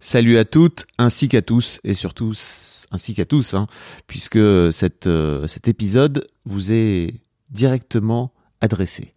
Salut 0.00 0.38
à 0.38 0.44
toutes, 0.44 0.86
ainsi 0.96 1.28
qu'à 1.28 1.42
tous, 1.42 1.80
et 1.82 1.92
surtout 1.92 2.32
ainsi 2.92 3.14
qu'à 3.14 3.24
tous, 3.24 3.54
hein, 3.54 3.66
puisque 4.06 4.36
euh, 4.36 4.70
cet 4.70 5.68
épisode 5.68 6.26
vous 6.44 6.72
est 6.72 7.14
directement 7.50 8.32
adressé. 8.60 9.14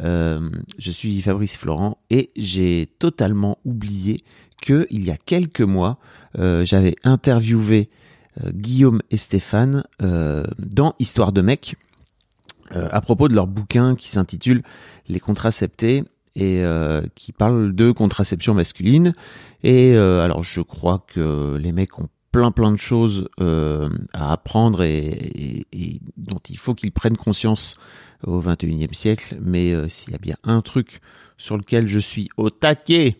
Euh, 0.00 0.50
je 0.78 0.90
suis 0.90 1.22
Fabrice 1.22 1.56
Florent 1.56 1.98
et 2.10 2.30
j'ai 2.36 2.88
totalement 2.98 3.58
oublié 3.64 4.24
que 4.60 4.88
il 4.90 5.04
y 5.04 5.10
a 5.12 5.16
quelques 5.16 5.60
mois, 5.60 5.98
euh, 6.38 6.64
j'avais 6.64 6.96
interviewé 7.04 7.88
Guillaume 8.44 9.00
et 9.12 9.16
Stéphane 9.16 9.84
dans 10.00 10.96
Histoire 10.98 11.30
de 11.30 11.40
mec 11.40 11.76
à 12.70 13.00
propos 13.00 13.28
de 13.28 13.34
leur 13.34 13.46
bouquin 13.46 13.94
qui 13.94 14.08
s'intitule 14.08 14.64
Les 15.06 15.20
contraceptés 15.20 16.02
et 16.36 16.62
euh, 16.64 17.02
qui 17.14 17.32
parle 17.32 17.74
de 17.74 17.90
contraception 17.92 18.54
masculine. 18.54 19.12
Et 19.62 19.92
euh, 19.94 20.24
alors 20.24 20.42
je 20.42 20.60
crois 20.60 21.04
que 21.06 21.56
les 21.56 21.72
mecs 21.72 21.98
ont 21.98 22.08
plein 22.32 22.50
plein 22.50 22.72
de 22.72 22.76
choses 22.76 23.28
euh, 23.40 23.88
à 24.12 24.32
apprendre 24.32 24.82
et, 24.82 24.98
et- 25.06 25.66
et 25.72 26.00
dont 26.16 26.40
il 26.50 26.58
faut 26.58 26.74
qu'ils 26.74 26.90
prennent 26.92 27.16
conscience 27.16 27.76
au 28.26 28.40
21e 28.40 28.92
siècle. 28.94 29.36
Mais 29.40 29.72
euh, 29.72 29.88
s'il 29.88 30.12
y 30.12 30.14
a 30.16 30.18
bien 30.18 30.36
un 30.42 30.60
truc 30.60 31.00
sur 31.38 31.56
lequel 31.56 31.86
je 31.88 31.98
suis 32.00 32.28
au 32.36 32.50
taquet, 32.50 33.16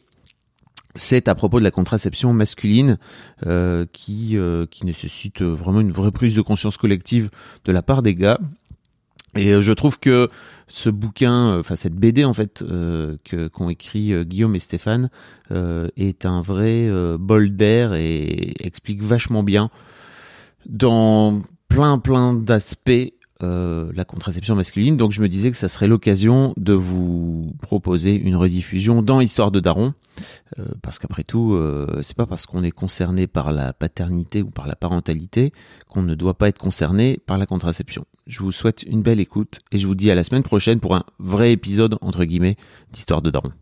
c'est 0.97 1.27
à 1.29 1.35
propos 1.35 1.59
de 1.59 1.65
la 1.65 1.71
contraception 1.73 2.33
masculine 2.33 2.99
euh, 3.47 3.85
qui, 3.93 4.37
euh, 4.37 4.67
qui 4.67 4.87
nécessite 4.87 5.43
vraiment 5.43 5.81
une 5.81 5.91
vraie 5.91 6.13
prise 6.13 6.35
de 6.37 6.41
conscience 6.41 6.77
collective 6.77 7.31
de 7.65 7.73
la 7.73 7.83
part 7.83 8.03
des 8.03 8.15
gars. 8.15 8.39
Et 9.37 9.53
euh, 9.53 9.63
je 9.63 9.73
trouve 9.73 9.99
que 9.99 10.29
ce 10.69 10.89
bouquin, 10.89 11.49
euh, 11.49 11.61
enfin 11.61 11.77
cette 11.77 11.95
BD 11.95 12.25
en 12.25 12.33
fait, 12.33 12.63
euh, 12.63 13.17
qu'ont 13.53 13.69
écrit 13.69 14.25
Guillaume 14.25 14.55
et 14.55 14.61
Stéphane, 14.61 15.11
est 15.97 16.25
un 16.25 16.41
vrai 16.41 16.89
bol 17.19 17.55
d'air 17.55 17.95
et 17.95 18.55
explique 18.61 19.03
vachement 19.03 19.43
bien 19.43 19.71
dans 20.67 21.43
plein 21.69 21.99
plein 21.99 22.35
d'aspects 22.35 23.13
la 23.41 24.05
contraception 24.07 24.55
masculine. 24.55 24.97
Donc 24.97 25.13
je 25.13 25.21
me 25.21 25.29
disais 25.29 25.51
que 25.51 25.57
ça 25.57 25.69
serait 25.69 25.87
l'occasion 25.87 26.55
de 26.57 26.73
vous 26.73 27.53
proposer 27.61 28.15
une 28.15 28.37
rediffusion 28.37 29.03
dans 29.03 29.21
Histoire 29.21 29.51
de 29.51 29.61
Daron, 29.61 29.93
parce 30.81 30.99
qu'après 30.99 31.25
tout, 31.25 31.61
c'est 32.03 32.17
pas 32.17 32.25
parce 32.25 32.47
qu'on 32.47 32.63
est 32.63 32.71
concerné 32.71 33.27
par 33.27 33.53
la 33.53 33.75
paternité 33.75 34.41
ou 34.41 34.49
par 34.49 34.67
la 34.67 34.77
parentalité 34.77 35.53
qu'on 35.89 36.03
ne 36.03 36.15
doit 36.15 36.39
pas 36.39 36.49
être 36.49 36.59
concerné 36.59 37.19
par 37.27 37.37
la 37.37 37.45
contraception. 37.45 38.07
Je 38.27 38.39
vous 38.39 38.53
souhaite 38.53 38.83
une 38.85 39.03
belle 39.03 39.21
écoute 39.21 39.61
et 39.71 39.77
je 39.77 39.87
vous 39.87 39.95
dis 39.95 40.11
à 40.11 40.15
la 40.15 40.25
semaine 40.25 40.43
prochaine 40.43 40.81
pour 40.81 40.95
un 40.95 41.05
vrai 41.19 41.53
épisode 41.53 41.99
entre 42.01 42.25
guillemets 42.25 42.57
d'Histoire 42.91 43.21
de 43.21 43.29
Daron. 43.29 43.53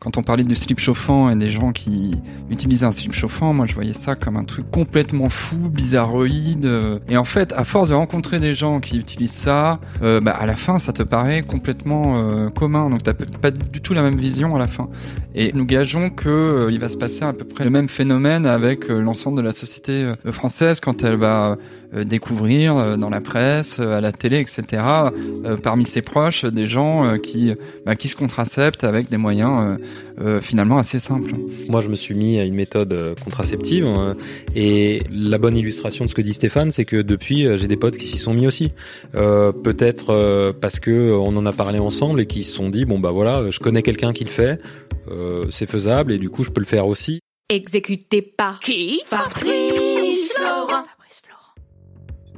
Quand 0.00 0.18
on 0.18 0.24
parlait 0.24 0.42
du 0.42 0.56
slip 0.56 0.80
chauffant 0.80 1.30
et 1.30 1.36
des 1.36 1.48
gens 1.48 1.70
qui 1.70 2.20
utilisaient 2.50 2.86
un 2.86 2.90
slip 2.90 3.12
chauffant, 3.12 3.54
moi 3.54 3.66
je 3.66 3.74
voyais 3.74 3.92
ça 3.92 4.16
comme 4.16 4.36
un 4.36 4.42
truc 4.42 4.68
complètement 4.72 5.28
fou, 5.28 5.70
bizarroïde. 5.70 6.64
euh. 6.64 6.98
Et 7.08 7.16
en 7.16 7.22
fait, 7.22 7.52
à 7.52 7.62
force 7.62 7.90
de 7.90 7.94
rencontrer 7.94 8.40
des 8.40 8.52
gens 8.52 8.80
qui 8.80 8.98
utilisent 8.98 9.30
ça, 9.30 9.78
euh, 10.02 10.20
bah, 10.20 10.32
à 10.32 10.46
la 10.46 10.56
fin 10.56 10.80
ça 10.80 10.92
te 10.92 11.04
paraît 11.04 11.42
complètement 11.42 12.18
euh, 12.18 12.48
commun. 12.48 12.90
Donc 12.90 13.04
t'as 13.04 13.14
pas 13.14 13.52
du 13.52 13.80
tout 13.80 13.94
la 13.94 14.02
même 14.02 14.18
vision 14.18 14.56
à 14.56 14.58
la 14.58 14.66
fin. 14.66 14.88
Et 15.36 15.52
nous 15.52 15.64
gageons 15.64 16.10
que 16.10 16.66
il 16.72 16.80
va 16.80 16.88
se 16.88 16.96
passer 16.96 17.22
à 17.22 17.32
peu 17.32 17.44
près 17.44 17.62
le 17.62 17.70
même 17.70 17.88
phénomène 17.88 18.46
avec 18.46 18.88
l'ensemble 18.88 19.36
de 19.36 19.42
la 19.42 19.52
société 19.52 20.10
française 20.32 20.80
quand 20.80 21.04
elle 21.04 21.16
va 21.16 21.56
découvrir 22.04 22.76
euh, 22.76 22.96
dans 22.96 23.10
la 23.10 23.20
presse, 23.20 23.78
euh, 23.78 23.98
à 23.98 24.00
la 24.00 24.12
télé, 24.12 24.38
etc. 24.38 24.82
euh, 25.44 25.56
parmi 25.56 25.84
ses 25.84 26.02
proches, 26.02 26.44
des 26.44 26.66
gens 26.66 27.04
euh, 27.04 27.16
qui 27.18 27.52
bah, 27.84 27.96
qui 27.96 28.08
se 28.08 28.16
contraceptent 28.16 28.84
avec 28.84 29.10
des 29.10 29.18
moyens 29.18 29.52
euh, 29.54 29.76
euh, 30.20 30.40
finalement 30.40 30.78
assez 30.78 30.98
simples. 30.98 31.32
Moi, 31.68 31.80
je 31.80 31.88
me 31.88 31.96
suis 31.96 32.14
mis 32.14 32.38
à 32.38 32.44
une 32.44 32.54
méthode 32.54 32.92
euh, 32.92 33.14
contraceptive 33.22 33.84
euh, 33.86 34.14
et 34.54 35.02
la 35.10 35.38
bonne 35.38 35.56
illustration 35.56 36.04
de 36.04 36.10
ce 36.10 36.14
que 36.14 36.22
dit 36.22 36.34
Stéphane, 36.34 36.70
c'est 36.70 36.84
que 36.84 37.02
depuis, 37.02 37.46
euh, 37.46 37.58
j'ai 37.58 37.68
des 37.68 37.76
potes 37.76 37.96
qui 37.96 38.06
s'y 38.06 38.18
sont 38.18 38.34
mis 38.34 38.46
aussi. 38.46 38.72
Euh, 39.14 39.52
Peut-être 39.52 40.10
euh, 40.10 40.52
parce 40.58 40.80
que 40.80 40.90
euh, 40.90 41.16
on 41.16 41.36
en 41.36 41.46
a 41.46 41.52
parlé 41.52 41.78
ensemble 41.78 42.20
et 42.20 42.26
qui 42.26 42.42
se 42.42 42.52
sont 42.52 42.68
dit 42.68 42.84
bon 42.84 42.98
bah 42.98 43.10
voilà, 43.10 43.50
je 43.50 43.58
connais 43.58 43.82
quelqu'un 43.82 44.12
qui 44.12 44.24
le 44.24 44.30
fait, 44.30 44.60
euh, 45.10 45.44
c'est 45.50 45.68
faisable 45.68 46.12
et 46.12 46.18
du 46.18 46.30
coup 46.30 46.44
je 46.44 46.50
peux 46.50 46.60
le 46.60 46.66
faire 46.66 46.86
aussi. 46.86 47.20
Exécuté 47.48 48.22
par 48.22 48.60
qui? 48.60 49.02
Fabrice 49.06 50.32
Florent. 50.34 50.84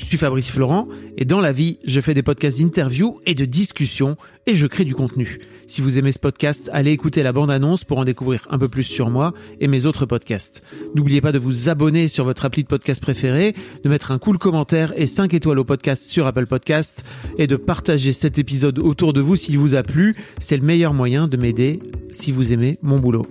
Je 0.00 0.06
suis 0.06 0.16
Fabrice 0.16 0.50
Florent 0.50 0.88
et 1.18 1.26
dans 1.26 1.42
la 1.42 1.52
vie, 1.52 1.78
je 1.84 2.00
fais 2.00 2.14
des 2.14 2.22
podcasts 2.22 2.58
d'interviews 2.58 3.20
et 3.26 3.34
de 3.34 3.44
discussions 3.44 4.16
et 4.46 4.54
je 4.54 4.66
crée 4.66 4.86
du 4.86 4.94
contenu. 4.94 5.40
Si 5.66 5.82
vous 5.82 5.98
aimez 5.98 6.10
ce 6.10 6.18
podcast, 6.18 6.70
allez 6.72 6.90
écouter 6.90 7.22
la 7.22 7.32
bande-annonce 7.32 7.84
pour 7.84 7.98
en 7.98 8.04
découvrir 8.04 8.46
un 8.50 8.58
peu 8.58 8.66
plus 8.66 8.82
sur 8.82 9.10
moi 9.10 9.34
et 9.60 9.68
mes 9.68 9.84
autres 9.84 10.06
podcasts. 10.06 10.62
N'oubliez 10.94 11.20
pas 11.20 11.32
de 11.32 11.38
vous 11.38 11.68
abonner 11.68 12.08
sur 12.08 12.24
votre 12.24 12.46
appli 12.46 12.62
de 12.62 12.68
podcast 12.68 13.00
préféré, 13.00 13.54
de 13.84 13.88
mettre 13.90 14.10
un 14.10 14.18
cool 14.18 14.38
commentaire 14.38 14.94
et 14.96 15.06
5 15.06 15.34
étoiles 15.34 15.58
au 15.58 15.64
podcast 15.64 16.02
sur 16.02 16.26
Apple 16.26 16.46
Podcast 16.46 17.04
et 17.36 17.46
de 17.46 17.56
partager 17.56 18.14
cet 18.14 18.38
épisode 18.38 18.78
autour 18.78 19.12
de 19.12 19.20
vous 19.20 19.36
s'il 19.36 19.58
vous 19.58 19.74
a 19.74 19.82
plu. 19.82 20.16
C'est 20.38 20.56
le 20.56 20.64
meilleur 20.64 20.94
moyen 20.94 21.28
de 21.28 21.36
m'aider 21.36 21.78
si 22.10 22.32
vous 22.32 22.54
aimez 22.54 22.78
mon 22.80 22.98
boulot. 22.98 23.26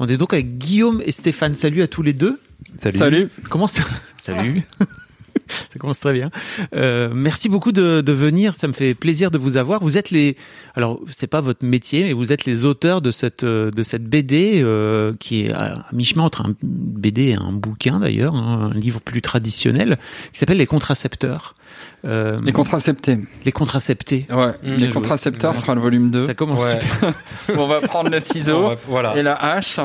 On 0.00 0.08
est 0.08 0.16
donc 0.16 0.32
avec 0.34 0.58
Guillaume 0.58 1.00
et 1.06 1.12
Stéphane. 1.12 1.54
Salut 1.54 1.80
à 1.82 1.86
tous 1.86 2.02
les 2.02 2.12
deux. 2.12 2.40
Salut. 2.76 3.28
Comment 3.48 3.68
ça 3.68 3.84
Salut. 4.18 4.62
ça 5.72 5.78
commence 5.78 6.00
très 6.00 6.12
bien. 6.12 6.30
Euh, 6.74 7.10
merci 7.14 7.48
beaucoup 7.48 7.72
de, 7.72 8.02
venir. 8.06 8.54
Ça 8.54 8.68
me 8.68 8.72
fait 8.72 8.94
plaisir 8.94 9.30
de 9.30 9.38
vous 9.38 9.56
avoir. 9.56 9.82
Vous 9.82 9.98
êtes 9.98 10.10
les, 10.10 10.36
alors 10.74 11.00
c'est 11.08 11.26
pas 11.26 11.40
votre 11.40 11.64
métier, 11.64 12.04
mais 12.04 12.12
vous 12.12 12.32
êtes 12.32 12.44
les 12.44 12.64
auteurs 12.64 13.02
de 13.02 13.10
cette 13.10 13.44
de 13.44 13.82
cette 13.82 14.04
BD 14.04 14.62
euh, 14.62 15.12
qui 15.18 15.42
est 15.42 15.52
à 15.52 15.86
mi-chemin 15.92 16.22
entre 16.22 16.46
un 16.46 16.54
BD 16.62 17.28
et 17.28 17.34
un 17.34 17.52
bouquin 17.52 18.00
d'ailleurs, 18.00 18.34
hein, 18.34 18.70
un 18.72 18.74
livre 18.74 19.00
plus 19.00 19.22
traditionnel 19.22 19.98
qui 20.32 20.38
s'appelle 20.38 20.58
Les 20.58 20.66
Contracepteurs. 20.66 21.54
Euh, 22.04 22.38
Les 22.44 22.52
contraceptés. 22.52 23.18
les 23.44 23.52
contraceptés. 23.52 24.26
Ouais. 24.30 24.52
Mmh, 24.62 24.74
les 24.76 24.90
contracepteurs 24.90 25.54
sera 25.56 25.74
le 25.74 25.80
volume 25.80 26.10
2. 26.10 26.26
Ça 26.26 26.34
commence 26.34 26.62
Ouais. 26.62 26.78
super. 26.80 27.12
on 27.58 27.66
va 27.66 27.80
prendre 27.80 28.10
le 28.10 28.20
ciseau 28.20 28.74
voilà. 28.86 29.16
et 29.16 29.22
la 29.22 29.34
hache 29.34 29.80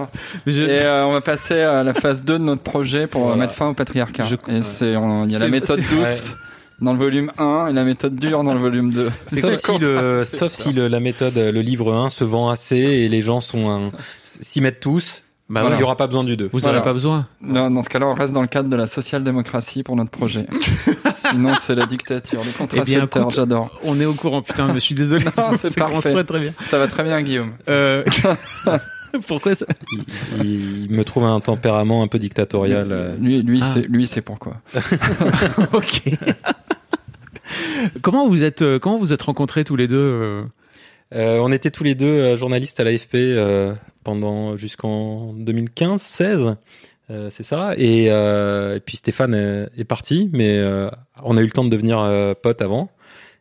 Je- 0.45 0.61
et 0.61 0.85
euh, 0.85 1.05
on 1.05 1.13
va 1.13 1.21
passer 1.21 1.61
à 1.61 1.83
la 1.83 1.93
phase 1.95 2.23
2 2.23 2.37
de 2.37 2.43
notre 2.43 2.61
projet 2.61 3.07
pour 3.07 3.21
Voilà. 3.23 3.37
mettre 3.37 3.53
fin 3.55 3.69
au 3.69 3.73
patriarcat. 3.73 4.25
Je- 4.25 4.35
Et 4.53 4.61
c'est 4.63 4.95
on- 4.97 5.25
il 5.25 5.31
y 5.31 5.35
a 5.35 5.39
la 5.39 5.47
méthode 5.47 5.81
douce 5.89 6.35
dans 6.79 6.93
le 6.93 6.99
volume 6.99 7.31
1 7.39 7.67
et 7.69 7.73
la 7.73 7.83
méthode 7.83 8.15
dure 8.15 8.43
dans 8.43 8.53
le 8.53 8.59
volume 8.59 8.91
2. 8.91 9.09
Sauf 9.27 9.53
si, 9.55 9.77
le, 9.79 10.23
sauf 10.23 10.51
si 10.51 10.73
le, 10.73 10.87
la 10.87 10.99
méthode, 10.99 11.35
le 11.35 11.61
livre 11.61 11.93
1 11.93 12.09
se 12.09 12.23
vend 12.23 12.49
assez 12.49 12.75
et 12.77 13.07
les 13.09 13.21
gens 13.21 13.41
sont 13.41 13.69
un- 13.71 13.91
s'y 14.23 14.61
mettent 14.61 14.79
tous, 14.79 15.23
Bah 15.51 15.59
il 15.59 15.63
voilà. 15.63 15.75
n'y 15.77 15.83
aura 15.83 15.97
pas 15.97 16.07
besoin 16.07 16.23
du 16.23 16.37
2. 16.37 16.45
Vous 16.53 16.59
Voilà. 16.59 16.77
n'aurez 16.77 16.85
pas 16.89 16.93
besoin. 16.93 17.27
Non, 17.41 17.69
dans 17.69 17.81
ce 17.81 17.89
cas-là, 17.89 18.07
on 18.07 18.13
reste 18.13 18.31
dans 18.33 18.41
le 18.41 18.47
cadre 18.47 18.69
de 18.69 18.75
la 18.77 18.87
social-démocratie 18.87 19.83
pour 19.83 19.97
notre 19.97 20.09
projet. 20.11 20.45
Sinon, 21.11 21.53
c'est 21.61 21.75
la 21.75 21.85
dictature. 21.85 22.39
Contracepteurs, 22.57 23.09
Eh 23.13 23.19
écoute, 23.19 23.35
j'adore. 23.35 23.69
On 23.83 23.99
est 23.99 24.05
au 24.05 24.13
courant. 24.13 24.41
Putain, 24.41 24.73
je 24.73 24.79
suis 24.79 24.95
désolé. 24.95 25.25
Non, 25.37 25.51
c'est 25.57 25.75
parfait. 25.77 26.11
très 26.13 26.23
très 26.23 26.39
bien. 26.39 26.53
Ça 26.65 26.77
va 26.79 26.87
très 26.87 27.03
bien, 27.03 27.21
Guillaume. 27.21 27.51
Euh, 27.67 28.03
Pourquoi 29.27 29.53
ça 29.55 29.65
Il, 30.41 30.85
il 30.85 30.89
me 30.91 31.03
trouve 31.03 31.25
un 31.25 31.39
tempérament 31.41 32.01
un 32.01 32.07
peu 32.07 32.17
dictatorial. 32.17 32.87
euh. 32.91 33.17
Lui, 33.19 33.41
lui, 33.41 33.59
Ah. 33.61 33.65
c'est, 33.73 33.81
lui, 33.81 34.07
c'est 34.07 34.21
pourquoi. 34.21 34.53
Ok. 35.73 36.03
comment 38.01 38.27
vous 38.27 38.43
êtes 38.45 38.61
euh, 38.61 38.79
comment 38.79 38.97
vous 38.97 39.11
êtes 39.13 39.21
rencontrés 39.23 39.63
tous 39.65 39.75
les 39.75 39.87
deux 39.87 40.45
euh 41.13 41.39
on 41.41 41.51
était 41.51 41.71
tous 41.71 41.83
les 41.83 41.95
deux 41.95 42.07
euh, 42.07 42.35
journalistes 42.35 42.79
à 42.79 42.83
l'AFP 42.83 43.15
euh, 43.15 43.73
pendant 44.03 44.57
jusqu'en 44.57 45.33
2015-16. 45.35 46.55
Euh, 47.09 47.29
c'est 47.29 47.43
ça. 47.43 47.73
Et, 47.77 48.09
puis 48.85 48.97
Stéphane 48.97 49.33
est, 49.33 49.83
parti, 49.83 50.29
mais 50.33 50.61
on 51.23 51.37
a 51.37 51.41
eu 51.41 51.45
le 51.45 51.51
temps 51.51 51.65
de 51.65 51.69
devenir 51.69 51.97
potes 52.41 52.61
avant. 52.61 52.89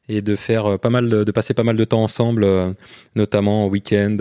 et 0.09 0.23
de 0.23 0.35
faire 0.35 0.79
pas 0.79 0.91
mal, 0.91 1.09
de, 1.09 1.25
de 1.25 1.33
passer 1.33 1.55
pas 1.55 1.63
mal 1.63 1.77
de 1.77 1.85
temps 1.85 2.03
ensemble, 2.03 2.75
notamment 3.15 3.67
au 3.67 3.71
week-end, 3.71 4.17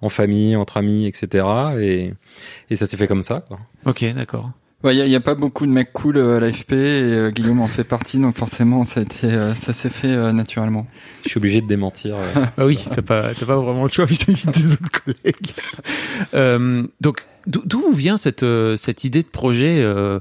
en 0.00 0.08
famille, 0.08 0.54
entre 0.54 0.76
amis, 0.76 1.06
etc. 1.06 1.44
Et, 1.80 2.76
ça 2.76 2.86
s'est 2.86 2.96
fait 2.96 3.08
comme 3.08 3.22
ça. 3.22 3.44
Ok, 3.84 4.04
d'accord. 4.14 4.50
Il 4.84 4.90
n'y 4.90 5.00
a, 5.00 5.06
y 5.06 5.16
a 5.16 5.20
pas 5.20 5.34
beaucoup 5.34 5.66
de 5.66 5.72
mecs 5.72 5.92
cool 5.92 6.18
euh, 6.18 6.36
à 6.36 6.40
l'AFP 6.40 6.72
et 6.72 6.76
euh, 6.76 7.30
Guillaume 7.30 7.60
en 7.60 7.66
fait 7.66 7.82
partie, 7.82 8.18
donc 8.20 8.36
forcément 8.36 8.84
ça, 8.84 9.00
a 9.00 9.02
été, 9.02 9.26
euh, 9.26 9.56
ça 9.56 9.72
s'est 9.72 9.90
fait 9.90 10.06
euh, 10.06 10.32
naturellement. 10.32 10.86
Je 11.24 11.30
suis 11.30 11.38
obligé 11.38 11.60
de 11.60 11.66
démentir. 11.66 12.14
euh. 12.16 12.44
Ah 12.56 12.64
oui, 12.64 12.78
t'as 12.94 13.02
pas, 13.02 13.34
t'as 13.34 13.44
pas 13.44 13.56
vraiment 13.56 13.82
le 13.82 13.88
choix 13.88 14.04
vis-à-vis 14.04 14.46
des 14.46 14.72
autres 14.74 15.02
collègues. 15.04 15.52
Euh, 16.34 16.86
donc, 17.00 17.26
d'où 17.48 17.60
d'où 17.64 17.80
vous 17.80 17.92
vient 17.92 18.16
cette, 18.18 18.44
euh, 18.44 18.76
cette 18.76 19.02
idée 19.02 19.24
de 19.24 19.28
projet 19.28 19.80
euh, 19.80 20.20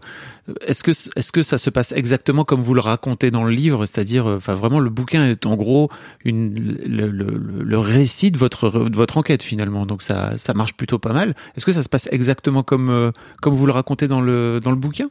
Est-ce 0.62 0.82
que, 0.82 0.92
est-ce 0.92 1.32
que 1.32 1.44
ça 1.44 1.58
se 1.58 1.70
passe 1.70 1.92
exactement 1.92 2.46
comme 2.46 2.62
vous 2.62 2.74
le 2.74 2.80
racontez 2.80 3.32
dans 3.32 3.44
le 3.44 3.52
livre, 3.52 3.86
c'est-à-dire, 3.86 4.28
euh, 4.28 4.38
enfin, 4.38 4.56
vraiment, 4.56 4.80
le 4.80 4.90
bouquin 4.90 5.26
est 5.26 5.46
en 5.46 5.56
gros 5.56 5.90
une, 6.24 6.56
le, 6.86 7.10
le, 7.10 7.26
le 7.64 7.80
récit 7.80 8.32
de 8.32 8.38
votre, 8.38 8.70
de 8.90 8.96
votre 8.96 9.18
enquête 9.18 9.44
finalement. 9.44 9.86
Donc 9.86 10.02
ça, 10.02 10.38
ça 10.38 10.54
marche 10.54 10.74
plutôt 10.74 11.00
pas 11.00 11.12
mal. 11.12 11.36
Est-ce 11.56 11.66
que 11.66 11.74
ça 11.74 11.84
se 11.84 11.90
passe 11.90 12.08
exactement 12.12 12.64
comme, 12.64 12.90
euh, 12.90 13.12
comme 13.42 13.56
vous 13.56 13.66
le 13.66 13.74
racontez 13.74 14.08
dans 14.08 14.22
le, 14.22 14.62
dans 14.64 14.72
le 14.72 14.78
bouquin? 14.78 15.10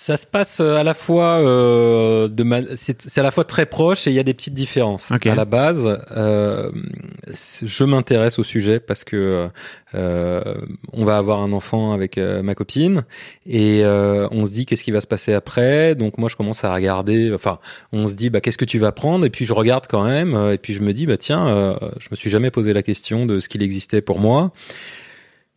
Ça 0.00 0.16
se 0.16 0.26
passe 0.26 0.60
euh, 0.60 0.76
à 0.76 0.84
la 0.84 0.94
fois 0.94 1.40
euh, 1.40 2.28
de 2.28 2.44
ma- 2.44 2.76
c'est 2.76 3.18
à 3.18 3.22
la 3.24 3.32
fois 3.32 3.42
très 3.42 3.66
proche 3.66 4.06
et 4.06 4.10
il 4.10 4.14
y 4.14 4.20
a 4.20 4.22
des 4.22 4.32
petites 4.32 4.54
différences. 4.54 5.10
Ok. 5.10 5.26
À 5.26 5.34
la 5.34 5.44
base, 5.44 6.00
euh, 6.16 6.70
je 7.26 7.82
m'intéresse 7.84 8.38
au 8.38 8.44
sujet 8.44 8.78
parce 8.78 9.02
que 9.02 9.48
euh, 9.96 10.54
on 10.92 11.04
va 11.04 11.18
avoir 11.18 11.40
un 11.40 11.52
enfant 11.52 11.92
avec 11.94 12.16
euh, 12.16 12.42
ma 12.42 12.54
copine 12.54 13.02
et 13.44 13.80
euh, 13.82 14.28
on 14.30 14.46
se 14.46 14.52
dit 14.52 14.66
qu'est-ce 14.66 14.84
qui 14.84 14.92
va 14.92 15.00
se 15.00 15.08
passer 15.08 15.34
après. 15.34 15.96
Donc 15.96 16.16
moi 16.16 16.28
je 16.28 16.36
commence 16.36 16.62
à 16.62 16.72
regarder. 16.72 17.32
Enfin, 17.34 17.58
on 17.92 18.06
se 18.06 18.14
dit 18.14 18.30
bah 18.30 18.40
qu'est-ce 18.40 18.58
que 18.58 18.64
tu 18.64 18.78
vas 18.78 18.92
prendre 18.92 19.26
et 19.26 19.30
puis 19.30 19.46
je 19.46 19.52
regarde 19.52 19.86
quand 19.88 20.04
même 20.04 20.32
et 20.52 20.58
puis 20.58 20.74
je 20.74 20.80
me 20.80 20.92
dis 20.92 21.06
bah 21.06 21.16
tiens, 21.16 21.48
euh, 21.48 21.76
je 21.98 22.06
me 22.12 22.16
suis 22.16 22.30
jamais 22.30 22.52
posé 22.52 22.72
la 22.72 22.84
question 22.84 23.26
de 23.26 23.40
ce 23.40 23.48
qu'il 23.48 23.62
existait 23.64 24.00
pour 24.00 24.20
moi. 24.20 24.52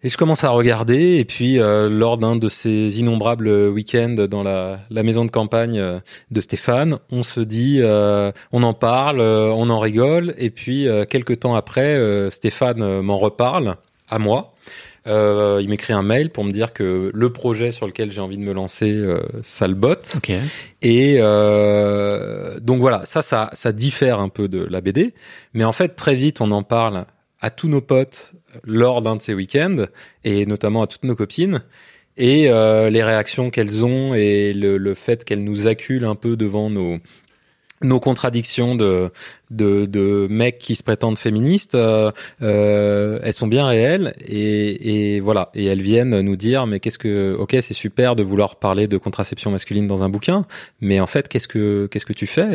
Et 0.04 0.10
je 0.10 0.18
commence 0.18 0.44
à 0.44 0.50
regarder, 0.50 1.18
et 1.18 1.26
puis 1.26 1.60
euh, 1.60 1.88
lors 1.88 2.18
d'un 2.18 2.36
de 2.36 2.50
ces 2.50 3.00
innombrables 3.00 3.48
week-ends 3.70 4.26
dans 4.30 4.42
la, 4.42 4.80
la 4.90 5.04
maison 5.04 5.26
de 5.26 5.30
campagne 5.32 5.78
euh, 5.78 6.00
de 6.32 6.42
Stéphane, 6.42 6.98
on 7.12 7.22
se 7.22 7.40
dit, 7.40 7.78
euh, 7.82 8.32
on 8.52 8.64
en 8.64 8.74
parle, 8.74 9.22
euh, 9.22 9.52
on 9.52 9.70
en 9.70 9.80
rigole, 9.80 10.34
et 10.40 10.50
puis 10.50 10.88
euh, 10.88 11.06
quelques 11.06 11.42
temps 11.42 11.54
après, 11.54 11.96
euh, 11.96 12.32
Stéphane 12.32 12.82
euh, 12.82 13.02
m'en 13.04 13.20
reparle 13.20 13.76
à 14.10 14.18
moi. 14.18 14.56
Euh, 15.08 15.60
il 15.62 15.70
m'écrit 15.70 15.94
un 15.94 16.04
mail 16.04 16.32
pour 16.32 16.44
me 16.46 16.52
dire 16.52 16.74
que 16.74 17.12
le 17.14 17.30
projet 17.32 17.72
sur 17.72 17.88
lequel 17.88 18.12
j'ai 18.12 18.22
envie 18.22 18.38
de 18.38 18.44
me 18.44 18.54
lancer, 18.54 18.92
euh, 18.92 19.20
ça 19.44 19.68
le 19.68 19.74
botte. 19.74 20.14
Ok. 20.18 20.32
Et 20.82 21.18
euh, 21.20 22.60
donc 22.60 22.80
voilà, 22.80 23.06
ça, 23.06 23.22
ça, 23.22 23.50
ça 23.54 23.72
diffère 23.72 24.20
un 24.20 24.30
peu 24.30 24.48
de 24.48 24.64
la 24.64 24.82
BD, 24.82 25.14
mais 25.54 25.64
en 25.64 25.72
fait 25.72 25.90
très 25.90 26.16
vite 26.16 26.42
on 26.42 26.52
en 26.52 26.64
parle 26.64 27.06
à 27.40 27.50
tous 27.50 27.68
nos 27.68 27.82
potes 27.82 28.34
lors 28.64 29.02
d'un 29.02 29.16
de 29.16 29.22
ces 29.22 29.34
week-ends 29.34 29.86
et 30.24 30.46
notamment 30.46 30.84
à 30.84 30.88
toutes 30.88 31.04
nos 31.04 31.16
copines. 31.16 31.62
Et 32.18 32.50
euh, 32.50 32.90
les 32.90 33.04
réactions 33.04 33.50
qu'elles 33.50 33.86
ont 33.86 34.14
et 34.14 34.54
le, 34.54 34.94
fait 34.94 35.24
qu'elles 35.24 35.44
nous 35.44 35.68
acculent 35.68 36.06
un 36.06 36.16
peu 36.16 36.36
devant 36.36 36.70
nos 36.70 36.98
nos 37.84 38.00
contradictions 38.00 38.76
de, 38.76 39.10
de, 39.50 40.28
mecs 40.30 40.60
qui 40.60 40.76
se 40.76 40.84
prétendent 40.84 41.18
féministes, 41.18 41.74
euh, 41.74 42.12
euh, 42.44 43.18
elles 43.24 43.34
sont 43.34 43.48
bien 43.48 43.66
réelles 43.66 44.14
et, 44.24 45.20
voilà. 45.20 45.50
Et 45.56 45.66
elles 45.66 45.82
viennent 45.82 46.22
nous 46.22 46.36
dire 46.36 46.68
mais 46.68 46.80
qu'est-ce 46.80 47.00
que 47.00 47.36
ok 47.40 47.58
c'est 47.60 47.74
super 47.74 48.16
de 48.16 48.22
vouloir 48.22 48.58
parler 48.58 48.86
de 48.86 49.00
contraception 49.00 49.50
masculine 49.50 49.88
dans 49.88 50.04
un 50.04 50.10
bouquin, 50.10 50.46
mais 50.80 51.00
en 51.00 51.08
fait 51.08 51.28
qu'est-ce 51.28 51.48
que 51.48 51.88
qu'est-ce 51.90 52.06
que 52.06 52.14
tu 52.14 52.28
fais? 52.28 52.50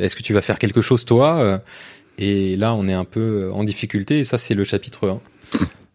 Est-ce 0.00 0.14
que 0.14 0.22
tu 0.22 0.32
vas 0.32 0.42
faire 0.42 0.60
quelque 0.60 0.80
chose 0.80 1.04
toi? 1.04 1.60
Et 2.20 2.56
là 2.56 2.74
on 2.74 2.86
est 2.86 2.94
un 2.94 3.04
peu 3.04 3.50
en 3.52 3.64
difficulté 3.64 4.20
et 4.20 4.24
ça 4.24 4.38
c'est 4.38 4.54
le 4.54 4.64
chapitre 4.64 5.08
1. 5.08 5.20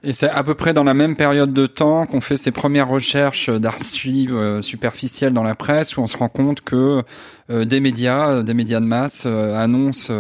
Et 0.08 0.14
c'est 0.14 0.30
à 0.30 0.44
peu 0.44 0.54
près 0.54 0.76
dans 0.76 0.84
la 0.84 0.94
même 0.94 1.16
période 1.16 1.52
de 1.52 1.66
temps 1.66 2.06
qu'on 2.06 2.22
fait 2.22 2.38
ses 2.38 2.52
premières 2.52 2.88
recherches 2.88 3.50
d'archives 3.50 4.36
euh, 4.36 4.62
superficielles 4.62 5.34
dans 5.34 5.42
la 5.42 5.56
presse, 5.56 5.98
où 5.98 6.02
on 6.02 6.06
se 6.06 6.16
rend 6.16 6.30
compte 6.30 6.62
que 6.62 7.02
euh, 7.50 7.66
des 7.66 7.80
médias, 7.80 8.30
euh, 8.30 8.44
des 8.44 8.54
médias 8.54 8.80
de 8.80 8.86
masse, 8.86 9.26
annoncent 9.26 10.14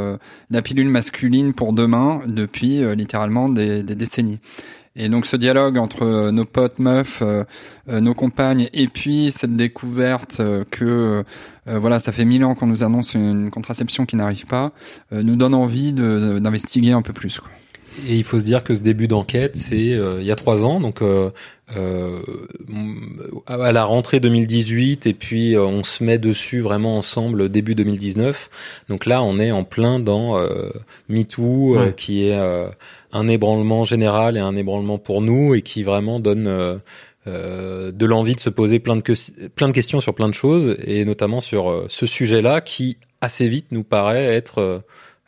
la 0.49 0.61
pilule 0.63 0.89
masculine 0.89 1.53
pour 1.53 1.71
demain 1.71 2.21
depuis 2.25 2.83
littéralement 2.95 3.47
des, 3.47 3.83
des 3.83 3.95
décennies. 3.95 4.39
Et 4.95 5.09
donc 5.09 5.25
ce 5.25 5.35
dialogue 5.35 5.77
entre 5.77 6.03
euh, 6.03 6.31
nos 6.31 6.45
potes 6.45 6.79
meufs, 6.79 7.21
euh, 7.21 7.43
euh, 7.89 7.99
nos 7.99 8.13
compagnes, 8.13 8.69
et 8.73 8.87
puis 8.87 9.31
cette 9.35 9.55
découverte 9.55 10.41
que 10.71 11.23
voilà, 11.67 11.99
ça 11.99 12.11
fait 12.11 12.25
mille 12.25 12.45
ans 12.45 12.53
qu'on 12.53 12.67
nous 12.67 12.83
annonce 12.83 13.15
une 13.15 13.49
contraception 13.49 14.05
qui 14.05 14.15
n'arrive 14.15 14.45
pas, 14.45 14.71
nous 15.11 15.35
donne 15.35 15.55
envie 15.55 15.93
d'investiguer 15.93 16.91
un 16.91 17.01
peu 17.01 17.11
plus. 17.11 17.39
Quoi. 17.39 17.49
Et 18.07 18.15
il 18.15 18.23
faut 18.23 18.39
se 18.39 18.45
dire 18.45 18.63
que 18.63 18.75
ce 18.75 18.81
début 18.81 19.07
d'enquête, 19.07 19.55
c'est 19.55 19.93
euh, 19.93 20.17
il 20.19 20.25
y 20.25 20.31
a 20.31 20.35
trois 20.35 20.63
ans, 20.65 20.79
donc 20.79 21.01
euh, 21.01 21.29
euh, 21.75 22.19
à 23.47 23.71
la 23.71 23.83
rentrée 23.85 24.19
2018, 24.19 25.07
et 25.07 25.13
puis 25.13 25.55
euh, 25.55 25.63
on 25.65 25.83
se 25.83 26.03
met 26.03 26.17
dessus 26.17 26.59
vraiment 26.59 26.97
ensemble 26.97 27.49
début 27.49 27.73
2019. 27.75 28.49
Donc 28.89 29.05
là, 29.05 29.23
on 29.23 29.39
est 29.39 29.51
en 29.51 29.63
plein 29.63 29.99
dans 29.99 30.37
euh, 30.37 30.69
MeToo, 31.09 31.75
euh, 31.77 31.85
Ouais. 31.87 31.93
qui 31.95 32.27
est 32.27 32.35
euh, 32.37 32.67
un 33.11 33.27
ébranlement 33.27 33.83
général 33.85 34.37
et 34.37 34.41
un 34.41 34.55
ébranlement 34.55 34.97
pour 34.97 35.21
nous, 35.21 35.55
et 35.55 35.61
qui 35.61 35.83
vraiment 35.83 36.19
donne 36.19 36.79
de 37.25 38.05
l'envie 38.05 38.35
de 38.35 38.39
se 38.39 38.49
poser 38.51 38.79
plein 38.79 38.97
de, 38.97 39.01
que- 39.01 39.47
plein 39.55 39.67
de 39.67 39.73
questions 39.73 39.99
sur 39.99 40.13
plein 40.13 40.27
de 40.29 40.33
choses, 40.33 40.75
et 40.83 41.05
notamment 41.05 41.41
sur 41.41 41.85
ce 41.87 42.05
sujet-là, 42.05 42.61
qui 42.61 42.97
assez 43.21 43.47
vite 43.47 43.71
nous 43.71 43.83
paraît 43.83 44.25
être 44.35 44.83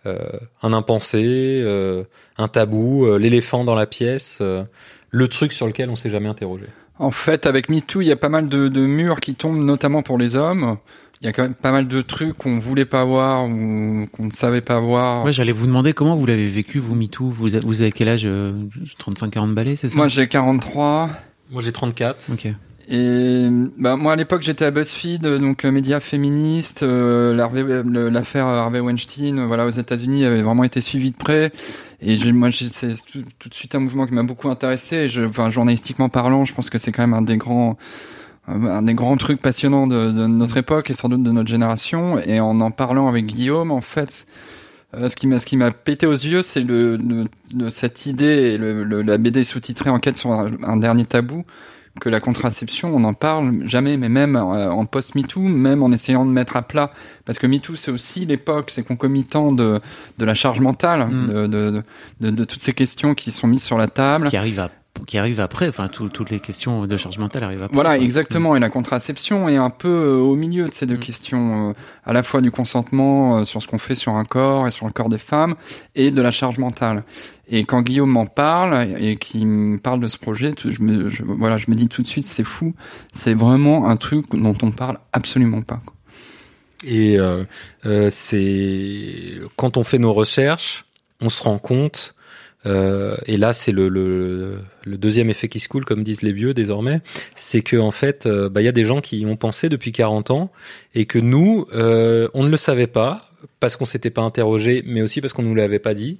un 0.05 0.73
impensé, 0.73 1.61
euh, 1.63 2.03
un 2.38 2.47
tabou, 2.47 3.05
euh, 3.05 3.17
l'éléphant 3.17 3.63
dans 3.63 3.75
la 3.75 3.85
pièce, 3.85 4.39
euh, 4.41 4.63
le 5.11 5.27
truc 5.27 5.53
sur 5.53 5.67
lequel 5.67 5.89
on 5.89 5.95
s'est 5.95 6.09
jamais 6.09 6.29
interrogé. 6.29 6.65
En 6.99 7.11
fait, 7.11 7.45
avec 7.45 7.69
MeToo, 7.69 8.01
il 8.01 8.07
y 8.07 8.11
a 8.11 8.15
pas 8.15 8.29
mal 8.29 8.49
de, 8.49 8.67
de 8.67 8.81
murs 8.81 9.19
qui 9.19 9.35
tombent, 9.35 9.63
notamment 9.63 10.01
pour 10.01 10.17
les 10.17 10.35
hommes. 10.35 10.77
Il 11.21 11.25
y 11.25 11.29
a 11.29 11.33
quand 11.33 11.44
même 11.44 11.55
pas 11.55 11.71
mal 11.71 11.88
de 11.88 12.01
trucs 12.01 12.38
qu'on 12.38 12.59
voulait 12.59 12.85
pas 12.85 13.03
voir 13.03 13.45
ou 13.45 14.05
qu'on 14.11 14.25
ne 14.25 14.31
savait 14.31 14.61
pas 14.61 14.79
voir. 14.79 15.25
Ouais, 15.25 15.33
j'allais 15.33 15.51
vous 15.51 15.65
demander 15.65 15.94
comment 15.94 16.15
vous 16.15 16.25
l'avez 16.25 16.50
vécu, 16.50 16.79
vous, 16.79 16.95
MeToo. 16.95 17.29
Vous, 17.29 17.50
vous 17.63 17.81
avez 17.81 17.91
quel 17.91 18.09
âge 18.09 18.25
35-40 18.25 19.53
balais, 19.53 19.75
c'est 19.75 19.89
ça? 19.89 19.95
Moi, 19.95 20.07
j'ai 20.07 20.27
43. 20.27 21.09
Moi 21.50 21.61
j'ai 21.61 21.71
34. 21.71 22.31
Ok. 22.33 22.47
Et 22.89 23.48
bah, 23.78 23.98
moi, 23.98 24.13
à 24.13 24.16
l'époque, 24.16 24.44
j'étais 24.44 24.63
à 24.63 24.72
BuzzFeed, 24.72 25.25
euh, 25.25 25.39
donc 25.39 25.66
euh, 25.66 25.72
média 25.72 26.00
féministe. 26.00 26.84
euh, 26.84 27.34
le- 27.34 28.10
L'affaire 28.10 28.45
Harvey 28.45 28.80
Weinstein, 28.80 29.39
euh, 29.39 29.45
voilà, 29.45 29.66
aux 29.66 29.69
États-Unis, 29.72 30.24
avait 30.25 30.42
vraiment 30.42 30.63
été 30.63 30.80
suivie 30.80 31.12
de 31.12 31.18
près. 31.18 31.51
Et 32.01 32.18
moi, 32.31 32.50
c'est 32.51 32.94
tout, 33.12 33.19
de 33.50 33.54
suite 33.54 33.75
un 33.75 33.80
mouvement 33.80 34.07
qui 34.07 34.13
m'a 34.13 34.24
beaucoup 34.24 34.50
intéressé. 34.50 35.10
Je, 35.10 35.24
enfin, 35.24 35.50
journalistiquement 35.51 36.08
parlant, 36.08 36.46
je 36.46 36.53
pense 36.53 36.70
que 36.70 36.77
c'est 36.77 36.91
quand 36.94 37.01
même 37.03 37.13
un 37.13 37.22
des 37.24 37.36
grands, 37.38 37.77
euh, 38.50 38.53
un 38.53 38.82
des 38.84 38.94
grands 38.94 39.17
trucs 39.17 39.41
passionnants 39.41 39.88
de, 39.88 40.12
notre 40.27 40.58
époque 40.58 40.89
et 40.89 40.94
sans 40.94 41.10
doute 41.10 41.24
de 41.24 41.32
notre 41.32 41.50
génération. 41.50 42.20
Et 42.20 42.39
en 42.39 42.62
en 42.62 42.72
parlant 42.72 43.10
avec 43.10 43.25
Guillaume, 43.25 43.72
en 43.72 43.82
fait. 43.82 44.27
euh, 44.96 45.10
ce 45.10 45.15
qui 45.17 45.27
m'a 45.27 45.39
ce 45.39 45.46
qui 45.46 45.58
m'a 45.58 45.72
pété 45.72 46.06
aux 46.08 46.12
yeux, 46.13 46.41
c'est 46.41 46.62
le, 46.62 46.98
le- 46.98 47.25
le- 47.56 47.70
cette 47.70 48.06
idée 48.06 48.58
le, 48.58 48.84
le- 48.86 49.01
la 49.03 49.17
BD 49.17 49.44
sous-titrée 49.44 49.89
Enquête 49.89 50.17
sur 50.17 50.32
un 50.34 50.77
dernier 50.77 51.06
tabou 51.06 51.44
que 52.00 52.10
la 52.10 52.20
contraception, 52.20 52.96
on 52.96 53.00
n'en 53.00 53.13
parle 53.13 53.68
jamais, 53.68 53.98
mais 53.98 54.10
même 54.10 54.36
euh, 54.36 54.70
en 54.72 54.86
post-MeToo, 54.86 55.39
même 55.42 55.84
en 55.84 55.92
essayant 55.92 56.25
de 56.25 56.32
mettre 56.32 56.56
à 56.56 56.62
plat, 56.62 56.92
parce 57.25 57.39
que 57.39 57.48
MeToo, 57.48 57.75
c'est 57.75 57.92
aussi 57.92 58.25
l'époque, 58.25 58.72
c'est 58.72 58.84
concomitant 58.84 59.51
de, 59.51 59.80
de 60.18 60.25
la 60.25 60.34
charge 60.34 60.60
mentale, 60.60 61.08
Mm. 61.08 61.27
de, 61.27 61.48
de, 61.48 61.84
de, 62.22 62.30
de 62.32 62.44
toutes 62.44 62.62
ces 62.62 62.74
questions 62.74 63.13
qui 63.13 63.32
sont 63.32 63.48
mises 63.48 63.63
sur 63.63 63.77
la 63.77 63.88
table. 63.88 64.30
Qui 64.30 64.38
arrive 64.38 64.60
à, 64.60 64.70
qui 65.06 65.18
arrive 65.18 65.39
après. 65.39 65.68
Enfin, 65.70 65.88
tout- 65.88 66.10
toutes 66.10 66.30
les 66.30 66.39
questions 66.39 66.86
de 66.86 66.98
charge 66.98 67.18
mentale 67.18 67.44
arrivent 67.44 67.63
après. 67.63 67.75
Voilà, 67.75 67.98
exactement. 67.98 68.56
Et 68.56 68.60
la 68.60 68.70
contraception 68.70 69.48
est 69.50 69.58
un 69.58 69.70
peu 69.70 69.88
euh, 69.89 70.16
au 70.18 70.36
milieu 70.36 70.68
de 70.68 70.74
ces 70.74 70.86
deux 70.86 70.96
Mm. 70.96 71.00
questions, 71.00 71.70
euh, 71.70 71.74
à 72.06 72.13
la 72.13 72.24
fois 72.24 72.42
du 72.42 72.51
consentement 72.51 73.39
euh, 73.39 73.44
sur 73.44 73.62
ce 73.62 73.68
qu'on 73.68 73.77
fait 73.80 73.96
sur 73.96 74.13
un 74.16 74.25
corps 74.25 74.68
et 74.68 74.72
sur 74.72 74.86
le 74.86 74.92
corps 74.92 75.10
des 75.10 75.18
femmes, 75.18 75.56
et 75.96 76.12
de 76.12 76.22
la 76.22 76.32
charge 76.32 76.58
mentale. 76.58 77.04
Et 77.50 77.63
quand 77.63 77.82
Guillaume 77.82 78.10
m'en 78.12 78.25
parle 78.25 78.88
et 79.00 79.16
qu'il 79.18 79.48
me 79.48 79.77
parle 79.77 80.00
de 80.01 80.08
ce 80.08 80.18
projet, 80.18 80.51
tout- 80.54 80.72
je 80.72 80.82
me, 80.82 81.10
je, 81.10 81.24
voilà, 81.24 81.58
je 81.58 81.66
me 81.70 81.75
dis 81.75 81.88
tout 81.88 82.01
de 82.01 82.08
suite, 82.08 82.27
c'est 82.27 82.44
fou. 82.44 82.74
C'est 83.13 83.34
vraiment 83.34 83.88
un 83.89 83.96
truc 83.98 84.25
dont 84.34 84.56
on 84.62 84.72
parle 84.72 84.98
absolument 85.13 85.62
pas. 85.62 85.80
quoi. 85.86 85.94
Et 86.86 87.18
euh, 87.18 87.44
euh, 87.86 88.10
c'est 88.13 89.39
quand 89.56 89.77
on 89.77 89.84
fait 89.84 89.98
nos 89.98 90.13
recherches, 90.13 90.86
on 91.22 91.30
se 91.30 91.42
rend 91.42 91.58
compte. 91.58 92.13
Euh, 92.67 93.15
et 93.25 93.38
là, 93.38 93.53
c'est 93.53 93.71
le, 93.71 93.89
le, 93.89 94.59
le 94.86 94.97
deuxième 94.97 95.29
effet 95.29 95.47
qui 95.47 95.59
se 95.59 95.69
coule, 95.69 95.86
comme 95.86 96.03
disent 96.03 96.21
les 96.21 96.33
vieux 96.33 96.53
désormais, 96.53 97.01
c'est 97.36 97.62
que 97.62 97.77
en 97.77 97.91
fait, 97.91 98.25
euh, 98.25 98.50
bah, 98.50 98.62
il 98.62 98.65
y 98.65 98.69
a 98.69 98.74
des 98.74 98.83
gens 98.83 99.01
qui 99.01 99.19
y 99.19 99.25
ont 99.25 99.38
pensé 99.38 99.69
depuis 99.69 99.91
40 99.91 100.31
ans 100.31 100.51
et 100.93 101.05
que 101.05 101.19
nous, 101.19 101.65
euh, 101.74 102.27
on 102.33 102.43
ne 102.43 102.50
le 102.50 102.57
savait 102.57 102.88
pas. 102.88 103.26
Parce 103.60 103.77
qu'on 103.77 103.86
s'était 103.86 104.10
pas 104.10 104.22
interrogé, 104.22 104.84
mais 104.86 105.01
aussi 105.01 105.22
parce 105.22 105.34
qu'on 105.34 105.44
nous 105.44 105.56
l'avait 105.56 105.79
pas 105.79 105.94
dit, 105.94 106.20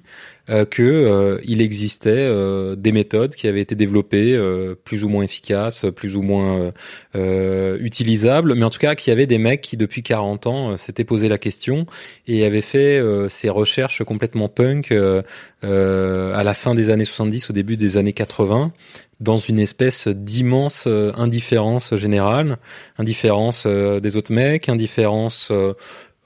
euh, 0.50 0.64
que 0.64 0.82
euh, 0.82 1.38
il 1.44 1.60
existait 1.60 2.10
euh, 2.10 2.74
des 2.74 2.90
méthodes 2.90 3.34
qui 3.34 3.48
avaient 3.48 3.60
été 3.60 3.74
développées, 3.74 4.34
euh, 4.34 4.74
plus 4.82 5.04
ou 5.04 5.08
moins 5.08 5.22
efficaces, 5.22 5.84
plus 5.94 6.16
ou 6.16 6.22
moins 6.22 6.72
utilisables, 7.14 8.54
mais 8.54 8.64
en 8.64 8.70
tout 8.70 8.78
cas 8.78 8.94
qu'il 8.94 9.10
y 9.10 9.12
avait 9.12 9.26
des 9.26 9.38
mecs 9.38 9.60
qui 9.60 9.76
depuis 9.76 10.02
40 10.02 10.46
ans 10.46 10.76
s'étaient 10.76 11.04
posé 11.04 11.28
la 11.28 11.38
question 11.38 11.86
et 12.26 12.44
avaient 12.44 12.60
fait 12.60 13.00
ces 13.28 13.48
recherches 13.48 14.02
complètement 14.04 14.48
punk 14.48 14.92
à 14.92 16.42
la 16.42 16.54
fin 16.54 16.74
des 16.74 16.90
années 16.90 17.04
70, 17.04 17.50
au 17.50 17.52
début 17.52 17.76
des 17.76 17.96
années 17.96 18.12
80, 18.12 18.72
dans 19.20 19.38
une 19.38 19.58
espèce 19.58 20.06
d'immense 20.08 20.86
indifférence 20.86 21.96
générale, 21.96 22.58
indifférence 22.98 23.66
des 23.66 24.16
autres 24.16 24.32
mecs, 24.32 24.68
indifférence 24.68 25.52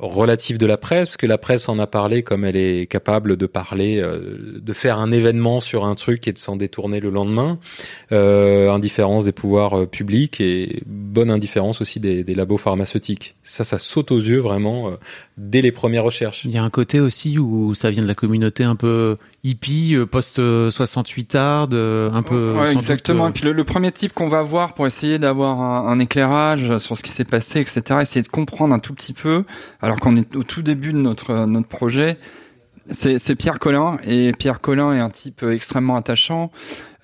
relative 0.08 0.58
de 0.58 0.66
la 0.66 0.76
presse, 0.76 1.08
parce 1.08 1.16
que 1.16 1.26
la 1.26 1.38
presse 1.38 1.68
en 1.68 1.78
a 1.78 1.86
parlé 1.86 2.22
comme 2.22 2.44
elle 2.44 2.56
est 2.56 2.86
capable 2.86 3.36
de 3.36 3.46
parler, 3.46 4.00
euh, 4.00 4.58
de 4.60 4.72
faire 4.72 4.98
un 4.98 5.12
événement 5.12 5.60
sur 5.60 5.84
un 5.84 5.94
truc 5.94 6.26
et 6.28 6.32
de 6.32 6.38
s'en 6.38 6.56
détourner 6.56 7.00
le 7.00 7.10
lendemain. 7.10 7.58
Euh, 8.10 8.70
indifférence 8.70 9.24
des 9.24 9.32
pouvoirs 9.32 9.78
euh, 9.78 9.86
publics 9.86 10.40
et 10.40 10.82
bonne 10.86 11.30
indifférence 11.30 11.80
aussi 11.80 12.00
des, 12.00 12.24
des, 12.24 12.34
labos 12.34 12.58
pharmaceutiques. 12.58 13.36
Ça, 13.42 13.64
ça 13.64 13.78
saute 13.78 14.10
aux 14.10 14.18
yeux 14.18 14.40
vraiment 14.40 14.88
euh, 14.88 14.92
dès 15.36 15.62
les 15.62 15.72
premières 15.72 16.04
recherches. 16.04 16.44
Il 16.44 16.50
y 16.50 16.58
a 16.58 16.62
un 16.62 16.70
côté 16.70 17.00
aussi 17.00 17.38
où 17.38 17.74
ça 17.74 17.90
vient 17.90 18.02
de 18.02 18.08
la 18.08 18.14
communauté 18.14 18.64
un 18.64 18.76
peu 18.76 19.16
hippie, 19.44 19.96
post 20.10 20.36
68 20.36 21.34
hard, 21.34 21.74
un 21.74 22.22
peu. 22.22 22.54
Ouais, 22.58 22.72
exactement. 22.72 23.28
Et 23.28 23.32
puis 23.32 23.44
le, 23.44 23.52
le 23.52 23.64
premier 23.64 23.90
type 23.90 24.12
qu'on 24.12 24.28
va 24.28 24.42
voir 24.42 24.74
pour 24.74 24.86
essayer 24.86 25.18
d'avoir 25.18 25.60
un, 25.60 25.88
un, 25.88 25.98
éclairage 25.98 26.78
sur 26.78 26.96
ce 26.96 27.02
qui 27.02 27.10
s'est 27.10 27.24
passé, 27.24 27.60
etc., 27.60 27.82
essayer 28.00 28.22
de 28.22 28.28
comprendre 28.28 28.74
un 28.74 28.78
tout 28.78 28.94
petit 28.94 29.12
peu. 29.12 29.44
Alors 29.80 29.91
alors 29.92 30.00
qu'on 30.00 30.16
est 30.16 30.36
au 30.36 30.42
tout 30.42 30.62
début 30.62 30.94
de 30.94 30.96
notre 30.96 31.44
notre 31.44 31.68
projet, 31.68 32.16
c'est 32.86 33.36
Pierre 33.36 33.58
Collin 33.58 33.98
et 34.04 34.32
Pierre 34.32 34.62
Collin 34.62 34.94
est 34.94 35.00
un 35.00 35.10
type 35.10 35.42
extrêmement 35.42 35.96
attachant. 35.96 36.50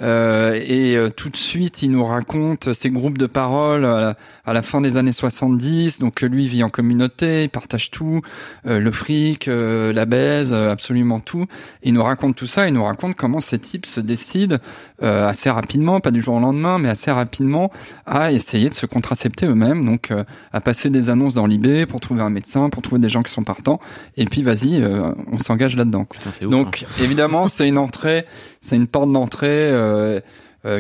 Euh, 0.00 0.61
et 0.64 0.97
euh, 0.97 1.11
tout 1.11 1.28
de 1.28 1.37
suite, 1.37 1.83
il 1.83 1.90
nous 1.90 2.05
raconte 2.05 2.73
ses 2.73 2.90
groupes 2.90 3.19
de 3.19 3.26
parole 3.26 3.85
à 3.85 4.14
la, 4.47 4.62
fin 4.62 4.81
des 4.81 4.97
années 4.97 5.12
70. 5.12 5.99
Donc 5.99 6.21
lui 6.23 6.47
vit 6.47 6.62
en 6.62 6.69
communauté, 6.69 7.45
il 7.45 7.49
partage 7.49 7.90
tout, 7.90 8.21
euh, 8.67 8.78
le 8.78 8.90
fric, 8.93 9.47
la 9.49 10.07
baise, 10.07 10.52
absolument 10.52 11.21
tout. 11.21 11.47
il 11.83 11.95
nous 11.95 12.02
raconte 12.02 12.37
tout 12.37 12.47
ça, 12.47 12.69
il 12.69 12.75
nous 12.75 12.85
raconte 12.85 13.17
comment 13.17 13.40
ces 13.40 13.59
types 13.59 13.87
se 13.87 14.00
décident 14.00 14.57
assez 15.00 15.49
rapidement, 15.49 16.00
pas 16.00 16.11
du 16.11 16.23
jour 16.23 16.35
au 16.35 16.40
lendemain, 16.40 16.78
mais 16.78 16.88
assez 16.88 17.11
rapidement 17.11 17.71
à 18.05 18.33
essayer 18.33 18.69
de 18.69 18.75
se 18.75 18.87
contracepter 18.87 19.47
eux-mêmes. 19.47 19.85
Donc 19.85 20.12
à 20.52 20.61
passer 20.61 20.90
des 20.90 21.11
annonces 21.11 21.35
dans 21.35 21.47
l'IB 21.47 21.87
pour 21.87 22.00
trouver 22.00 22.23
un 22.23 22.31
médecin, 22.31 22.69
pour 22.69 22.83
trouver 22.83 23.00
des 23.00 23.09
gens 23.09 23.23
qui 23.23 23.33
sont 23.33 23.45
partants. 23.45 23.81
Et 24.17 24.25
puis 24.25 24.43
vas-y, 24.43 24.85
on 25.33 25.38
s'engage 25.38 25.76
là-dedans. 25.76 26.07
Donc 26.43 26.85
hein. 26.85 27.02
évidemment, 27.02 27.47
c'est 27.47 27.69
une 27.69 27.78
entrée 27.78 28.26
c'est 28.61 28.76
une 28.76 28.88
porte 28.88 29.12
d'entrée 29.12 29.47
euh, 29.49 29.88
euh, 29.88 29.88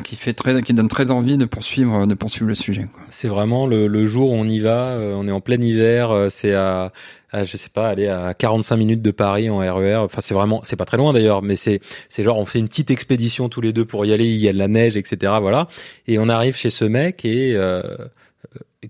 qui 0.04 0.16
fait 0.16 0.32
très, 0.32 0.60
qui 0.62 0.74
donne 0.74 0.88
très 0.88 1.10
envie 1.10 1.38
de 1.38 1.44
poursuivre, 1.44 2.06
de 2.06 2.14
poursuivre 2.14 2.48
le 2.48 2.54
sujet. 2.54 2.86
C'est 3.08 3.28
vraiment 3.28 3.66
le, 3.66 4.06
jour 4.06 4.32
où 4.32 4.34
on 4.34 4.48
y 4.48 4.58
va. 4.58 4.90
Euh, 4.90 5.14
on 5.16 5.26
est 5.26 5.32
en 5.32 5.40
plein 5.40 5.60
hiver. 5.60 6.10
Euh, 6.10 6.28
c'est 6.28 6.52
à, 6.54 6.92
je 7.32 7.56
sais 7.56 7.70
pas, 7.70 7.88
aller 7.88 8.08
à 8.08 8.34
45 8.34 8.76
minutes 8.76 9.02
de 9.02 9.10
Paris 9.10 9.48
en 9.48 9.58
RER. 9.58 9.92
E 9.92 9.98
enfin, 9.98 10.20
c'est 10.20 10.34
vraiment, 10.34 10.60
c'est 10.64 10.76
pas 10.76 10.84
très 10.84 10.96
loin 10.96 11.12
d'ailleurs, 11.12 11.42
mais 11.42 11.56
c'est, 11.56 11.80
c'est 12.08 12.22
genre 12.22 12.38
on 12.38 12.44
fait 12.44 12.58
une 12.58 12.68
petite 12.68 12.90
expédition 12.90 13.48
tous 13.48 13.60
les 13.60 13.72
deux 13.72 13.84
pour 13.84 14.04
y 14.04 14.12
aller. 14.12 14.26
Il 14.26 14.36
y 14.36 14.48
a 14.48 14.52
de 14.52 14.58
la 14.58 14.68
neige, 14.68 14.96
etc. 14.96 15.32
Voilà. 15.40 15.68
Et 16.06 16.18
on 16.18 16.28
arrive 16.28 16.56
chez 16.56 16.70
ce 16.70 16.84
mec 16.84 17.24
et 17.24 17.54
euh, 17.54 17.82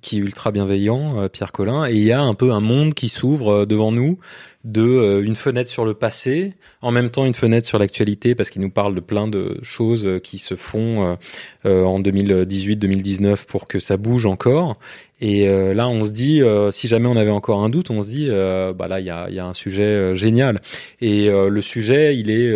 qui 0.03 0.17
est 0.17 0.21
ultra 0.21 0.51
bienveillant, 0.51 1.29
Pierre 1.29 1.53
Collin, 1.53 1.87
et 1.87 1.95
il 1.95 2.05
y 2.05 2.13
a 2.13 2.21
un 2.21 2.35
peu 2.35 2.53
un 2.53 2.61
monde 2.61 2.95
qui 2.95 3.09
s'ouvre 3.09 3.65
devant 3.65 3.93
nous 3.93 4.19
de 4.65 4.83
euh, 4.83 5.25
une 5.25 5.37
fenêtre 5.37 5.71
sur 5.71 5.85
le 5.85 5.95
passé, 5.95 6.55
en 6.83 6.91
même 6.91 7.11
temps 7.11 7.25
une 7.25 7.35
fenêtre 7.35 7.67
sur 7.67 7.79
l'actualité 7.79 8.35
parce 8.35 8.51
qu'il 8.51 8.61
nous 8.61 8.71
parle 8.71 8.95
de 8.95 9.01
plein 9.01 9.29
de 9.29 9.59
choses 9.63 10.07
euh, 10.07 10.19
qui 10.19 10.39
se 10.39 10.57
font 10.57 11.17
euh, 11.65 11.85
en 11.85 12.01
2018-2019 12.01 13.47
pour 13.47 13.69
que 13.69 13.79
ça 13.79 13.97
bouge 13.97 14.27
encore. 14.27 14.79
Et 15.21 15.49
là, 15.49 15.89
on 15.89 16.05
se 16.05 16.11
dit, 16.11 16.43
si 16.71 16.87
jamais 16.87 17.09
on 17.09 17.17
avait 17.17 17.33
encore 17.33 17.65
un 17.65 17.69
doute, 17.69 17.91
on 17.91 18.03
se 18.03 18.07
dit, 18.07 18.29
bah 18.29 18.87
là, 18.87 19.01
il 19.01 19.07
y 19.07 19.11
a, 19.11 19.29
y 19.29 19.41
a, 19.41 19.47
un 19.47 19.53
sujet 19.53 20.15
génial. 20.15 20.61
Et 21.01 21.29
le 21.29 21.61
sujet, 21.61 22.17
il 22.17 22.31
est 22.31 22.55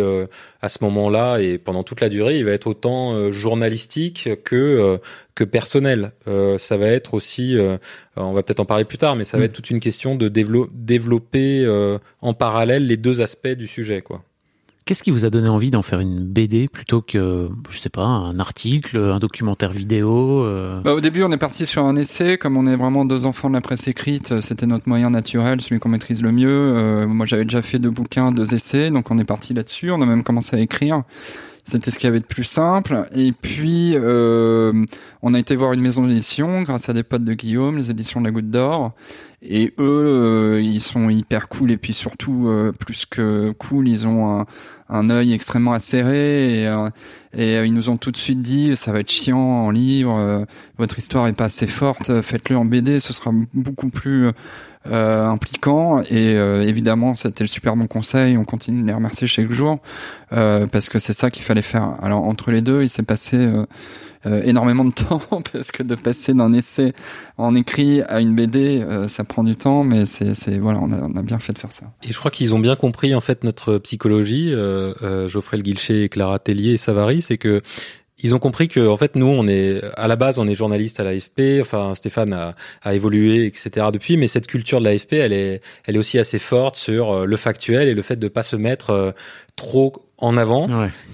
à 0.61 0.69
ce 0.69 0.81
moment-là 0.85 1.39
et 1.39 1.57
pendant 1.57 1.83
toute 1.83 1.99
la 1.99 2.07
durée, 2.07 2.37
il 2.37 2.45
va 2.45 2.51
être 2.51 2.67
autant 2.67 3.31
journalistique 3.31 4.29
que 4.45 4.97
que 5.35 5.43
personnel. 5.43 6.13
ça 6.57 6.77
va 6.77 6.87
être 6.87 7.15
aussi, 7.15 7.32
on 8.15 8.33
va 8.33 8.43
peut-être 8.43 8.59
en 8.59 8.65
parler 8.65 8.85
plus 8.85 8.97
tard, 8.97 9.15
mais 9.15 9.23
ça 9.23 9.37
va 9.37 9.43
mm. 9.43 9.45
être 9.45 9.53
toute 9.53 9.69
une 9.69 9.79
question 9.79 10.15
de 10.15 10.27
développer 10.27 11.67
en 12.21 12.33
parallèle 12.33 12.87
les 12.87 12.97
deux 12.97 13.21
aspects 13.21 13.47
du 13.47 13.67
sujet, 13.67 14.01
quoi. 14.01 14.23
Qu'est-ce 14.85 15.01
qui 15.01 15.11
vous 15.11 15.23
a 15.23 15.29
donné 15.29 15.47
envie 15.47 15.71
d'en 15.71 15.81
faire 15.81 16.01
une 16.01 16.19
BD 16.19 16.67
plutôt 16.67 17.01
que, 17.01 17.47
je 17.69 17.77
sais 17.77 17.89
pas, 17.89 18.03
un 18.03 18.37
article, 18.37 18.97
un 18.97 19.19
documentaire 19.19 19.71
vidéo 19.71 20.43
euh? 20.43 20.81
Bah, 20.81 20.93
Au 20.93 20.99
début, 20.99 21.23
on 21.23 21.31
est 21.31 21.37
parti 21.37 21.65
sur 21.65 21.85
un 21.85 21.95
essai. 21.95 22.37
Comme 22.37 22.57
on 22.57 22.67
est 22.67 22.75
vraiment 22.75 23.05
deux 23.05 23.25
enfants 23.25 23.47
de 23.47 23.53
la 23.53 23.61
presse 23.61 23.87
écrite, 23.87 24.41
c'était 24.41 24.65
notre 24.65 24.89
moyen 24.89 25.09
naturel, 25.09 25.61
celui 25.61 25.79
qu'on 25.79 25.87
maîtrise 25.87 26.21
le 26.21 26.33
mieux. 26.33 26.49
Euh, 26.49 27.07
moi, 27.07 27.25
j'avais 27.25 27.45
déjà 27.45 27.61
fait 27.61 27.79
deux 27.79 27.91
bouquins, 27.91 28.33
deux 28.33 28.53
essais, 28.53 28.91
donc 28.91 29.09
on 29.09 29.17
est 29.19 29.23
parti 29.23 29.53
là-dessus. 29.53 29.89
On 29.89 30.01
a 30.01 30.05
même 30.05 30.23
commencé 30.23 30.57
à 30.57 30.59
écrire. 30.59 31.03
C'était 31.63 31.91
ce 31.91 31.97
qu'il 31.97 32.07
y 32.07 32.09
avait 32.09 32.19
de 32.19 32.25
plus 32.25 32.43
simple. 32.43 33.07
Et 33.15 33.31
puis, 33.31 33.93
euh, 33.95 34.85
on 35.21 35.33
a 35.33 35.39
été 35.39 35.55
voir 35.55 35.71
une 35.71 35.81
maison 35.81 36.05
d'édition 36.05 36.61
grâce 36.61 36.89
à 36.89 36.93
des 36.93 37.03
potes 37.03 37.23
de 37.23 37.33
Guillaume, 37.33 37.77
les 37.77 37.89
éditions 37.89 38.19
de 38.19 38.25
la 38.25 38.31
Goutte 38.31 38.49
d'Or. 38.49 38.91
Et 39.41 39.73
eux, 39.77 40.55
euh, 40.57 40.61
ils 40.61 40.81
sont 40.81 41.09
hyper 41.09 41.47
cool. 41.47 41.71
Et 41.71 41.77
puis 41.77 41.93
surtout, 41.93 42.47
euh, 42.47 42.71
plus 42.71 43.05
que 43.05 43.51
cool, 43.57 43.87
ils 43.87 44.07
ont 44.07 44.39
un, 44.39 44.45
un 44.89 45.09
œil 45.09 45.33
extrêmement 45.33 45.73
acéré. 45.73 46.61
Et, 46.61 46.67
euh, 46.67 46.89
et 47.33 47.63
ils 47.65 47.73
nous 47.73 47.89
ont 47.89 47.97
tout 47.97 48.11
de 48.11 48.17
suite 48.17 48.41
dit, 48.41 48.75
ça 48.75 48.91
va 48.91 48.99
être 48.99 49.11
chiant 49.11 49.39
en 49.39 49.69
livre, 49.71 50.45
votre 50.77 50.99
histoire 50.99 51.27
est 51.27 51.33
pas 51.33 51.45
assez 51.45 51.65
forte, 51.65 52.21
faites-le 52.21 52.55
en 52.55 52.63
BD, 52.63 52.99
ce 52.99 53.11
sera 53.11 53.31
beaucoup 53.55 53.89
plus 53.89 54.29
euh, 54.87 55.25
impliquant. 55.25 56.01
Et 56.01 56.35
euh, 56.35 56.67
évidemment 56.67 57.15
c'était 57.15 57.43
le 57.43 57.47
super 57.47 57.75
bon 57.75 57.87
conseil. 57.87 58.37
On 58.37 58.43
continue 58.43 58.81
de 58.81 58.87
les 58.87 58.93
remercier 58.93 59.27
chaque 59.27 59.51
jour 59.51 59.79
euh, 60.33 60.67
parce 60.67 60.89
que 60.89 60.99
c'est 60.99 61.13
ça 61.13 61.31
qu'il 61.31 61.43
fallait 61.43 61.61
faire. 61.61 61.95
Alors 62.01 62.23
entre 62.23 62.51
les 62.51 62.61
deux 62.61 62.83
il 62.83 62.89
s'est 62.89 63.03
passé 63.03 63.37
euh, 63.37 64.41
énormément 64.43 64.85
de 64.85 64.91
temps 64.93 65.21
parce 65.51 65.71
que 65.71 65.83
de 65.83 65.95
passer 65.95 66.33
d'un 66.33 66.53
essai 66.53 66.93
en 67.37 67.55
écrit 67.55 68.01
à 68.01 68.19
une 68.19 68.35
BD 68.35 68.85
ça 69.07 69.23
prend 69.23 69.43
du 69.43 69.55
temps 69.55 69.83
mais 69.83 70.05
c'est 70.05 70.33
c'est 70.33 70.59
voilà 70.59 70.79
on 70.81 70.91
a, 70.91 71.01
on 71.01 71.15
a 71.15 71.21
bien 71.21 71.39
fait 71.39 71.53
de 71.53 71.59
faire 71.59 71.71
ça. 71.71 71.85
Et 72.03 72.11
je 72.11 72.17
crois 72.17 72.31
qu'ils 72.31 72.53
ont 72.53 72.59
bien 72.59 72.75
compris 72.75 73.15
en 73.15 73.21
fait 73.21 73.43
notre 73.43 73.77
psychologie 73.77 74.53
Geoffrey 75.27 75.57
Le 75.57 75.63
Guilcher 75.63 76.09
Clara 76.09 76.39
Tellier 76.39 76.73
et 76.73 76.77
Savary 76.77 77.21
c'est 77.21 77.37
que 77.37 77.61
ils 78.23 78.33
ont 78.33 78.39
compris 78.39 78.67
que 78.67 78.87
en 78.87 78.97
fait 78.97 79.15
nous 79.15 79.27
on 79.27 79.47
est 79.47 79.81
à 79.95 80.07
la 80.07 80.15
base 80.15 80.39
on 80.39 80.47
est 80.47 80.55
journaliste 80.55 80.99
à 80.99 81.03
l'AFP 81.03 81.61
enfin 81.61 81.93
Stéphane 81.93 82.33
a, 82.33 82.55
a, 82.81 82.93
évolué 82.93 83.45
etc 83.45 83.87
depuis. 83.91 84.17
Mais 84.17 84.27
cette 84.27 84.47
culture 84.47 84.79
de 84.79 84.85
l'AFP 84.85 85.13
elle 85.13 85.33
est 85.33 85.61
elle 85.85 85.95
est 85.95 85.99
aussi 85.99 86.17
assez 86.17 86.39
forte 86.39 86.75
sur 86.75 87.11
euh, 87.11 87.25
le 87.25 87.37
factuel 87.37 87.87
et 87.87 87.93
le 87.93 88.01
fait 88.01 88.15
de 88.15 88.27
pas 88.27 88.43
se 88.43 88.55
mettre 88.55 88.89
euh, 88.89 89.11
trop 89.55 89.93
en 90.23 90.37
avant. 90.37 90.67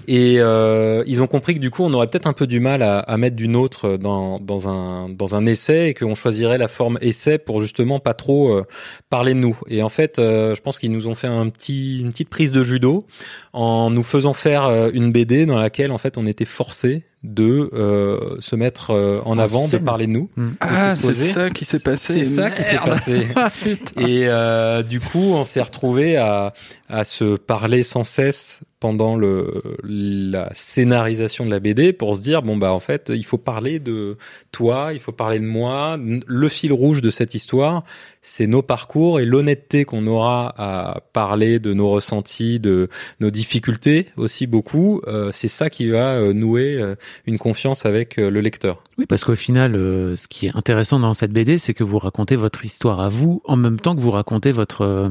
Et 0.06 0.36
euh, 0.38 1.02
ils 1.06 1.20
ont 1.20 1.26
compris 1.26 1.54
que 1.54 1.58
du 1.58 1.70
coup, 1.70 1.82
on 1.82 1.92
aurait 1.92 2.06
peut-être 2.06 2.26
un 2.26 2.32
peu 2.32 2.46
du 2.46 2.60
mal 2.60 2.82
à, 2.82 3.00
à 3.00 3.16
mettre 3.16 3.36
du 3.36 3.48
nôtre 3.48 3.96
dans, 3.98 4.38
dans, 4.38 4.68
un, 4.68 5.08
dans 5.08 5.34
un 5.34 5.46
essai 5.46 5.88
et 5.88 5.94
qu'on 5.94 6.14
choisirait 6.14 6.58
la 6.58 6.68
forme 6.68 6.96
essai 7.00 7.38
pour 7.38 7.60
justement 7.60 7.98
pas 7.98 8.14
trop 8.14 8.52
euh, 8.52 8.64
parler 9.08 9.34
de 9.34 9.40
nous. 9.40 9.58
Et 9.68 9.82
en 9.82 9.88
fait, 9.88 10.18
euh, 10.18 10.54
je 10.54 10.60
pense 10.60 10.78
qu'ils 10.78 10.92
nous 10.92 11.08
ont 11.08 11.14
fait 11.14 11.26
un 11.26 11.48
petit, 11.48 12.00
une 12.00 12.10
petite 12.10 12.30
prise 12.30 12.52
de 12.52 12.62
judo 12.62 13.06
en 13.52 13.90
nous 13.90 14.04
faisant 14.04 14.32
faire 14.32 14.90
une 14.92 15.10
BD 15.10 15.44
dans 15.44 15.58
laquelle 15.58 15.90
en 15.90 15.98
fait 15.98 16.16
on 16.16 16.26
était 16.26 16.44
forcé 16.44 17.04
de 17.22 17.68
euh, 17.74 18.36
se 18.40 18.56
mettre 18.56 18.92
euh, 18.92 19.20
en, 19.24 19.38
avant, 19.38 19.68
de 19.68 19.76
parler 19.78 20.06
de 20.06 20.12
nous. 20.12 20.30
Ah, 20.60 20.94
c'est 20.94 21.12
ça 21.12 21.50
qui 21.50 21.64
s'est 21.64 21.80
passé. 21.80 22.24
C'est 22.24 22.24
ça 22.24 22.50
qui 22.50 22.62
s'est 22.62 22.78
passé. 22.78 23.26
Ah, 23.36 23.50
et 23.96 24.26
euh, 24.26 24.82
du 24.82 25.00
coup, 25.00 25.32
on 25.32 25.44
s'est 25.44 25.62
retrouvé 25.62 26.16
à, 26.16 26.52
à 26.88 27.04
se 27.04 27.36
parler 27.36 27.82
sans 27.82 28.04
cesse 28.04 28.60
pendant 28.80 29.14
le, 29.14 29.62
la 29.84 30.48
scénarisation 30.52 31.44
de 31.44 31.50
la 31.50 31.60
BD 31.60 31.92
pour 31.92 32.16
se 32.16 32.22
dire 32.22 32.42
bon 32.42 32.56
bah 32.56 32.72
en 32.72 32.80
fait 32.80 33.12
il 33.14 33.24
faut 33.24 33.38
parler 33.38 33.78
de 33.78 34.16
toi, 34.52 34.92
il 34.94 35.00
faut 35.00 35.12
parler 35.12 35.38
de 35.38 35.44
moi. 35.44 35.98
Le 35.98 36.48
fil 36.48 36.72
rouge 36.72 37.02
de 37.02 37.10
cette 37.10 37.34
histoire, 37.34 37.84
c'est 38.22 38.46
nos 38.46 38.62
parcours 38.62 39.20
et 39.20 39.26
l'honnêteté 39.26 39.84
qu'on 39.84 40.06
aura 40.06 40.54
à 40.56 41.00
parler 41.12 41.58
de 41.58 41.74
nos 41.74 41.90
ressentis, 41.90 42.58
de 42.58 42.88
nos 43.20 43.30
difficultés 43.30 44.06
aussi 44.16 44.46
beaucoup. 44.46 45.02
Euh, 45.06 45.30
c'est 45.32 45.48
ça 45.48 45.70
qui 45.70 45.88
va 45.88 46.14
euh, 46.14 46.32
nouer 46.32 46.76
euh, 46.76 46.94
une 47.26 47.38
confiance 47.38 47.86
avec 47.86 48.16
le 48.16 48.40
lecteur. 48.40 48.82
Oui, 48.98 49.06
parce 49.06 49.24
qu'au 49.24 49.36
final, 49.36 49.74
ce 49.74 50.26
qui 50.28 50.46
est 50.46 50.56
intéressant 50.56 50.98
dans 50.98 51.14
cette 51.14 51.32
BD, 51.32 51.58
c'est 51.58 51.74
que 51.74 51.84
vous 51.84 51.98
racontez 51.98 52.36
votre 52.36 52.64
histoire 52.64 53.00
à 53.00 53.08
vous 53.08 53.42
en 53.44 53.56
même 53.56 53.78
temps 53.78 53.94
que 53.94 54.00
vous 54.00 54.10
racontez 54.10 54.52
votre 54.52 55.10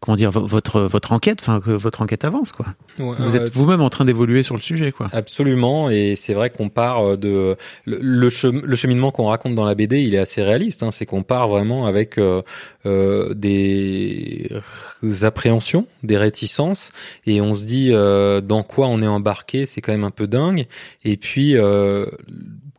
comment 0.00 0.16
dire 0.16 0.30
votre 0.30 0.80
votre 0.82 1.12
enquête, 1.12 1.38
enfin 1.40 1.60
que 1.60 1.70
votre 1.70 2.02
enquête 2.02 2.24
avance 2.24 2.52
quoi. 2.52 2.66
Ouais, 2.98 3.14
Vous 3.18 3.36
euh, 3.36 3.40
êtes 3.40 3.52
vous-même 3.52 3.80
en 3.80 3.90
train 3.90 4.04
d'évoluer 4.04 4.42
sur 4.42 4.54
le 4.54 4.60
sujet 4.60 4.92
quoi. 4.92 5.08
Absolument, 5.12 5.90
et 5.90 6.14
c'est 6.16 6.34
vrai 6.34 6.50
qu'on 6.50 6.68
part 6.68 7.16
de 7.18 7.56
le, 7.84 7.98
le 8.00 8.28
chem- 8.30 8.64
le 8.64 8.76
cheminement 8.76 9.10
qu'on 9.10 9.26
raconte 9.26 9.54
dans 9.54 9.64
la 9.64 9.74
BD, 9.74 10.02
il 10.02 10.14
est 10.14 10.18
assez 10.18 10.42
réaliste. 10.42 10.82
Hein, 10.82 10.90
c'est 10.90 11.06
qu'on 11.06 11.22
part 11.22 11.48
vraiment 11.48 11.86
avec 11.86 12.18
euh, 12.18 12.42
euh, 12.86 13.34
des 13.34 14.48
appréhensions, 15.22 15.86
des 16.02 16.16
réticences, 16.16 16.92
et 17.26 17.40
on 17.40 17.54
se 17.54 17.64
dit 17.64 17.90
euh, 17.92 18.40
dans 18.40 18.62
quoi 18.62 18.88
on 18.88 19.00
est 19.02 19.06
embarqué, 19.06 19.66
c'est 19.66 19.80
quand 19.80 19.92
même 19.92 20.04
un 20.04 20.10
peu 20.10 20.26
dingue. 20.26 20.66
Et 21.04 21.16
puis 21.16 21.56
euh, 21.56 22.06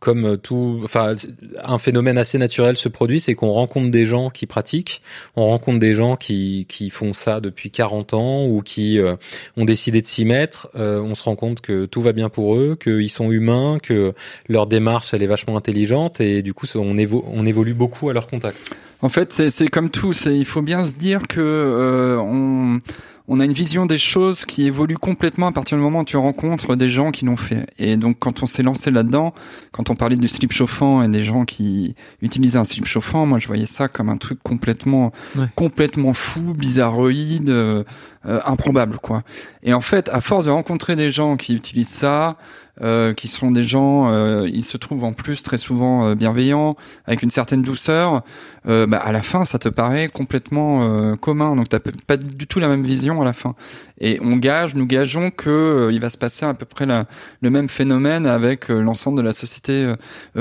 comme 0.00 0.38
tout, 0.38 0.80
enfin, 0.84 1.14
un 1.62 1.78
phénomène 1.78 2.18
assez 2.18 2.38
naturel 2.38 2.76
se 2.76 2.88
produit, 2.88 3.20
c'est 3.20 3.34
qu'on 3.34 3.52
rencontre 3.52 3.90
des 3.90 4.06
gens 4.06 4.30
qui 4.30 4.46
pratiquent, 4.46 5.02
on 5.36 5.46
rencontre 5.46 5.78
des 5.78 5.94
gens 5.94 6.16
qui, 6.16 6.66
qui 6.68 6.90
font 6.90 7.12
ça 7.12 7.40
depuis 7.40 7.70
40 7.70 8.14
ans 8.14 8.46
ou 8.46 8.62
qui 8.62 8.98
euh, 8.98 9.16
ont 9.56 9.64
décidé 9.64 10.00
de 10.02 10.06
s'y 10.06 10.24
mettre. 10.24 10.68
Euh, 10.76 11.00
on 11.00 11.14
se 11.14 11.24
rend 11.24 11.36
compte 11.36 11.60
que 11.60 11.86
tout 11.86 12.00
va 12.00 12.12
bien 12.12 12.28
pour 12.28 12.56
eux, 12.56 12.76
qu'ils 12.80 13.10
sont 13.10 13.30
humains, 13.30 13.78
que 13.82 14.14
leur 14.48 14.66
démarche 14.66 15.14
elle 15.14 15.22
est 15.22 15.26
vachement 15.26 15.56
intelligente 15.56 16.20
et 16.20 16.42
du 16.42 16.54
coup 16.54 16.66
on, 16.74 16.96
évo- 16.96 17.24
on 17.26 17.46
évolue 17.46 17.74
beaucoup 17.74 18.08
à 18.08 18.12
leur 18.12 18.26
contact. 18.26 18.74
En 19.00 19.08
fait, 19.08 19.32
c'est 19.50 19.68
comme 19.68 19.90
tout. 19.90 20.12
Il 20.26 20.44
faut 20.44 20.62
bien 20.62 20.84
se 20.84 20.96
dire 20.96 21.28
que 21.28 21.40
euh, 21.40 22.16
on 22.16 22.80
on 23.30 23.40
a 23.40 23.44
une 23.44 23.52
vision 23.52 23.84
des 23.84 23.98
choses 23.98 24.44
qui 24.46 24.66
évolue 24.66 24.96
complètement 24.96 25.46
à 25.48 25.52
partir 25.52 25.76
du 25.76 25.82
moment 25.84 26.00
où 26.00 26.04
tu 26.04 26.16
rencontres 26.16 26.76
des 26.76 26.88
gens 26.88 27.10
qui 27.10 27.26
l'ont 27.26 27.36
fait. 27.36 27.66
Et 27.78 27.96
donc, 27.98 28.16
quand 28.18 28.42
on 28.42 28.46
s'est 28.46 28.62
lancé 28.62 28.90
là-dedans, 28.90 29.34
quand 29.70 29.90
on 29.90 29.94
parlait 29.94 30.16
du 30.16 30.28
slip 30.28 30.50
chauffant 30.50 31.02
et 31.02 31.08
des 31.08 31.24
gens 31.24 31.44
qui 31.44 31.94
utilisaient 32.22 32.58
un 32.58 32.64
slip 32.64 32.86
chauffant, 32.86 33.26
moi, 33.26 33.38
je 33.38 33.46
voyais 33.46 33.66
ça 33.66 33.86
comme 33.88 34.08
un 34.08 34.16
truc 34.16 34.38
complètement, 34.42 35.12
Ouais. 35.36 35.44
complètement 35.56 36.14
fou, 36.14 36.54
bizarroïde, 36.54 37.50
euh, 37.50 37.84
euh, 38.26 38.40
improbable, 38.46 38.96
quoi. 38.96 39.22
Et 39.62 39.74
en 39.74 39.80
fait, 39.82 40.08
à 40.08 40.20
force 40.20 40.46
de 40.46 40.50
rencontrer 40.50 40.96
des 40.96 41.10
gens 41.10 41.36
qui 41.36 41.54
utilisent 41.54 41.88
ça, 41.88 42.36
euh, 42.82 43.12
qui 43.14 43.28
sont 43.28 43.50
des 43.50 43.64
gens, 43.64 44.10
euh, 44.12 44.48
ils 44.48 44.62
se 44.64 44.76
trouvent 44.76 45.04
en 45.04 45.12
plus 45.12 45.42
très 45.42 45.58
souvent 45.58 46.06
euh, 46.06 46.14
bienveillants, 46.14 46.76
avec 47.06 47.22
une 47.22 47.30
certaine 47.30 47.62
douceur. 47.62 48.22
euh, 48.68 48.86
bah, 48.86 48.98
à 48.98 49.12
la 49.12 49.22
fin, 49.22 49.44
ça 49.44 49.58
te 49.58 49.68
paraît 49.68 50.08
complètement 50.08 50.82
euh, 50.82 51.14
commun. 51.16 51.56
Donc, 51.56 51.68
t'as 51.68 51.78
pas 52.06 52.16
du 52.16 52.46
tout 52.46 52.60
la 52.60 52.68
même 52.68 52.84
vision 52.84 53.22
à 53.22 53.24
la 53.24 53.32
fin. 53.32 53.54
Et 54.00 54.18
on 54.22 54.36
gage, 54.36 54.74
nous 54.74 54.86
gageons 54.86 55.30
que 55.30 55.88
il 55.92 56.00
va 56.00 56.10
se 56.10 56.18
passer 56.18 56.44
à 56.44 56.54
peu 56.54 56.66
près 56.66 56.86
la- 56.86 57.06
le 57.40 57.50
même 57.50 57.68
phénomène 57.68 58.26
avec 58.26 58.68
l'ensemble 58.68 59.16
de 59.18 59.22
la 59.22 59.32
société 59.32 59.92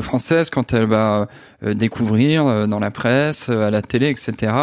française 0.02 0.50
quand 0.50 0.74
elle 0.74 0.86
va 0.86 1.28
découvrir 1.64 2.68
dans 2.68 2.80
la 2.80 2.92
presse, 2.92 3.50
à 3.50 3.72
la 3.72 3.82
télé, 3.82 4.10
etc. 4.10 4.54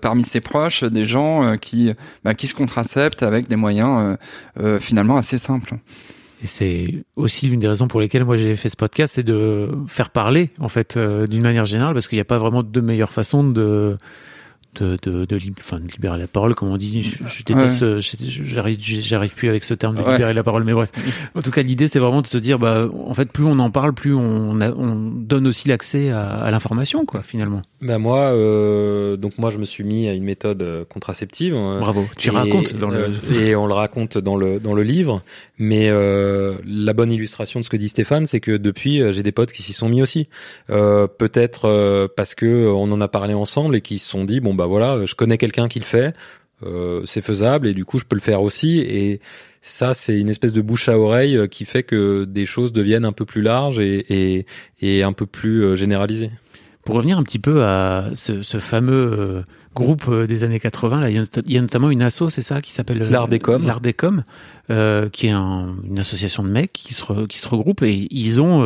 parmi 0.00 0.24
ses 0.24 0.40
proches, 0.40 0.82
des 0.82 1.04
gens 1.04 1.56
qui, 1.58 1.92
bah, 2.24 2.34
qui 2.34 2.46
se 2.48 2.54
contraceptent 2.54 3.22
avec 3.22 3.46
des 3.48 3.56
moyens 3.56 4.16
finalement 4.80 5.16
assez 5.16 5.38
simples. 5.38 5.74
Et 6.42 6.46
c'est 6.46 7.04
aussi 7.16 7.46
l'une 7.46 7.60
des 7.60 7.68
raisons 7.68 7.88
pour 7.88 8.00
lesquelles 8.00 8.24
moi 8.24 8.36
j'ai 8.36 8.56
fait 8.56 8.68
ce 8.68 8.76
podcast, 8.76 9.14
c'est 9.16 9.22
de 9.22 9.70
faire 9.86 10.10
parler 10.10 10.50
en 10.60 10.68
fait 10.68 10.96
euh, 10.96 11.26
d'une 11.26 11.42
manière 11.42 11.64
générale, 11.64 11.94
parce 11.94 12.08
qu'il 12.08 12.16
n'y 12.16 12.20
a 12.22 12.26
pas 12.26 12.38
vraiment 12.38 12.62
de 12.62 12.80
meilleure 12.80 13.12
façon 13.12 13.42
de 13.48 13.96
de, 14.78 14.98
de, 15.04 15.24
de, 15.24 15.36
lib- 15.36 15.54
enfin, 15.58 15.80
de 15.80 15.86
libérer 15.90 16.18
la 16.18 16.26
parole, 16.26 16.54
comme 16.54 16.68
on 16.68 16.76
dit. 16.76 17.02
Je, 17.02 17.16
je 17.26 17.42
déteste, 17.44 17.98
j'arrive, 18.44 18.76
j'arrive 18.78 19.34
plus 19.34 19.48
avec 19.48 19.64
ce 19.64 19.72
terme 19.72 19.96
de 19.96 20.02
Ouais. 20.02 20.12
libérer 20.12 20.34
la 20.34 20.42
parole, 20.42 20.64
mais 20.64 20.74
bref. 20.74 20.90
En 21.34 21.40
tout 21.40 21.50
cas, 21.50 21.62
l'idée 21.62 21.88
c'est 21.88 21.98
vraiment 21.98 22.20
de 22.20 22.26
se 22.26 22.36
dire, 22.36 22.58
bah, 22.58 22.86
en 23.06 23.14
fait, 23.14 23.32
plus 23.32 23.44
on 23.44 23.58
en 23.58 23.70
parle, 23.70 23.94
plus 23.94 24.12
on, 24.14 24.60
a- 24.60 24.72
on 24.72 24.94
donne 24.96 25.46
aussi 25.46 25.68
l'accès 25.68 26.10
à, 26.10 26.26
à 26.28 26.50
l'information, 26.50 27.06
quoi, 27.06 27.22
finalement. 27.22 27.62
Ben 27.82 27.98
moi, 27.98 28.32
euh, 28.32 29.18
donc 29.18 29.36
moi 29.36 29.50
je 29.50 29.58
me 29.58 29.66
suis 29.66 29.84
mis 29.84 30.08
à 30.08 30.14
une 30.14 30.24
méthode 30.24 30.62
euh, 30.62 30.84
contraceptive. 30.86 31.54
hein. 31.54 31.78
Bravo. 31.80 32.06
Tu 32.16 32.28
Et, 32.28 32.30
racontes 32.30 32.74
dans 32.76 32.88
le. 32.88 33.10
euh, 33.30 33.44
et 33.46 33.54
on 33.54 33.66
le 33.66 33.74
raconte 33.74 34.16
dans 34.16 34.36
le 34.38 34.58
dans 34.58 34.72
le 34.72 34.82
livre. 34.82 35.22
Mais 35.58 35.90
euh, 35.90 36.54
la 36.66 36.94
bonne 36.94 37.12
illustration 37.12 37.60
de 37.60 37.64
ce 37.66 37.68
que 37.70 37.76
dit 37.76 37.90
Stéphane, 37.90 38.24
c'est 38.24 38.40
que 38.40 38.56
depuis 38.56 39.02
j'ai 39.12 39.22
des 39.22 39.32
potes 39.32 39.52
qui 39.52 39.62
s'y 39.62 39.74
sont 39.74 39.90
mis 39.90 40.00
aussi. 40.00 40.28
Euh, 40.70 41.06
Peut-être 41.06 41.66
euh, 41.66 42.08
parce 42.16 42.34
que 42.34 42.66
on 42.68 42.90
en 42.92 43.00
a 43.02 43.08
parlé 43.08 43.34
ensemble 43.34 43.76
et 43.76 43.82
qui 43.82 43.98
se 43.98 44.08
sont 44.08 44.24
dit 44.24 44.40
bon 44.40 44.54
bah 44.54 44.64
voilà, 44.66 45.04
je 45.04 45.14
connais 45.14 45.36
quelqu'un 45.36 45.68
qui 45.68 45.78
le 45.78 45.84
fait, 45.84 46.14
euh, 46.64 47.02
c'est 47.04 47.22
faisable 47.22 47.66
et 47.68 47.74
du 47.74 47.84
coup 47.84 47.98
je 47.98 48.06
peux 48.06 48.16
le 48.16 48.22
faire 48.22 48.40
aussi. 48.40 48.80
Et 48.80 49.20
ça 49.60 49.92
c'est 49.92 50.18
une 50.18 50.30
espèce 50.30 50.54
de 50.54 50.62
bouche 50.62 50.88
à 50.88 50.98
oreille 50.98 51.46
qui 51.50 51.66
fait 51.66 51.82
que 51.82 52.24
des 52.24 52.46
choses 52.46 52.72
deviennent 52.72 53.04
un 53.04 53.12
peu 53.12 53.26
plus 53.26 53.42
larges 53.42 53.80
et 53.80 54.06
et, 54.08 54.46
et 54.80 55.02
un 55.02 55.12
peu 55.12 55.26
plus 55.26 55.76
généralisées. 55.76 56.30
Pour 56.86 56.94
revenir 56.94 57.18
un 57.18 57.22
petit 57.22 57.38
peu 57.38 57.64
à 57.64 58.04
ce, 58.14 58.40
ce 58.42 58.58
fameux 58.58 59.12
euh, 59.18 59.42
groupe 59.74 60.04
euh, 60.08 60.26
des 60.26 60.42
années 60.44 60.58
80, 60.60 61.00
là, 61.00 61.10
il 61.10 61.16
y 61.16 61.18
a, 61.18 61.20
not- 61.22 61.42
il 61.46 61.52
y 61.52 61.58
a 61.58 61.60
notamment 61.60 61.90
une 61.90 62.00
asso, 62.00 62.28
c'est 62.30 62.40
ça, 62.42 62.62
qui 62.62 62.72
s'appelle 62.72 63.02
euh, 63.02 63.10
L'Art 63.10 63.28
des 63.28 63.38
Coms. 63.40 63.66
L'Art 63.66 63.80
des 63.80 63.92
Coms, 63.92 64.22
qui 65.12 65.26
est 65.26 65.30
un- 65.32 65.74
une 65.84 65.98
association 65.98 66.42
de 66.42 66.48
mecs 66.48 66.72
qui 66.72 66.94
se, 66.94 67.02
re- 67.04 67.26
qui 67.26 67.38
se 67.38 67.48
regroupent 67.48 67.82
et 67.82 68.08
ils 68.10 68.40
ont, 68.40 68.62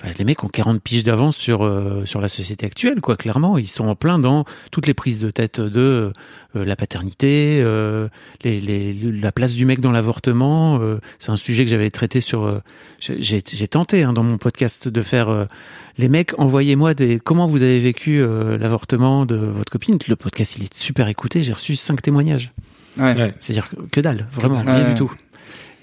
enfin, 0.00 0.12
les 0.18 0.24
mecs 0.24 0.42
ont 0.44 0.48
40 0.48 0.80
piges 0.82 1.04
d'avance 1.04 1.36
sur 1.36 1.62
euh, 1.64 2.04
sur 2.06 2.20
la 2.20 2.28
société 2.28 2.66
actuelle, 2.66 3.00
quoi. 3.00 3.16
Clairement, 3.16 3.58
ils 3.58 3.66
sont 3.68 3.86
en 3.88 3.94
plein 3.94 4.18
dans 4.18 4.44
toutes 4.70 4.86
les 4.86 4.94
prises 4.94 5.20
de 5.20 5.30
tête 5.30 5.60
de 5.60 6.12
euh, 6.56 6.64
la 6.64 6.76
paternité, 6.76 7.60
euh, 7.64 8.08
les, 8.44 8.60
les, 8.60 8.92
la 8.94 9.32
place 9.32 9.54
du 9.54 9.64
mec 9.64 9.80
dans 9.80 9.92
l'avortement. 9.92 10.78
euh, 10.80 10.98
c'est 11.18 11.30
un 11.30 11.36
sujet 11.36 11.64
que 11.64 11.70
j'avais 11.70 11.90
traité 11.90 12.20
sur. 12.20 12.44
euh, 12.44 12.60
j'ai 12.98 13.42
j'ai 13.44 13.68
tenté 13.68 14.02
hein, 14.04 14.12
dans 14.12 14.22
mon 14.22 14.38
podcast 14.38 14.88
de 14.88 15.02
faire 15.02 15.28
euh, 15.28 15.44
les 15.98 16.08
mecs, 16.08 16.38
envoyez-moi 16.38 16.94
des 16.94 17.18
comment 17.20 17.46
vous 17.46 17.62
avez 17.62 17.80
vécu 17.80 18.20
euh, 18.22 18.56
l'avortement 18.58 19.26
de 19.26 19.36
votre 19.36 19.70
copine. 19.72 19.98
Le 20.08 20.16
podcast 20.16 20.56
il 20.56 20.64
est 20.64 20.74
super 20.74 21.08
écouté. 21.08 21.42
J'ai 21.42 21.52
reçu 21.52 21.74
cinq 21.76 22.00
témoignages. 22.02 22.52
Ouais. 22.98 23.14
Ouais. 23.16 23.28
C'est-à-dire 23.38 23.68
que, 23.90 24.00
dalle, 24.00 24.26
vraiment 24.32 24.60
rien 24.62 24.84
Ouais. 24.84 24.88
du 24.90 24.94
tout. 24.96 25.10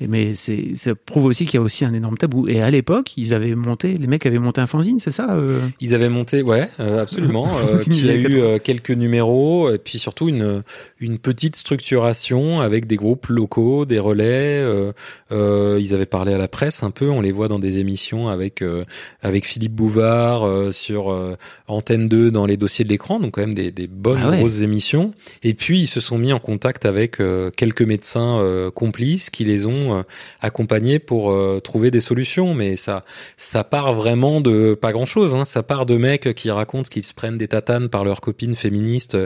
Mais 0.07 0.33
c'est 0.33 0.75
ça 0.75 0.95
prouve 0.95 1.25
aussi 1.25 1.45
qu'il 1.45 1.55
y 1.55 1.57
a 1.57 1.61
aussi 1.61 1.85
un 1.85 1.93
énorme 1.93 2.17
tabou. 2.17 2.47
Et 2.47 2.61
à 2.61 2.71
l'époque, 2.71 3.17
ils 3.17 3.33
avaient 3.33 3.55
monté, 3.55 3.97
les 3.97 4.07
mecs 4.07 4.25
avaient 4.25 4.39
monté 4.39 4.61
un 4.61 4.67
fanzine, 4.67 4.99
c'est 4.99 5.11
ça 5.11 5.33
euh? 5.33 5.59
Ils 5.79 5.93
avaient 5.93 6.09
monté, 6.09 6.41
ouais, 6.41 6.69
euh, 6.79 7.01
absolument, 7.01 7.49
euh, 7.57 7.77
qui 7.77 8.09
a 8.09 8.15
eu 8.15 8.39
euh, 8.39 8.59
quelques 8.59 8.91
numéros 8.91 9.71
et 9.71 9.77
puis 9.77 9.99
surtout 9.99 10.29
une 10.29 10.63
une 10.99 11.17
petite 11.17 11.55
structuration 11.55 12.59
avec 12.61 12.85
des 12.87 12.95
groupes 12.95 13.27
locaux, 13.27 13.85
des 13.85 13.99
relais. 13.99 14.59
euh, 14.59 14.91
euh, 15.31 15.77
ils 15.79 15.93
avaient 15.93 16.05
parlé 16.05 16.33
à 16.33 16.37
la 16.37 16.47
presse 16.47 16.83
un 16.83 16.91
peu, 16.91 17.09
on 17.09 17.21
les 17.21 17.31
voit 17.31 17.47
dans 17.47 17.59
des 17.59 17.77
émissions 17.77 18.27
avec 18.27 18.61
euh, 18.61 18.83
avec 19.21 19.45
Philippe 19.45 19.73
Bouvard 19.73 20.45
euh, 20.45 20.71
sur 20.71 21.11
euh, 21.11 21.35
Antenne 21.67 22.07
2 22.07 22.31
dans 22.31 22.45
les 22.45 22.57
dossiers 22.57 22.83
de 22.83 22.89
l'écran, 22.89 23.19
donc 23.19 23.35
quand 23.35 23.41
même 23.41 23.53
des, 23.53 23.71
des 23.71 23.87
bonnes 23.87 24.19
Ah 24.23 24.29
ouais. 24.31 24.37
grosses 24.39 24.61
émissions. 24.61 25.13
Et 25.43 25.53
puis 25.53 25.79
ils 25.79 25.87
se 25.87 25.99
sont 26.01 26.17
mis 26.17 26.33
en 26.33 26.39
contact 26.39 26.85
avec 26.85 27.19
euh, 27.21 27.51
quelques 27.51 27.81
médecins 27.83 28.39
euh, 28.41 28.71
complices 28.71 29.29
qui 29.29 29.45
les 29.45 29.65
ont 29.65 29.99
euh, 29.99 30.01
accompagnés 30.41 30.99
pour 30.99 31.31
euh, 31.31 31.59
trouver 31.63 31.91
des 31.91 32.01
solutions, 32.01 32.53
mais 32.53 32.75
ça 32.75 33.05
ça 33.37 33.63
part 33.63 33.93
vraiment 33.93 34.41
de 34.41 34.73
pas 34.73 34.91
grand 34.91 35.05
chose. 35.05 35.33
Hein. 35.35 35.45
Ça 35.45 35.63
part 35.63 35.85
de 35.85 35.95
mecs 35.95 36.33
qui 36.35 36.51
racontent 36.51 36.89
qu'ils 36.89 37.03
se 37.05 37.13
prennent 37.13 37.37
des 37.37 37.47
tatanes 37.47 37.89
par 37.89 38.03
leurs 38.03 38.21
copines 38.21 38.55
féministes 38.55 39.17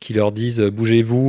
qui 0.00 0.12
leur 0.14 0.32
disent 0.32 0.60
euh, 0.60 0.70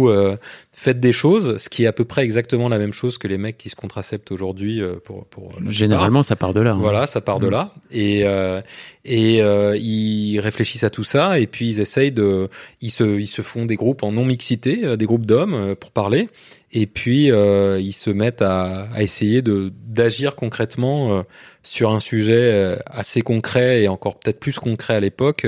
euh, 0.09 0.37
faites 0.75 0.99
des 0.99 1.13
choses, 1.13 1.57
ce 1.57 1.69
qui 1.69 1.83
est 1.83 1.87
à 1.87 1.93
peu 1.93 2.03
près 2.03 2.23
exactement 2.23 2.67
la 2.67 2.79
même 2.79 2.91
chose 2.91 3.17
que 3.17 3.27
les 3.27 3.37
mecs 3.37 3.57
qui 3.57 3.69
se 3.69 3.75
contraceptent 3.75 4.31
aujourd'hui 4.31 4.81
euh, 4.81 4.95
pour, 5.03 5.25
Généralement, 5.67 6.23
ça 6.23 6.35
part 6.35 6.53
de 6.53 6.61
là. 6.61 6.71
hein. 6.71 6.77
voilà, 6.79 7.05
ça 7.05 7.21
part 7.21 7.39
de 7.39 7.47
là. 7.47 7.71
Et 7.91 8.21
euh, 8.25 8.59
et 9.05 9.41
euh, 9.41 9.77
ils 9.77 10.39
réfléchissent 10.39 10.83
à 10.83 10.89
tout 10.89 11.03
ça 11.03 11.39
et 11.39 11.45
puis 11.47 11.69
ils 11.69 11.79
essayent 11.79 12.11
de, 12.11 12.49
ils 12.81 12.89
se 12.89 13.19
ils 13.19 13.27
se 13.27 13.41
font 13.41 13.65
des 13.65 13.75
groupes 13.75 14.03
en 14.03 14.11
non 14.11 14.25
mixité, 14.25 14.97
des 14.97 15.05
groupes 15.05 15.25
d'hommes 15.25 15.75
pour 15.75 15.91
parler. 15.91 16.27
Et 16.71 16.87
puis 16.87 17.27
ils 17.27 17.93
se 17.93 18.09
mettent 18.09 18.41
à, 18.41 18.87
à 18.93 19.03
essayer 19.03 19.41
de 19.41 19.71
d'agir 19.85 20.35
concrètement 20.35 21.23
sur 21.61 21.91
un 21.93 21.99
sujet 21.99 22.77
assez 22.87 23.21
concret 23.21 23.83
et 23.83 23.87
encore 23.87 24.19
peut-être 24.19 24.39
plus 24.39 24.57
concret 24.57 24.95
à 24.95 24.99
l'époque. 24.99 25.45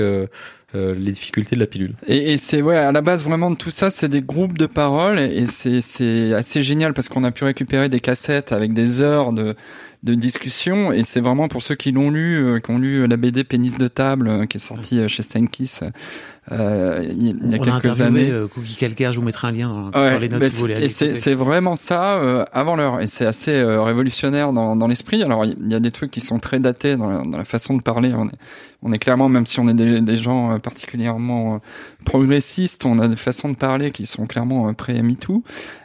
Euh, 0.74 0.94
les 0.96 1.12
difficultés 1.12 1.54
de 1.54 1.60
la 1.60 1.66
pilule. 1.66 1.94
Et, 2.08 2.36
c'est 2.38 2.60
ouais 2.60 2.76
à 2.76 2.90
la 2.90 3.00
base 3.00 3.24
vraiment 3.24 3.50
de 3.50 3.56
tout 3.56 3.70
ça, 3.70 3.90
c'est 3.90 4.08
des 4.08 4.22
groupes 4.22 4.58
de 4.58 4.66
parole 4.66 5.20
et 5.20 5.46
c'est 5.46 6.34
assez 6.34 6.62
génial 6.62 6.92
parce 6.92 7.08
qu'on 7.08 7.22
a 7.24 7.30
pu 7.30 7.44
récupérer 7.44 7.88
des 7.88 8.00
cassettes 8.00 8.50
avec 8.50 8.72
des 8.72 9.00
heures 9.00 9.32
de 9.32 9.54
de 10.06 10.14
discussion 10.14 10.92
et 10.92 11.02
c'est 11.04 11.20
vraiment 11.20 11.48
pour 11.48 11.62
ceux 11.62 11.74
qui 11.74 11.92
l'ont 11.92 12.10
lu, 12.10 12.38
euh, 12.42 12.60
qui 12.60 12.70
ont 12.70 12.78
lu 12.78 13.06
la 13.06 13.16
BD 13.16 13.44
Pénis 13.44 13.76
de 13.76 13.88
table 13.88 14.28
euh, 14.28 14.46
qui 14.46 14.56
est 14.56 14.60
sortie 14.60 15.00
euh, 15.00 15.08
chez 15.08 15.22
Steinkiss 15.22 15.82
euh, 16.52 17.04
il 17.10 17.26
y, 17.50 17.54
a 17.54 17.58
On 17.58 17.64
quelques 17.80 18.00
années. 18.00 18.30
euh, 18.30 18.46
Cookie 18.46 18.76
Calcaire, 18.76 19.12
je 19.12 19.18
vous 19.18 19.24
mettrai 19.24 19.48
un 19.48 19.50
lien 19.50 19.68
dans, 19.68 19.90
dans 19.90 20.00
Ouais, 20.00 20.16
les 20.20 20.28
notes 20.28 20.38
bah, 20.38 20.46
si 20.48 20.52
vous 20.54 20.60
voulez 20.60 20.88
c'est- 20.88 21.34
vraiment 21.34 21.74
ça 21.74 22.18
euh, 22.20 22.44
avant 22.52 22.76
l'heure 22.76 23.00
et 23.00 23.08
c'est 23.08 23.26
assez 23.26 23.52
euh, 23.52 23.82
révolutionnaire 23.82 24.52
dans, 24.52 24.76
dans 24.76 24.86
l'esprit. 24.86 25.24
Alors 25.24 25.44
il 25.44 25.56
y 25.68 25.74
a 25.74 25.80
des 25.80 25.90
trucs 25.90 26.12
qui 26.12 26.20
sont 26.20 26.38
très 26.38 26.60
datés 26.60 26.96
dans 26.96 27.08
la, 27.10 27.22
dans 27.24 27.36
la 27.36 27.44
façon 27.44 27.74
de 27.76 27.82
parler. 27.82 28.12
On 28.16 28.28
est, 28.28 28.38
on 28.82 28.92
est 28.92 28.98
clairement, 29.00 29.28
même 29.28 29.44
si 29.44 29.58
on 29.58 29.66
est 29.66 29.74
des, 29.74 30.00
des 30.00 30.16
gens 30.16 30.52
euh, 30.52 30.58
particulièrement 30.58 31.56
euh, 31.56 31.58
progressistes, 32.04 32.86
on 32.86 33.00
a 33.00 33.08
des 33.08 33.16
façons 33.16 33.48
de 33.48 33.56
parler 33.56 33.90
qui 33.90 34.06
sont 34.06 34.26
clairement 34.26 34.68
euh, 34.68 34.72
pré-MeToo. 34.72 35.42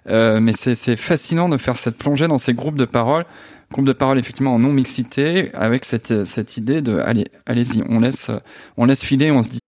Euh, 0.10 0.40
mais 0.40 0.54
c'est 0.56 0.76
c'est 0.76 0.96
fascinant 0.96 1.50
de 1.50 1.58
faire 1.58 1.76
cette 1.76 1.98
plongée 1.98 2.28
dans 2.28 2.38
ces 2.38 2.54
groupes 2.54 2.78
de 2.78 2.86
parole. 2.86 3.26
Groupe 3.72 3.86
de 3.86 3.94
parole 3.94 4.20
effectivement 4.20 4.54
en 4.54 4.60
non 4.60 4.74
mixité 4.74 5.54
avec 5.54 5.86
cette 5.86 6.26
cette 6.26 6.58
idée 6.58 6.82
de 6.82 7.00
allez 7.00 7.26
allez-y 7.46 7.84
on 7.90 8.00
laisse 8.00 8.30
on 8.76 8.86
laisse 8.86 9.04
filer 9.04 9.32
on 9.32 9.44
se 9.44 9.50
dit 9.50 9.60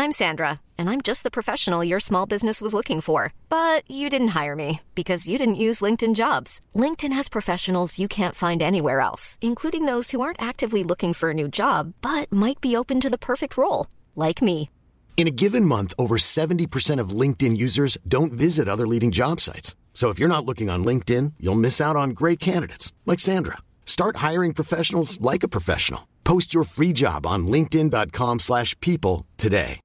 I'm 0.00 0.12
Sandra, 0.12 0.60
and 0.78 0.88
I'm 0.88 1.00
just 1.02 1.24
the 1.24 1.30
professional 1.30 1.82
your 1.82 1.98
small 1.98 2.24
business 2.24 2.62
was 2.62 2.72
looking 2.72 3.00
for. 3.00 3.32
But 3.48 3.82
you 3.90 4.08
didn't 4.08 4.28
hire 4.28 4.54
me 4.54 4.80
because 4.94 5.28
you 5.28 5.38
didn't 5.38 5.64
use 5.66 5.80
LinkedIn 5.80 6.14
jobs. 6.14 6.60
LinkedIn 6.72 7.12
has 7.12 7.28
professionals 7.28 7.98
you 7.98 8.06
can't 8.06 8.36
find 8.36 8.62
anywhere 8.62 9.00
else, 9.00 9.38
including 9.40 9.86
those 9.86 10.12
who 10.12 10.20
aren't 10.20 10.40
actively 10.40 10.84
looking 10.84 11.14
for 11.14 11.30
a 11.30 11.34
new 11.34 11.48
job 11.48 11.94
but 12.00 12.32
might 12.32 12.60
be 12.60 12.76
open 12.76 13.00
to 13.00 13.10
the 13.10 13.18
perfect 13.18 13.56
role, 13.56 13.88
like 14.14 14.40
me. 14.40 14.70
In 15.16 15.26
a 15.26 15.32
given 15.32 15.64
month, 15.64 15.94
over 15.98 16.16
70% 16.16 17.00
of 17.00 17.10
LinkedIn 17.10 17.56
users 17.56 17.98
don't 18.06 18.32
visit 18.32 18.68
other 18.68 18.86
leading 18.86 19.10
job 19.10 19.40
sites. 19.40 19.74
So 19.98 20.10
if 20.10 20.20
you're 20.20 20.28
not 20.28 20.46
looking 20.46 20.70
on 20.70 20.84
LinkedIn, 20.84 21.32
you'll 21.40 21.64
miss 21.66 21.80
out 21.80 21.96
on 21.96 22.10
great 22.10 22.38
candidates 22.38 22.92
like 23.04 23.18
Sandra. 23.18 23.58
Start 23.84 24.18
hiring 24.18 24.52
professionals 24.52 25.20
like 25.20 25.42
a 25.42 25.48
professional. 25.48 26.06
Post 26.22 26.54
your 26.54 26.62
free 26.62 26.92
job 26.92 27.26
on 27.26 27.48
linkedin.com/people 27.48 29.26
today. 29.36 29.80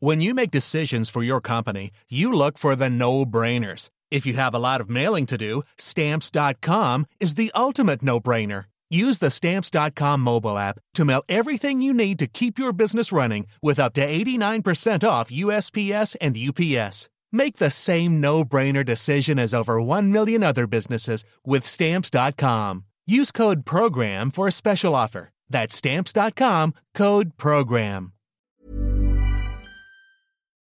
When 0.00 0.20
you 0.20 0.34
make 0.34 0.50
decisions 0.50 1.08
for 1.08 1.22
your 1.22 1.40
company, 1.40 1.92
you 2.08 2.32
look 2.32 2.58
for 2.58 2.74
the 2.74 2.90
no-brainers. 2.90 3.90
If 4.10 4.26
you 4.26 4.34
have 4.34 4.56
a 4.56 4.64
lot 4.68 4.80
of 4.80 4.90
mailing 4.90 5.26
to 5.26 5.38
do, 5.38 5.62
stamps.com 5.76 7.06
is 7.20 7.34
the 7.34 7.52
ultimate 7.54 8.02
no-brainer. 8.02 8.64
Use 8.90 9.18
the 9.18 9.30
stamps.com 9.30 10.20
mobile 10.20 10.58
app 10.58 10.80
to 10.94 11.04
mail 11.04 11.22
everything 11.28 11.80
you 11.80 11.94
need 11.94 12.18
to 12.18 12.26
keep 12.26 12.58
your 12.58 12.72
business 12.72 13.12
running 13.12 13.46
with 13.62 13.78
up 13.78 13.92
to 13.94 14.04
89% 14.04 15.04
off 15.04 15.30
USPS 15.30 16.16
and 16.20 16.36
UPS. 16.36 17.08
Make 17.32 17.56
the 17.58 17.70
same 17.70 18.20
no-brainer 18.20 18.84
decision 18.84 19.38
as 19.38 19.52
over 19.52 19.80
1 19.82 20.10
million 20.12 20.42
other 20.42 20.66
businesses 20.66 21.24
with 21.44 21.66
stamps.com. 21.66 22.84
Use 23.06 23.30
code 23.32 23.64
PROGRAM 23.66 24.30
for 24.30 24.46
a 24.48 24.52
special 24.52 24.94
offer. 24.94 25.30
That's 25.50 25.74
stamps.com, 25.76 26.72
code 26.94 27.36
PROGRAM. 27.36 28.12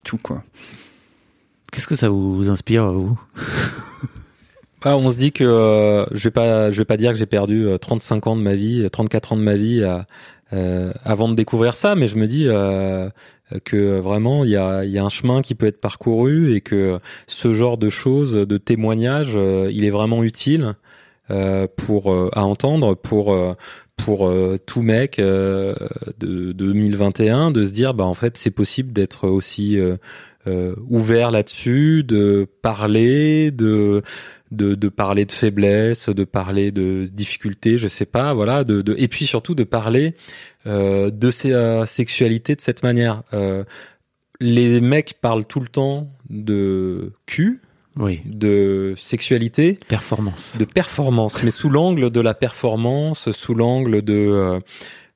Tout 0.04 0.18
quoi. 0.18 0.42
Qu'est-ce 1.72 1.86
que 1.86 1.96
ça 1.96 2.08
vous 2.08 2.48
inspire, 2.48 2.90
vous 2.92 3.18
Ah, 4.84 4.96
on 4.96 5.10
se 5.10 5.16
dit 5.16 5.32
que 5.32 5.42
euh, 5.42 6.06
je 6.12 6.22
vais 6.24 6.30
pas, 6.30 6.70
je 6.70 6.76
vais 6.78 6.84
pas 6.84 6.96
dire 6.96 7.10
que 7.12 7.18
j'ai 7.18 7.26
perdu 7.26 7.66
euh, 7.66 7.78
35 7.78 8.28
ans 8.28 8.36
de 8.36 8.42
ma 8.42 8.54
vie, 8.54 8.82
euh, 8.84 8.88
34 8.88 9.32
ans 9.32 9.36
de 9.36 9.42
ma 9.42 9.54
vie 9.56 9.82
à- 9.82 10.06
euh, 10.52 10.92
avant 11.04 11.28
de 11.28 11.34
découvrir 11.34 11.74
ça, 11.74 11.96
mais 11.96 12.06
je 12.06 12.14
me 12.16 12.26
dis 12.28 12.44
euh, 12.46 13.10
que 13.64 13.98
vraiment 13.98 14.44
il 14.44 14.50
y 14.50 14.56
a, 14.56 14.84
y 14.84 14.98
a 14.98 15.04
un 15.04 15.08
chemin 15.08 15.42
qui 15.42 15.54
peut 15.54 15.66
être 15.66 15.80
parcouru 15.80 16.54
et 16.54 16.60
que 16.60 16.98
ce 17.26 17.54
genre 17.54 17.78
de 17.78 17.90
choses, 17.90 18.34
de 18.34 18.58
témoignages, 18.58 19.34
euh, 19.36 19.70
il 19.72 19.84
est 19.84 19.90
vraiment 19.90 20.22
utile 20.22 20.74
euh, 21.30 21.66
pour 21.76 22.12
euh, 22.12 22.30
à 22.32 22.44
entendre 22.44 22.94
pour 22.94 23.32
euh, 23.32 23.54
pour 23.96 24.28
euh, 24.28 24.58
tout 24.64 24.82
mec 24.82 25.18
euh, 25.18 25.74
de, 26.18 26.52
de 26.52 26.52
2021 26.52 27.50
de 27.50 27.64
se 27.64 27.72
dire 27.72 27.94
bah 27.94 28.04
en 28.04 28.14
fait 28.14 28.38
c'est 28.38 28.50
possible 28.50 28.92
d'être 28.92 29.28
aussi 29.28 29.78
euh, 29.78 29.96
euh, 30.46 30.74
ouvert 30.88 31.30
là-dessus, 31.30 32.04
de 32.04 32.46
parler, 32.62 33.50
de 33.50 34.02
de, 34.50 34.74
de 34.74 34.88
parler 34.88 35.24
de 35.24 35.32
faiblesse, 35.32 36.08
de 36.08 36.24
parler 36.24 36.70
de 36.72 37.08
difficultés, 37.12 37.78
je 37.78 37.88
sais 37.88 38.06
pas, 38.06 38.32
voilà, 38.34 38.64
de, 38.64 38.82
de 38.82 38.94
et 38.98 39.08
puis 39.08 39.26
surtout 39.26 39.54
de 39.54 39.64
parler 39.64 40.14
euh, 40.66 41.10
de 41.10 41.30
sa 41.30 41.86
sexualité 41.86 42.54
de 42.54 42.60
cette 42.60 42.82
manière. 42.82 43.22
Euh, 43.32 43.64
les 44.40 44.80
mecs 44.80 45.14
parlent 45.20 45.46
tout 45.46 45.60
le 45.60 45.66
temps 45.68 46.10
de 46.30 47.12
cul, 47.26 47.60
Oui, 47.96 48.20
de 48.24 48.94
sexualité, 48.96 49.78
performance. 49.88 50.58
de 50.58 50.64
performance, 50.64 51.42
mais 51.42 51.50
sous 51.50 51.68
l'angle 51.70 52.10
de 52.10 52.20
la 52.20 52.34
performance, 52.34 53.30
sous 53.32 53.54
l'angle 53.54 54.02
de 54.02 54.14
euh, 54.14 54.60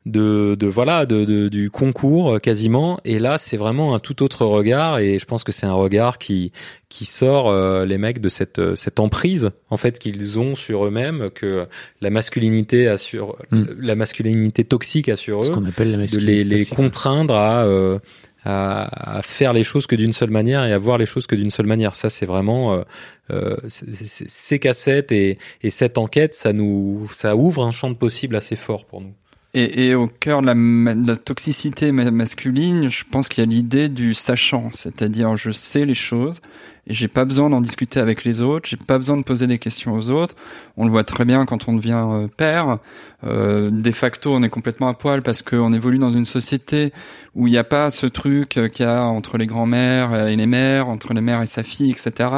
de, 0.04 0.56
de 0.56 0.66
voilà 0.66 1.06
de, 1.06 1.24
de- 1.24 1.48
du 1.48 1.70
concours 1.70 2.34
euh, 2.34 2.38
quasiment. 2.38 2.98
Et 3.04 3.18
là, 3.20 3.38
c'est 3.38 3.56
vraiment 3.56 3.94
un 3.94 4.00
tout 4.00 4.22
autre 4.22 4.44
regard. 4.46 4.98
Et 4.98 5.18
je 5.18 5.24
pense 5.26 5.44
que 5.44 5.52
c'est 5.52 5.66
un 5.66 5.72
regard 5.74 6.18
qui 6.18 6.50
qui 6.88 7.04
sort 7.04 7.48
euh, 7.50 7.84
les 7.86 7.98
mecs 7.98 8.20
de 8.20 8.28
cette 8.28 8.58
euh, 8.58 8.74
cette 8.74 8.98
emprise 9.00 9.50
en 9.70 9.76
fait 9.76 9.98
qu'ils 9.98 10.38
ont 10.38 10.54
sur 10.56 10.84
eux-mêmes 10.86 11.30
que 11.34 11.66
la 12.00 12.10
masculinité 12.10 12.88
a 12.88 12.98
sur 12.98 13.36
Mm. 13.50 13.64
la 13.80 13.94
masculinité 13.96 14.64
toxique 14.64 15.08
a 15.08 15.16
sur 15.16 15.44
Ce 15.44 15.50
eux 15.50 15.54
qu'on 15.54 15.64
appelle 15.66 15.90
la 15.92 15.96
de 15.98 16.02
les, 16.02 16.44
masculinité 16.44 16.44
les 16.56 16.64
contraindre 16.66 17.34
à, 17.34 17.64
euh, 17.64 17.98
à, 18.44 19.18
à 19.18 19.22
faire 19.22 19.52
les 19.52 19.62
choses 19.62 19.86
que 19.86 19.94
d'une 19.96 20.12
seule 20.12 20.30
manière 20.30 20.64
et 20.64 20.72
à 20.72 20.78
voir 20.78 20.98
les 20.98 21.06
choses 21.06 21.26
que 21.28 21.36
d'une 21.36 21.50
seule 21.50 21.66
manière. 21.66 21.94
Ça, 21.94 22.10
c'est 22.10 22.26
vraiment 22.26 22.74
euh, 22.74 22.82
euh, 23.30 23.56
ces 23.68 24.58
cassettes 24.58 25.12
et, 25.12 25.38
et 25.62 25.70
cette 25.70 25.96
enquête, 25.98 26.34
ça 26.34 26.52
nous, 26.52 27.08
ça 27.12 27.36
ouvre 27.36 27.64
un 27.64 27.70
champ 27.70 27.90
de 27.90 27.94
possible 27.96 28.34
assez 28.36 28.56
fort 28.56 28.84
pour 28.84 29.00
nous. 29.00 29.14
Et, 29.54 29.94
au 29.94 30.06
cœur 30.06 30.40
de 30.40 30.46
la, 30.46 31.16
toxicité 31.16 31.92
ma- 31.92 32.10
masculine, 32.10 32.88
je 32.88 33.04
pense 33.04 33.28
qu'il 33.28 33.44
y 33.44 33.46
a 33.46 33.50
l'idée 33.50 33.90
du 33.90 34.14
sachant, 34.14 34.70
c'est-à-dire 34.72 35.36
je 35.36 35.50
sais 35.50 35.84
les 35.84 35.94
choses 35.94 36.40
et 36.86 36.94
j'ai 36.94 37.06
pas 37.06 37.24
besoin 37.24 37.48
d'en 37.48 37.60
discuter 37.60 38.00
avec 38.00 38.24
les 38.24 38.40
autres, 38.40 38.68
j'ai 38.68 38.76
pas 38.76 38.98
besoin 38.98 39.16
de 39.16 39.22
poser 39.22 39.46
des 39.46 39.58
questions 39.58 39.94
aux 39.94 40.10
autres. 40.10 40.34
On 40.76 40.84
le 40.84 40.90
voit 40.90 41.04
très 41.04 41.24
bien 41.24 41.46
quand 41.46 41.68
on 41.68 41.74
devient 41.74 42.04
euh, 42.04 42.26
père. 42.36 42.78
Euh, 43.24 43.70
de 43.70 43.92
facto, 43.92 44.34
on 44.34 44.42
est 44.42 44.48
complètement 44.48 44.88
à 44.88 44.94
poil 44.94 45.22
parce 45.22 45.42
qu'on 45.42 45.72
évolue 45.72 45.98
dans 45.98 46.12
une 46.12 46.24
société 46.24 46.92
où 47.36 47.46
il 47.46 47.50
n'y 47.50 47.58
a 47.58 47.64
pas 47.64 47.90
ce 47.90 48.06
truc 48.06 48.56
euh, 48.56 48.68
qu'il 48.68 48.84
y 48.84 48.88
a 48.88 49.04
entre 49.04 49.38
les 49.38 49.46
grands-mères 49.46 50.26
et 50.26 50.34
les 50.34 50.46
mères, 50.46 50.88
entre 50.88 51.14
les 51.14 51.20
mères 51.20 51.40
et 51.42 51.46
sa 51.46 51.62
fille, 51.62 51.92
etc. 51.92 52.28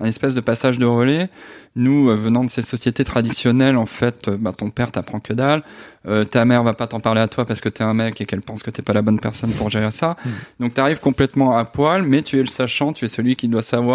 Un 0.00 0.04
espèce 0.04 0.34
de 0.34 0.40
passage 0.42 0.78
de 0.78 0.86
relais. 0.86 1.30
Nous, 1.76 2.08
euh, 2.08 2.14
venant 2.14 2.44
de 2.44 2.50
ces 2.50 2.62
sociétés 2.62 3.02
traditionnelles, 3.02 3.76
en 3.76 3.86
fait, 3.86 4.28
euh, 4.28 4.36
bah, 4.38 4.52
ton 4.56 4.70
père 4.70 4.92
t'apprend 4.92 5.18
que 5.18 5.32
dalle. 5.32 5.62
Euh, 6.06 6.24
ta 6.24 6.44
mère 6.44 6.62
va 6.62 6.72
pas 6.72 6.86
t'en 6.86 7.00
parler 7.00 7.20
à 7.20 7.26
toi 7.26 7.44
parce 7.46 7.60
que 7.60 7.68
t'es 7.68 7.82
un 7.82 7.94
mec 7.94 8.20
et 8.20 8.26
qu'elle 8.26 8.42
pense 8.42 8.62
que 8.62 8.70
t'es 8.70 8.82
pas 8.82 8.92
la 8.92 9.02
bonne 9.02 9.18
personne 9.18 9.50
pour 9.50 9.70
gérer 9.70 9.90
ça. 9.90 10.16
Donc 10.60 10.74
t'arrives 10.74 11.00
complètement 11.00 11.56
à 11.56 11.64
poil, 11.64 12.02
mais 12.02 12.22
tu 12.22 12.38
es 12.38 12.42
le 12.42 12.48
sachant, 12.48 12.92
tu 12.92 13.06
es 13.06 13.08
celui 13.08 13.34
qui 13.34 13.48
doit 13.48 13.62
savoir, 13.62 13.93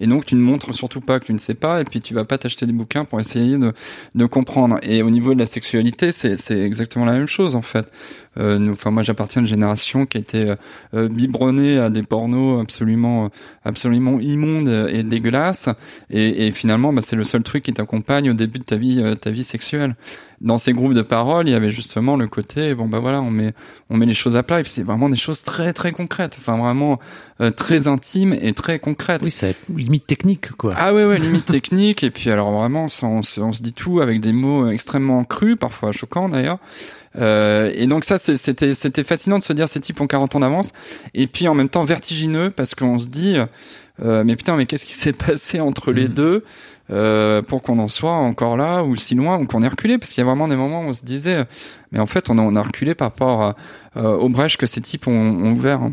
et 0.00 0.06
donc 0.06 0.24
tu 0.26 0.34
ne 0.34 0.40
montres 0.40 0.74
surtout 0.74 1.00
pas 1.00 1.20
que 1.20 1.26
tu 1.26 1.32
ne 1.32 1.38
sais 1.38 1.54
pas, 1.54 1.80
et 1.80 1.84
puis 1.84 2.00
tu 2.00 2.14
vas 2.14 2.24
pas 2.24 2.38
t'acheter 2.38 2.66
des 2.66 2.72
bouquins 2.72 3.04
pour 3.04 3.20
essayer 3.20 3.58
de, 3.58 3.72
de 4.14 4.26
comprendre. 4.26 4.78
Et 4.82 5.02
au 5.02 5.10
niveau 5.10 5.34
de 5.34 5.38
la 5.38 5.46
sexualité, 5.46 6.12
c'est 6.12 6.36
c'est 6.36 6.60
exactement 6.60 7.04
la 7.04 7.12
même 7.12 7.28
chose 7.28 7.54
en 7.54 7.62
fait. 7.62 7.86
Euh, 8.38 8.58
nous, 8.58 8.72
enfin 8.72 8.90
moi 8.92 9.02
j'appartiens 9.02 9.40
à 9.40 9.42
une 9.42 9.48
génération 9.48 10.06
qui 10.06 10.16
était 10.16 10.54
euh, 10.94 11.08
biberonnée 11.08 11.78
à 11.78 11.90
des 11.90 12.04
pornos 12.04 12.62
absolument, 12.62 13.24
euh, 13.24 13.28
absolument 13.64 14.20
immondes 14.20 14.88
et 14.88 15.02
dégueulasses, 15.02 15.68
et, 16.10 16.46
et 16.46 16.52
finalement 16.52 16.92
bah, 16.92 17.02
c'est 17.02 17.16
le 17.16 17.24
seul 17.24 17.42
truc 17.42 17.64
qui 17.64 17.72
t'accompagne 17.72 18.30
au 18.30 18.34
début 18.34 18.60
de 18.60 18.64
ta 18.64 18.76
vie, 18.76 19.00
euh, 19.02 19.16
ta 19.16 19.30
vie 19.30 19.44
sexuelle 19.44 19.96
dans 20.40 20.56
ces 20.56 20.72
groupes 20.72 20.94
de 20.94 21.02
parole, 21.02 21.48
il 21.48 21.52
y 21.52 21.54
avait 21.54 21.70
justement 21.70 22.16
le 22.16 22.26
côté 22.26 22.74
bon 22.74 22.88
bah 22.88 22.98
voilà, 22.98 23.20
on 23.20 23.30
met 23.30 23.52
on 23.90 23.96
met 23.96 24.06
les 24.06 24.14
choses 24.14 24.36
à 24.36 24.42
plat 24.42 24.60
et 24.60 24.62
puis 24.62 24.72
c'est 24.72 24.82
vraiment 24.82 25.08
des 25.08 25.16
choses 25.16 25.42
très 25.42 25.72
très 25.72 25.92
concrètes, 25.92 26.36
enfin 26.40 26.56
vraiment 26.56 26.98
euh, 27.40 27.50
très 27.50 27.88
intimes 27.88 28.34
et 28.40 28.54
très 28.54 28.78
concrètes. 28.78 29.20
Oui, 29.22 29.30
c'est 29.30 29.56
limite 29.74 30.06
technique, 30.06 30.52
quoi. 30.52 30.74
Ah 30.78 30.94
ouais 30.94 31.04
ouais, 31.04 31.18
limite 31.18 31.44
technique 31.46 32.02
et 32.04 32.10
puis 32.10 32.30
alors 32.30 32.52
vraiment 32.52 32.84
on, 32.84 33.22
se, 33.22 33.40
on 33.40 33.52
se 33.52 33.62
dit 33.62 33.74
tout 33.74 34.00
avec 34.00 34.20
des 34.20 34.32
mots 34.32 34.70
extrêmement 34.70 35.24
crus, 35.24 35.56
parfois 35.56 35.92
choquants 35.92 36.28
d'ailleurs. 36.30 36.58
Euh, 37.18 37.72
et 37.74 37.86
donc 37.88 38.04
ça 38.04 38.18
c'était 38.18 38.72
c'était 38.72 39.02
fascinant 39.02 39.38
de 39.38 39.42
se 39.42 39.52
dire 39.52 39.68
ces 39.68 39.80
types 39.80 40.00
ont 40.00 40.06
40 40.06 40.36
ans 40.36 40.40
d'avance 40.40 40.70
et 41.12 41.26
puis 41.26 41.48
en 41.48 41.54
même 41.56 41.68
temps 41.68 41.82
vertigineux 41.84 42.50
parce 42.50 42.76
qu'on 42.76 43.00
se 43.00 43.08
dit 43.08 43.34
euh, 44.00 44.22
mais 44.24 44.36
putain 44.36 44.54
mais 44.56 44.64
qu'est-ce 44.66 44.84
qui 44.86 44.92
s'est 44.92 45.12
passé 45.26 45.58
entre 45.58 45.90
les 45.90 46.04
Mhm. 46.06 46.14
deux 46.14 46.44
euh, 46.92 47.42
pour 47.42 47.62
qu'on 47.62 47.80
en 47.80 47.88
soit 47.88 48.12
encore 48.12 48.56
là 48.56 48.84
ou 48.84 48.94
si 48.94 49.16
loin 49.16 49.38
ou 49.40 49.46
qu'on 49.46 49.62
ait 49.62 49.68
reculé? 49.68 49.98
Parce 49.98 50.12
qu'il 50.12 50.20
y 50.20 50.22
a 50.22 50.24
vraiment 50.24 50.46
des 50.46 50.54
moments 50.54 50.82
où 50.82 50.88
on 50.90 50.92
se 50.92 51.04
disait 51.04 51.44
mais 51.90 51.98
en 51.98 52.06
fait 52.06 52.30
on 52.30 52.38
a, 52.38 52.42
on 52.42 52.54
a 52.54 52.62
reculé 52.62 52.94
par 52.94 53.08
rapport 53.08 53.54
euh, 53.96 54.16
aux 54.16 54.28
brèches 54.28 54.56
que 54.56 54.66
ces 54.66 54.80
types 54.80 55.08
ont, 55.08 55.12
ont 55.12 55.50
ouvert. 55.50 55.82
hein. 55.82 55.92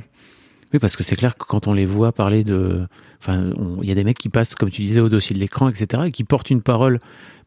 Oui, 0.73 0.79
parce 0.79 0.95
que 0.97 1.01
c'est 1.03 1.15
clair 1.15 1.35
que 1.35 1.45
quand 1.45 1.65
on 1.67 1.73
les 1.73 1.85
voit 1.85 2.11
parler 2.11 2.43
de, 2.43 2.85
enfin, 3.21 3.45
il 3.81 3.87
y 3.87 3.91
a 3.91 3.95
des 3.95 4.03
mecs 4.03 4.17
qui 4.17 4.27
passent, 4.27 4.53
comme 4.53 4.69
tu 4.69 4.81
disais, 4.81 4.99
au 4.99 5.07
dossier 5.07 5.33
de 5.33 5.39
l'écran, 5.39 5.69
etc., 5.69 6.03
et 6.07 6.11
qui 6.11 6.25
portent 6.25 6.49
une 6.49 6.61
parole. 6.61 6.99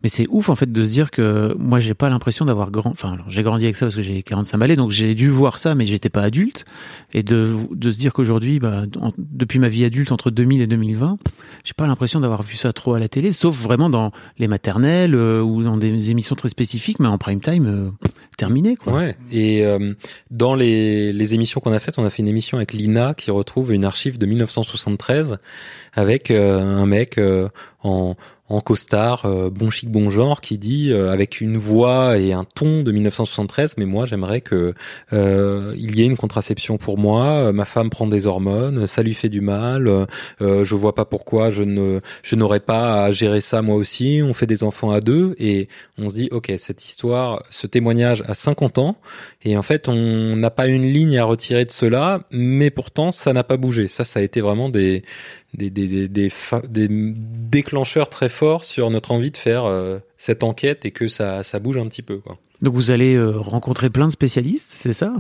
Mais 0.03 0.09
c'est 0.09 0.27
ouf 0.31 0.49
en 0.49 0.55
fait 0.55 0.71
de 0.71 0.83
se 0.83 0.91
dire 0.91 1.11
que 1.11 1.55
moi 1.59 1.79
j'ai 1.81 1.95
pas 1.95 2.09
l'impression 2.09 2.45
d'avoir 2.45 2.71
grand, 2.71 2.91
enfin 2.91 3.19
j'ai 3.29 3.43
grandi 3.43 3.65
avec 3.65 3.77
ça 3.77 3.87
parce 3.87 3.97
que 3.97 4.03
j'ai 4.03 4.23
45 4.23 4.59
balais, 4.59 4.77
donc 4.77 4.91
j'ai 4.91 5.15
dû 5.15 5.29
voir 5.29 5.59
ça, 5.59 5.75
mais 5.75 5.87
j'étais 5.87 6.09
pas 6.09 6.23
adulte, 6.23 6.65
et 7.13 7.23
de 7.23 7.55
de 7.71 7.93
se 7.93 7.99
dire 7.99 8.13
qu'aujourd'hui, 8.13 8.59
bah, 8.61 8.85
depuis 9.19 9.59
ma 9.59 9.69
vie 9.69 9.85
adulte 9.85 10.13
entre 10.13 10.31
2000 10.31 10.61
et 10.63 10.67
2020, 10.67 11.19
j'ai 11.65 11.75
pas 11.75 11.87
l'impression 11.87 12.21
d'avoir 12.21 12.43
vu 12.43 12.57
ça 12.57 12.73
trop 12.73 12.95
à 12.95 12.99
la 12.99 13.09
télé, 13.09 13.33
sauf 13.33 13.57
vraiment 13.61 13.91
dans 13.91 14.13
les 14.39 14.49
maternelles 14.49 15.15
euh, 15.15 15.43
ou 15.43 15.63
dans 15.63 15.77
des 15.77 16.11
émissions 16.11 16.37
très 16.37 16.49
spécifiques, 16.49 17.01
mais 17.01 17.09
en 17.09 17.19
prime 17.19 17.41
time, 17.41 17.67
euh, 17.67 17.91
terminé 18.41 18.77
quoi. 18.77 18.95
Ouais. 18.95 19.17
Et 19.31 19.65
euh, 19.67 19.93
dans 20.31 20.55
les, 20.55 21.13
les 21.13 21.35
émissions 21.35 21.61
qu'on 21.61 21.73
a 21.73 21.79
faites, 21.79 21.99
on 21.99 22.05
a 22.05 22.11
fait 22.11 22.23
une 22.23 22.29
émission 22.29 22.57
avec 22.57 22.73
Lina 22.73 23.13
qui 23.15 23.31
retrouve 23.31 23.73
une 23.73 23.85
archive 23.85 24.19
de 24.19 24.25
1973 24.25 25.37
avec 25.93 26.31
euh, 26.31 26.61
un 26.61 26.87
mec 26.87 27.19
euh, 27.19 27.49
en, 27.83 28.15
en 28.51 28.61
costard, 28.61 29.27
euh, 29.27 29.49
bon 29.49 29.71
chic, 29.71 29.91
bon 29.91 30.11
genre, 30.11 30.41
qui 30.41 30.59
dit 30.59 30.91
euh, 30.91 31.13
avec 31.13 31.41
une 31.41 31.57
voix 31.57 32.19
et 32.19 32.33
un 32.33 32.45
ton 32.45 32.83
de 32.83 32.91
1973, 32.91 33.77
mais 33.79 33.87
moi 33.87 34.07
j'aimerais 34.07 34.41
que 34.41 34.75
euh, 35.13 35.73
il 35.79 35.97
y 35.97 36.03
ait 36.03 36.07
une 36.07 36.17
contraception 36.17 36.77
pour 36.77 36.99
moi. 36.99 37.53
Ma 37.53 37.65
femme 37.65 37.91
prend 37.91 38.09
des 38.09 38.27
hormones, 38.27 38.89
ça 38.89 39.03
lui 39.03 39.15
fait 39.15 39.29
du 39.29 39.41
mal. 39.41 40.07
je 40.41 40.75
vois 40.75 40.95
pas 40.95 41.05
pourquoi 41.05 41.51
je 41.51 41.63
ne 41.63 42.01
je 42.23 42.35
n'aurais 42.35 42.61
pas 42.61 43.05
à 43.05 43.13
gérer 43.13 43.41
ça 43.41 43.63
moi 43.63 43.77
aussi. 43.77 44.21
On 44.25 44.35
fait 44.35 44.47
des 44.47 44.65
enfants 44.65 44.91
à 44.91 45.01
deux 45.01 45.37
et 45.39 45.69
on 45.97 46.09
se 46.09 46.15
dit 46.15 46.29
ok 46.33 46.53
cette 46.59 46.85
histoire, 46.85 47.45
ce 47.51 47.69
témoignage 47.69 48.25
à 48.27 48.35
50 48.35 48.79
ans 48.79 48.97
et 49.43 49.57
en 49.57 49.63
fait 49.63 49.89
on 49.89 50.37
n'a 50.37 50.51
pas 50.51 50.67
une 50.67 50.85
ligne 50.85 51.19
à 51.19 51.25
retirer 51.25 51.65
de 51.65 51.71
cela, 51.71 52.23
mais 52.31 52.71
pourtant 52.71 53.13
ça 53.13 53.33
n'a 53.33 53.45
pas 53.45 53.57
bougé. 53.57 53.89
Ça 53.89 54.05
ça 54.05 54.21
a 54.21 54.23
été 54.23 54.41
vraiment 54.41 54.69
des 54.69 55.03
des, 55.55 55.71
des, 55.71 56.09
des, 56.09 56.31
des, 56.69 56.89
déclencheurs 56.91 58.09
très 58.09 58.29
forts 58.29 58.65
sur 58.65 58.91
notre 58.91 59.13
envie 59.13 59.31
de 59.31 59.37
faire 59.37 59.65
euh, 59.65 59.99
cette 60.17 60.43
enquête 60.43 60.85
et 60.85 60.91
que 60.91 61.09
ça, 61.09 61.43
ça 61.43 61.59
bouge 61.59 61.79
un 61.79 61.87
petit 61.87 62.03
peu. 62.03 62.19
Quoi. 62.19 62.39
Donc 62.63 62.75
vous 62.75 62.91
allez 62.91 63.15
euh, 63.15 63.33
rencontrer 63.39 63.89
plein 63.91 64.07
de 64.07 64.13
spécialistes, 64.13 64.71
c'est 64.71 64.93
ça, 64.93 65.15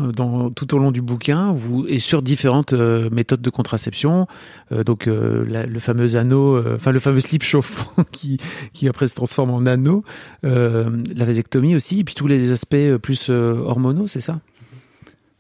tout 0.55 0.75
au 0.75 0.79
long 0.79 0.91
du 0.91 1.01
bouquin, 1.01 1.57
et 1.89 1.99
sur 1.99 2.23
différentes 2.23 2.73
euh, 2.73 3.09
méthodes 3.11 3.43
de 3.43 3.51
contraception. 3.51 4.27
donc 4.71 5.07
le 5.07 5.79
fameux 5.79 6.17
anneau, 6.17 6.63
enfin 6.75 6.93
le 6.93 6.99
fameux 6.99 7.21
slip 7.21 7.43
chauffant 7.43 8.05
qui, 8.13 8.39
qui 8.73 8.89
après 8.89 9.09
se 9.09 9.15
transforme 9.15 9.51
en 9.51 9.67
anneau, 9.67 10.05
la 10.43 11.25
vasectomie 11.25 11.75
aussi, 11.75 12.01
et 12.01 12.05
puis 12.05 12.15
tous 12.15 12.27
les 12.27 12.53
aspects 12.53 12.97
plus 13.03 13.31
hormonaux, 13.31 14.07
c'est 14.07 14.21
ça? 14.21 14.41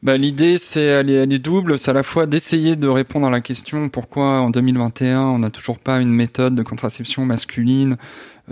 Bah, 0.02 0.16
L'idée, 0.16 0.56
c'est 0.56 0.80
elle 0.80 1.10
elle 1.10 1.32
est 1.32 1.38
double. 1.38 1.78
C'est 1.78 1.90
à 1.90 1.94
la 1.94 2.02
fois 2.02 2.24
d'essayer 2.26 2.74
de 2.74 2.88
répondre 2.88 3.26
à 3.26 3.30
la 3.30 3.42
question 3.42 3.90
pourquoi 3.90 4.40
en 4.40 4.48
2021 4.48 5.20
on 5.20 5.38
n'a 5.40 5.50
toujours 5.50 5.78
pas 5.78 6.00
une 6.00 6.10
méthode 6.10 6.54
de 6.54 6.62
contraception 6.62 7.26
masculine 7.26 7.98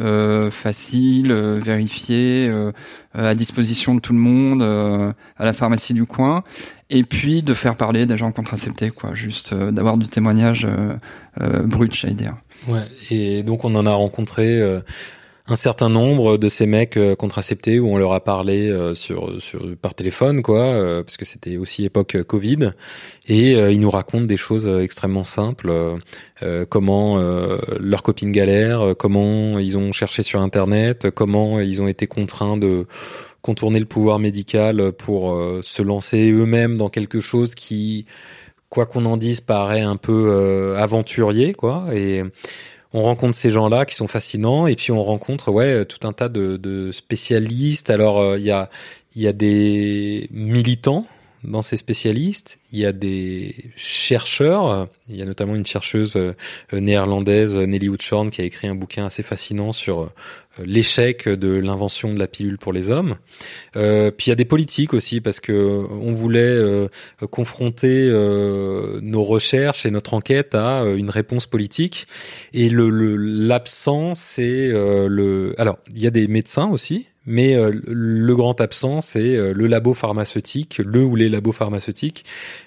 euh, 0.00 0.50
facile, 0.50 1.30
euh, 1.30 1.60
vérifiée, 1.62 2.48
euh, 2.48 2.72
à 3.14 3.34
disposition 3.34 3.94
de 3.94 4.00
tout 4.00 4.12
le 4.12 4.18
monde, 4.18 4.62
euh, 4.62 5.12
à 5.36 5.44
la 5.44 5.52
pharmacie 5.52 5.94
du 5.94 6.04
coin, 6.04 6.44
et 6.90 7.02
puis 7.02 7.42
de 7.42 7.54
faire 7.54 7.76
parler 7.76 8.06
des 8.06 8.16
gens 8.16 8.32
contraceptés, 8.32 8.90
quoi, 8.90 9.14
juste 9.14 9.52
euh, 9.52 9.70
d'avoir 9.70 9.98
du 9.98 10.08
témoignage 10.08 10.66
brut, 11.64 11.94
j'allais 11.94 12.14
dire. 12.14 12.34
Ouais, 12.66 12.84
et 13.10 13.42
donc 13.42 13.64
on 13.64 13.74
en 13.76 13.86
a 13.86 13.92
rencontré 13.92 14.60
un 15.50 15.56
certain 15.56 15.88
nombre 15.88 16.36
de 16.36 16.48
ces 16.48 16.66
mecs 16.66 16.96
euh, 16.96 17.16
contraceptés 17.16 17.80
où 17.80 17.88
on 17.88 17.96
leur 17.96 18.12
a 18.12 18.22
parlé 18.22 18.68
euh, 18.68 18.94
sur, 18.94 19.40
sur 19.40 19.64
par 19.80 19.94
téléphone 19.94 20.42
quoi 20.42 20.60
euh, 20.60 21.02
parce 21.02 21.16
que 21.16 21.24
c'était 21.24 21.56
aussi 21.56 21.84
époque 21.84 22.22
Covid. 22.22 22.72
Et 23.26 23.52
ils 23.52 23.80
nous 23.80 23.90
racontent 23.90 24.24
des 24.24 24.36
choses 24.38 24.66
extrêmement 24.66 25.24
simples 25.24 25.70
comment 26.70 27.18
leur 27.78 28.02
copine 28.02 28.32
galère 28.32 28.94
comment 28.98 29.58
ils 29.58 29.76
ont 29.76 29.92
cherché 29.92 30.22
sur 30.22 30.40
internet 30.40 31.10
comment 31.10 31.60
ils 31.60 31.82
ont 31.82 31.88
été 31.88 32.06
contraints 32.06 32.56
de 32.56 32.86
contourner 33.42 33.80
le 33.80 33.84
pouvoir 33.84 34.18
médical 34.18 34.92
pour 34.92 35.38
se 35.62 35.82
lancer 35.82 36.30
eux-mêmes 36.30 36.78
dans 36.78 36.88
quelque 36.88 37.20
chose 37.20 37.54
qui 37.54 38.06
quoi 38.70 38.86
qu'on 38.86 39.04
en 39.04 39.18
dise 39.18 39.42
paraît 39.42 39.82
un 39.82 39.96
peu 39.96 40.74
aventurier 40.78 41.52
quoi. 41.52 41.84
Et 41.92 42.22
on 42.92 43.02
rencontre 43.02 43.36
ces 43.36 43.50
gens-là 43.50 43.84
qui 43.84 43.94
sont 43.94 44.08
fascinants 44.08 44.66
et 44.66 44.76
puis 44.76 44.92
on 44.92 45.04
rencontre 45.04 45.50
ouais 45.50 45.84
tout 45.84 46.06
un 46.06 46.12
tas 46.12 46.28
de, 46.28 46.56
de 46.56 46.92
spécialistes. 46.92 47.90
Alors 47.90 48.20
euh, 48.20 48.38
il 48.38 48.44
y 48.44 48.50
a 48.50 48.70
il 49.14 49.22
y 49.22 49.28
a 49.28 49.32
des 49.32 50.28
militants 50.30 51.06
dans 51.44 51.62
ces 51.62 51.76
spécialistes, 51.76 52.58
il 52.72 52.80
y 52.80 52.86
a 52.86 52.92
des 52.92 53.54
chercheurs, 53.76 54.88
il 55.08 55.16
y 55.16 55.22
a 55.22 55.24
notamment 55.24 55.54
une 55.54 55.66
chercheuse 55.66 56.16
euh, 56.16 56.34
néerlandaise 56.72 57.56
Nelly 57.56 57.88
Houtschorn 57.88 58.30
qui 58.30 58.40
a 58.40 58.44
écrit 58.44 58.68
un 58.68 58.74
bouquin 58.74 59.06
assez 59.06 59.22
fascinant 59.22 59.72
sur 59.72 60.02
euh, 60.02 60.08
l'échec 60.64 61.28
de 61.28 61.48
l'invention 61.48 62.12
de 62.12 62.18
la 62.18 62.26
pilule 62.26 62.58
pour 62.58 62.72
les 62.72 62.90
hommes. 62.90 63.16
Euh, 63.76 64.10
puis 64.10 64.26
il 64.26 64.30
y 64.30 64.32
a 64.32 64.36
des 64.36 64.44
politiques 64.44 64.94
aussi 64.94 65.20
parce 65.20 65.40
que 65.40 65.86
on 65.90 66.12
voulait 66.12 66.40
euh, 66.40 66.88
confronter 67.30 68.08
euh, 68.10 69.00
nos 69.02 69.24
recherches 69.24 69.86
et 69.86 69.90
notre 69.90 70.14
enquête 70.14 70.54
à 70.54 70.82
une 70.84 71.10
réponse 71.10 71.46
politique. 71.46 72.06
Et 72.52 72.68
le 72.68 72.88
l'absent, 73.16 74.14
c'est 74.14 74.68
le. 74.68 75.54
Alors 75.58 75.78
il 75.94 76.02
y 76.02 76.06
a 76.06 76.10
des 76.10 76.28
médecins 76.28 76.68
aussi. 76.68 77.08
Mais 77.28 77.54
le 77.86 78.34
grand 78.34 78.60
absent, 78.60 79.00
c'est 79.00 79.36
le 79.52 79.66
labo 79.66 79.94
pharmaceutique, 79.94 80.78
le 80.78 81.04
ou 81.04 81.14
les 81.14 81.28
labos 81.28 81.52
pharmaceutiques. 81.52 82.24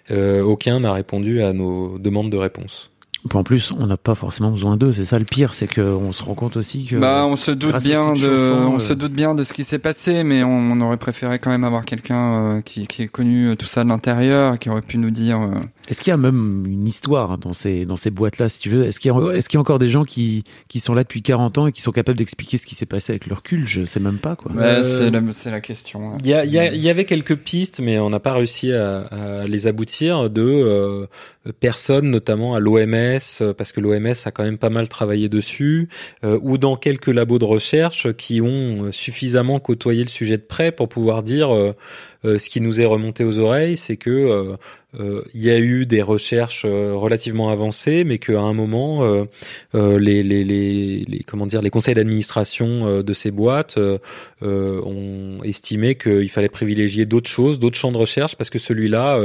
aucun 0.10 0.80
n'a 0.80 0.94
répondu 0.94 1.42
à 1.42 1.54
nos 1.54 1.98
demandes 1.98 2.30
de 2.30 2.38
réponse. 2.38 2.92
En 3.34 3.44
plus, 3.44 3.72
on 3.78 3.86
n'a 3.86 3.98
pas 3.98 4.16
forcément 4.16 4.50
besoin 4.50 4.78
d'eux. 4.78 4.92
C'est 4.92 5.06
ça 5.06 5.20
le 5.20 5.26
pire, 5.26 5.54
c'est 5.54 5.72
qu'on 5.72 6.12
se 6.12 6.24
rend 6.24 6.34
compte 6.34 6.58
aussi 6.58 6.86
que. 6.86 6.96
Bah, 6.96 7.26
on 7.28 7.36
se 7.36 7.52
doute 7.52 7.82
bien 7.84 8.14
de, 8.14 8.52
on 8.52 8.80
se 8.80 8.94
euh, 8.94 8.96
doute 8.96 9.14
bien 9.14 9.36
de 9.36 9.44
ce 9.44 9.54
qui 9.54 9.64
s'est 9.64 9.80
passé, 9.80 10.24
mais 10.24 10.44
on, 10.44 10.82
aurait 10.82 10.98
préféré 10.98 11.38
quand 11.38 11.52
même 11.52 11.64
avoir 11.64 11.86
quelqu'un 11.86 12.56
euh, 12.58 12.62
qui, 12.62 12.88
qui 12.88 13.04
ait 13.04 13.08
connu 13.08 13.50
euh, 13.50 13.56
tout 13.56 13.68
ça 13.68 13.84
de 13.84 13.90
l'intérieur, 13.90 14.58
qui 14.58 14.70
aurait 14.70 14.82
pu 14.82 14.98
nous 14.98 15.12
dire. 15.12 15.40
Est-ce 15.92 16.02
qu'il 16.02 16.12
y 16.12 16.14
a 16.14 16.18
même 16.18 16.66
une 16.66 16.88
histoire 16.88 17.38
dans 17.38 17.54
ces 17.54 17.86
dans 17.86 17.98
ces 17.98 18.12
boîtes-là, 18.12 18.48
si 18.50 18.62
tu 18.62 18.70
veux? 18.70 18.86
Est-ce 18.86 19.00
qu'il 19.00 19.12
y 19.12 19.14
a 19.14 19.32
est-ce 19.34 19.50
qu'il 19.50 19.58
y 19.58 19.60
a 19.60 19.62
encore 19.62 19.78
des 19.78 19.90
gens 19.90 20.06
qui 20.06 20.46
qui 20.70 20.80
sont 20.80 20.94
là 20.94 21.04
depuis 21.04 21.22
40 21.22 21.58
ans 21.58 21.68
et 21.68 21.72
qui 21.74 21.82
sont 21.82 21.92
capables 21.92 22.18
d'expliquer 22.18 22.58
ce 22.58 22.66
qui 22.66 22.76
s'est 22.76 22.86
passé 22.86 23.12
avec 23.12 23.28
leur 23.28 23.44
cul 23.44 23.68
Je 23.68 23.84
sais 23.84 24.00
même 24.00 24.18
pas 24.18 24.36
quoi. 24.36 24.54
Ouais, 24.54 24.84
c'est 24.84 25.12
la, 25.12 25.22
c'est 25.34 25.52
la 25.52 25.62
question. 25.62 26.18
Il 26.24 26.28
y, 26.28 26.34
a, 26.34 26.46
y, 26.46 26.58
a, 26.58 26.74
y 26.74 26.90
avait 26.90 27.06
quelques 27.06 27.36
pistes, 27.36 27.82
mais 27.82 28.00
on 28.00 28.10
n'a 28.10 28.22
pas 28.22 28.34
réussi 28.34 28.72
à, 28.72 29.00
à, 29.02 29.48
les 29.48 29.68
aboutir 29.68 30.30
de 30.30 31.08
personnes, 31.60 32.10
notamment 32.10 32.56
à 32.56 32.60
l'OMS, 32.60 33.20
parce 33.58 33.72
que 33.72 33.82
l'OMS 33.82 34.14
a 34.26 34.32
quand 34.32 34.44
même 34.44 34.58
pas 34.58 34.70
mal 34.70 34.88
travaillé 34.88 35.28
dessus, 35.28 35.90
euh, 36.24 36.40
ou 36.42 36.58
dans 36.58 36.76
quelques 36.76 37.08
labos 37.08 37.40
de 37.40 37.46
recherche 37.46 38.14
qui 38.14 38.42
ont 38.42 38.92
suffisamment 38.92 39.60
côtoyé 39.60 40.04
le 40.04 40.10
sujet 40.10 40.38
de 40.38 40.44
près 40.44 40.72
pour 40.72 40.88
pouvoir 40.88 41.24
dire 41.24 41.54
euh, 41.54 41.62
euh, 41.62 41.74
ce 42.24 42.50
qui 42.50 42.62
nous 42.62 42.80
est 42.80 42.86
remonté 42.86 43.24
aux 43.24 43.40
oreilles, 43.40 43.78
c'est 43.78 43.98
que 43.98 44.58
euh, 45.00 45.22
il 45.34 45.42
y 45.42 45.50
a 45.50 45.58
eu 45.58 45.86
des 45.86 46.02
recherches 46.02 46.64
euh, 46.66 46.94
relativement 46.96 47.50
avancées, 47.50 48.04
mais 48.04 48.18
qu'à 48.18 48.42
un 48.42 48.54
moment, 48.54 49.04
euh, 49.04 50.00
les, 50.00 50.22
les, 50.22 50.44
les, 50.44 51.04
les, 51.08 51.20
comment 51.20 51.48
dire, 51.48 51.62
les 51.62 51.70
conseils 51.70 51.96
d'administration 51.96 53.02
de 53.02 53.14
ces 53.14 53.32
boîtes 53.32 53.80
ont 54.42 55.38
estimé 55.44 55.96
qu'il 55.96 56.30
fallait 56.30 56.50
privilégier 56.50 57.06
d'autres 57.06 57.30
choses, 57.30 57.60
d'autres 57.60 57.78
champs 57.78 57.92
de 57.92 57.98
recherche, 57.98 58.36
parce 58.36 58.50
que 58.50 58.60
celui-là 58.60 59.20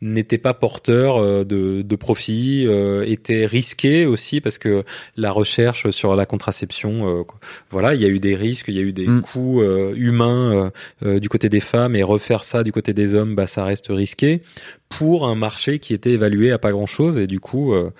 n'était 0.00 0.38
pas 0.38 0.54
porteur 0.54 1.44
de, 1.44 1.82
de 1.82 1.96
profit, 1.96 2.66
était 3.06 3.46
risqué 3.46 4.06
aussi, 4.06 4.40
parce 4.40 4.58
que 4.58 4.84
la 5.16 5.32
recherche 5.32 5.90
sur 5.90 6.14
la 6.16 6.26
contraception, 6.26 7.24
voilà, 7.70 7.94
il 7.94 8.02
y 8.02 8.04
a 8.04 8.08
eu 8.08 8.20
des 8.20 8.34
risques, 8.34 8.66
il 8.68 8.74
y 8.74 8.80
a 8.80 8.82
eu 8.82 8.92
des 8.92 9.06
mm. 9.06 9.22
coûts 9.22 9.62
humains 9.94 10.70
du 11.02 11.28
côté 11.28 11.48
des 11.48 11.60
femmes, 11.60 11.96
et 11.96 12.02
refaire 12.02 12.35
ça 12.44 12.62
du 12.62 12.72
côté 12.72 12.92
des 12.94 13.14
hommes, 13.14 13.34
bah 13.34 13.46
ça 13.46 13.64
reste 13.64 13.86
risqué 13.88 14.42
pour 14.88 15.26
un 15.26 15.34
marché 15.34 15.78
qui 15.78 15.94
était 15.94 16.12
évalué 16.12 16.52
à 16.52 16.58
pas 16.58 16.72
grand 16.72 16.86
chose 16.86 17.18
et 17.18 17.26
du 17.26 17.40
coup 17.40 17.74
euh, 17.74 17.90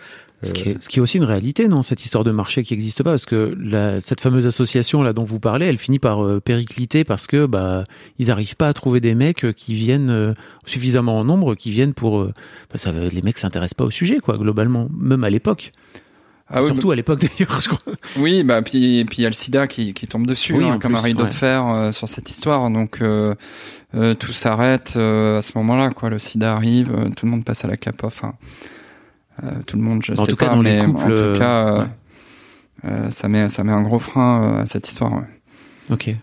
ce 0.42 0.52
qui, 0.52 0.68
est, 0.68 0.82
ce 0.82 0.88
qui, 0.88 0.98
est, 0.98 1.02
aussi 1.02 1.16
une 1.16 1.24
réalité, 1.24 1.66
non 1.66 1.82
Cette 1.82 2.04
histoire 2.04 2.22
de 2.22 2.30
marché 2.30 2.62
qui 2.62 2.74
n'existe 2.74 3.02
pas, 3.02 3.10
parce 3.10 3.24
que 3.24 3.56
la, 3.58 4.00
cette 4.00 4.20
fameuse 4.20 4.46
association 4.46 5.02
là 5.02 5.12
dont 5.12 5.24
vous 5.24 5.40
parlez, 5.40 5.66
elle 5.66 5.78
finit 5.78 5.98
par 5.98 6.24
euh, 6.24 6.40
péricliter 6.40 7.04
parce 7.04 7.26
que 7.26 7.46
bah 7.46 7.84
ils 8.18 8.26
n'arrivent 8.26 8.56
pas 8.56 8.68
à 8.68 8.72
trouver 8.74 9.00
des 9.00 9.14
mecs 9.14 9.52
qui 9.54 9.74
viennent 9.74 10.10
euh, 10.10 10.34
suffisamment 10.66 11.18
en 11.18 11.24
nombre, 11.24 11.54
qui 11.54 11.70
viennent 11.70 11.94
pour. 11.94 12.20
Euh, 12.20 12.32
bah, 12.70 12.78
ça, 12.78 12.92
les 12.92 13.22
mecs 13.22 13.38
s'intéressent 13.38 13.74
pas 13.74 13.84
au 13.84 13.90
sujet, 13.90 14.18
quoi, 14.18 14.36
globalement, 14.36 14.88
même 14.98 15.24
à 15.24 15.30
l'époque. 15.30 15.72
Ah 16.48 16.64
Surtout 16.64 16.92
à 16.92 16.96
l'époque 16.96 17.20
d'ailleurs, 17.20 17.60
je 17.60 17.68
crois. 17.68 17.94
Oui, 18.18 18.44
bah 18.44 18.62
puis 18.62 19.04
puis 19.04 19.18
il 19.18 19.22
y 19.22 19.26
a 19.26 19.28
le 19.28 19.34
SIDA 19.34 19.66
qui, 19.66 19.94
qui 19.94 20.06
tombe 20.06 20.26
dessus, 20.26 20.54
hein, 20.62 20.78
comme 20.80 20.94
un 20.94 21.00
rideau 21.00 21.24
de 21.24 21.32
fer 21.32 21.90
sur 21.92 22.08
cette 22.08 22.30
histoire. 22.30 22.70
Donc 22.70 23.00
euh, 23.94 24.14
tout 24.14 24.32
s'arrête 24.32 24.94
euh, 24.96 25.38
à 25.38 25.42
ce 25.42 25.52
moment-là. 25.56 25.90
Quoi, 25.90 26.10
le 26.10 26.18
SIDA 26.18 26.52
arrive, 26.52 26.92
euh, 26.92 27.08
tout 27.16 27.24
le 27.24 27.30
monde 27.30 27.44
passe 27.44 27.64
à 27.64 27.68
la 27.68 27.76
cape. 27.76 28.04
Enfin, 28.04 28.34
tout 29.66 29.76
le 29.76 29.82
monde, 29.82 30.02
je 30.04 30.12
en 30.12 30.24
sais 30.24 30.32
tout 30.32 30.36
pas, 30.36 30.48
cas, 30.48 30.56
mais 30.56 30.80
en 30.80 30.92
tout 30.92 31.38
cas, 31.38 31.88
ça 33.10 33.28
met 33.28 33.48
ça 33.48 33.64
met 33.64 33.72
un 33.72 33.82
gros 33.82 33.98
frein 33.98 34.58
à 34.60 34.66
cette 34.66 34.88
histoire. 34.88 35.22
Ok. 35.90 36.14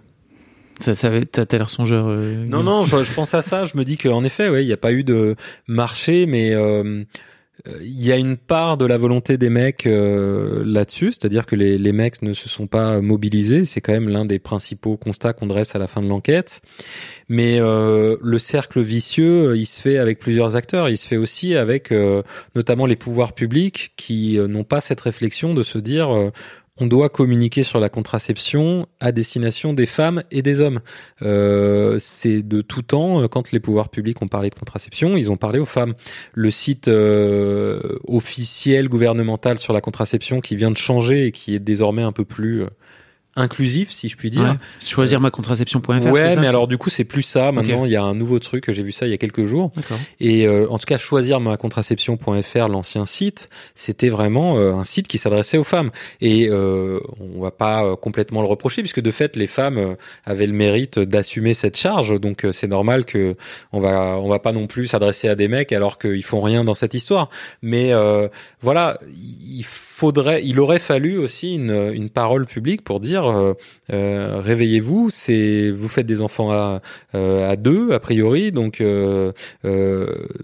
Ça, 0.80 0.96
ça 0.96 1.10
t'as 1.26 1.58
l'air 1.58 1.70
songeur. 1.70 2.08
non, 2.08 2.64
non, 2.64 2.84
je, 2.84 3.04
je, 3.04 3.14
pense 3.14 3.34
à 3.34 3.42
ça. 3.42 3.66
Je 3.66 3.78
me 3.78 3.86
dis 3.86 3.98
qu'en 3.98 4.24
effet, 4.24 4.50
ouais, 4.50 4.64
il 4.64 4.68
n'y 4.68 4.74
a 4.74 4.78
pas 4.78 4.92
eu 4.92 5.04
de 5.04 5.36
marché, 5.68 6.26
mais 6.26 6.54
il 7.66 8.06
y 8.06 8.12
a 8.12 8.18
une 8.18 8.36
part 8.36 8.76
de 8.76 8.86
la 8.86 8.98
volonté 8.98 9.38
des 9.38 9.50
mecs 9.50 9.88
euh, 9.88 10.64
là-dessus, 10.66 11.14
c'est-à-dire 11.14 11.46
que 11.46 11.56
les, 11.56 11.78
les, 11.78 11.94
mecs 11.94 12.22
ne 12.22 12.34
se 12.34 12.50
sont 12.50 12.68
pas 12.68 13.00
mobilisés. 13.00 13.64
C'est 13.66 13.80
quand 13.80 13.94
même 13.94 14.10
l'un 14.10 14.26
des 14.26 14.38
principaux 14.38 14.98
constats 14.98 15.32
qu'on 15.32 15.48
dresse 15.48 15.74
à 15.74 15.80
la 15.80 15.88
fin 15.88 16.02
de 16.02 16.08
l'enquête. 16.08 16.62
Mais 17.30 17.62
euh, 17.62 18.18
le 18.22 18.38
cercle 18.38 18.82
vicieux, 18.82 19.56
il 19.56 19.66
se 19.66 19.82
fait 19.82 19.98
avec 19.98 20.20
plusieurs 20.20 20.58
acteurs. 20.58 20.90
Il 20.90 20.98
se 20.98 21.08
fait 21.08 21.16
aussi 21.16 21.56
avec 21.56 21.94
euh, 21.94 22.22
notamment 22.54 22.86
les 22.86 22.98
pouvoirs 22.98 23.32
publics 23.32 23.94
qui 23.96 24.38
n'ont 24.38 24.66
pas 24.66 24.82
cette 24.82 25.00
réflexion 25.00 25.54
de 25.54 25.64
se 25.64 25.78
dire 25.78 26.32
on 26.80 26.88
doit 26.88 27.10
communiquer 27.10 27.64
sur 27.64 27.80
la 27.80 27.90
contraception 27.90 28.88
à 29.00 29.12
destination 29.12 29.74
des 29.74 29.86
femmes 29.86 30.24
et 30.32 30.42
des 30.42 30.60
hommes. 30.60 30.80
Euh, 31.22 31.98
c'est 32.00 32.42
de 32.42 32.62
tout 32.62 32.82
temps, 32.82 33.22
euh, 33.22 33.28
quand 33.28 33.52
les 33.52 33.60
pouvoirs 33.60 33.90
publics 33.90 34.22
ont 34.22 34.28
parlé 34.28 34.50
de 34.50 34.56
contraception, 34.56 35.16
ils 35.16 35.32
ont 35.32 35.38
parlé 35.38 35.60
aux 35.60 35.68
femmes. 35.68 35.94
Le 36.34 36.50
site 36.50 36.88
euh, 36.88 38.00
officiel 38.08 38.90
gouvernemental 38.90 39.60
sur 39.60 39.74
la 39.74 39.82
contraception 39.82 40.42
qui 40.42 40.56
vient 40.56 40.72
de 40.72 40.78
changer 40.78 41.28
et 41.28 41.32
qui 41.32 41.54
est 41.54 41.60
désormais 41.60 42.04
un 42.04 42.12
peu 42.12 42.26
plus 42.26 42.64
inclusif, 43.36 43.92
si 43.92 44.10
je 44.10 44.18
puis 44.18 44.30
dire. 44.30 44.44
Ouais. 44.44 44.58
Choisir 44.80 45.20
ma 45.20 45.32
contraception.fr. 45.32 46.12
Ouais, 46.12 46.36
ça, 46.36 46.42
mais 46.42 46.48
alors 46.48 46.68
du 46.68 46.78
coup 46.78 46.90
c'est 46.90 47.04
plus 47.04 47.24
ça. 47.24 47.52
Maintenant 47.52 47.86
il 47.86 47.92
y 47.92 47.96
a 47.96 48.04
un 48.04 48.16
nouveau 48.16 48.40
truc. 48.40 48.72
J'ai 48.72 48.84
vu 48.84 48.92
ça 48.92 49.08
il 49.08 49.12
y 49.12 49.14
a 49.14 49.18
quelques 49.18 49.46
jours. 49.46 49.72
D'accord. 49.76 49.98
Et 50.20 50.46
euh, 50.48 50.68
en 50.70 50.78
tout 50.78 50.86
cas, 50.86 50.98
choisir 50.98 51.40
ma 51.40 51.58
contraception.fr, 51.58 52.68
l'ancien 52.68 53.06
site, 53.06 53.50
c'était 53.76 54.10
vraiment 54.10 54.58
euh, 54.58 54.74
un 54.74 54.84
site 54.84 55.08
qui 55.08 55.18
s'adressait 55.18 55.58
aux 55.58 55.64
femmes. 55.64 55.92
Et 56.22 56.48
euh, 56.50 57.00
on 57.20 57.42
va 57.42 57.52
pas 57.52 57.84
euh, 57.84 57.96
complètement 57.96 58.42
le 58.42 58.48
reprocher, 58.48 58.82
puisque 58.82 59.02
de 59.02 59.12
fait, 59.12 59.36
les 59.36 59.48
femmes 59.48 59.78
euh, 59.78 59.96
avaient 60.26 60.48
le 60.48 60.54
mérite 60.54 61.00
d'assumer 61.00 61.54
cette 61.54 61.78
charge. 61.78 62.20
Donc 62.20 62.46
c'est 62.52 62.68
normal 62.68 63.06
que 63.06 63.36
on 63.72 63.80
va 63.80 64.18
on 64.18 64.28
va 64.30 64.40
pas 64.40 64.52
non 64.52 64.68
plus 64.68 64.88
s'adresser 64.88 65.28
à 65.28 65.36
des 65.36 65.48
mecs 65.48 65.72
alors 65.72 65.98
qu'ils 65.98 66.24
font 66.24 66.42
rien 66.42 66.64
dans 66.64 66.74
cette 66.74 66.94
histoire. 66.94 67.30
Mais 67.62 67.94
euh, 67.94 68.28
voilà, 68.62 69.00
il 69.12 69.64
il 70.44 70.60
aurait 70.60 70.80
fallu 70.80 71.18
aussi 71.18 71.56
une, 71.56 72.10
parole 72.10 72.46
publique 72.46 72.84
pour 72.84 73.00
dire 73.00 73.26
euh, 73.26 73.54
euh, 73.92 74.40
réveillez-vous, 74.40 75.10
c'est 75.10 75.72
vous 75.72 75.88
faites 75.88 76.06
des 76.06 76.22
enfants 76.22 76.52
à 76.52 76.82
euh, 77.16 77.56
deux 77.56 77.92
a 77.92 78.00
priori, 78.00 78.52
donc 78.52 78.84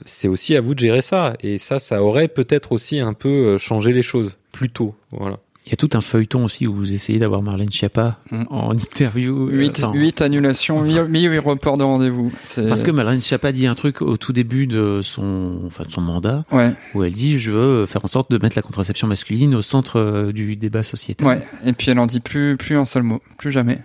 c'est 0.06 0.28
aussi 0.28 0.56
à 0.56 0.62
vous 0.62 0.74
de 0.74 0.80
gérer 0.80 1.02
ça. 1.02 1.34
Et 1.42 1.58
ça, 1.58 1.80
ça 1.80 2.04
aurait 2.04 2.28
peut-être 2.28 2.72
aussi 2.72 3.00
un 3.00 3.14
peu 3.14 3.58
changé 3.58 3.94
les 3.94 4.04
choses 4.04 4.38
plus 4.52 4.70
tôt. 4.70 4.96
Voilà. 5.12 5.38
Il 5.70 5.74
y 5.74 5.74
a 5.74 5.78
tout 5.78 5.96
un 5.96 6.02
feuilleton 6.02 6.46
aussi 6.46 6.66
où 6.66 6.74
vous 6.74 6.94
essayez 6.94 7.20
d'avoir 7.20 7.44
Marlène 7.44 7.72
Schiappa 7.72 8.18
Mm. 8.32 8.44
en 8.50 8.72
interview. 8.76 9.50
euh, 9.50 9.52
8, 9.52 9.84
enfin, 9.84 10.26
annulations, 10.26 10.84
8, 10.84 11.38
reports 11.38 11.78
de 11.78 11.84
rendez-vous. 11.84 12.32
Parce 12.68 12.82
que 12.82 12.90
Marlène 12.90 13.22
Schiappa 13.22 13.52
dit 13.52 13.68
un 13.68 13.76
truc 13.76 14.02
au 14.02 14.18
tout 14.18 14.34
début 14.34 14.66
de 14.66 15.02
son, 15.04 15.62
enfin 15.68 15.84
de 15.86 15.92
son 15.92 16.02
mandat, 16.02 16.44
Ouais, 16.52 16.72
où 16.96 17.04
elle 17.04 17.14
dit 17.14 17.38
je 17.38 17.52
veux 17.52 17.86
faire 17.86 18.04
en 18.04 18.08
sorte 18.08 18.32
de 18.32 18.40
mettre 18.42 18.56
la 18.58 18.64
contraception 18.64 19.06
masculine 19.08 19.54
au 19.54 19.62
centre 19.62 20.00
euh, 20.00 20.32
du 20.32 20.56
débat 20.56 20.82
sociétal. 20.82 21.28
ouais. 21.28 21.48
Et 21.66 21.74
puis 21.74 21.92
elle 21.92 22.00
en 22.00 22.08
dit 22.08 22.20
plus, 22.20 22.58
plus 22.58 22.76
un 22.76 22.86
seul 22.86 23.04
mot, 23.04 23.22
plus 23.38 23.52
jamais. 23.52 23.78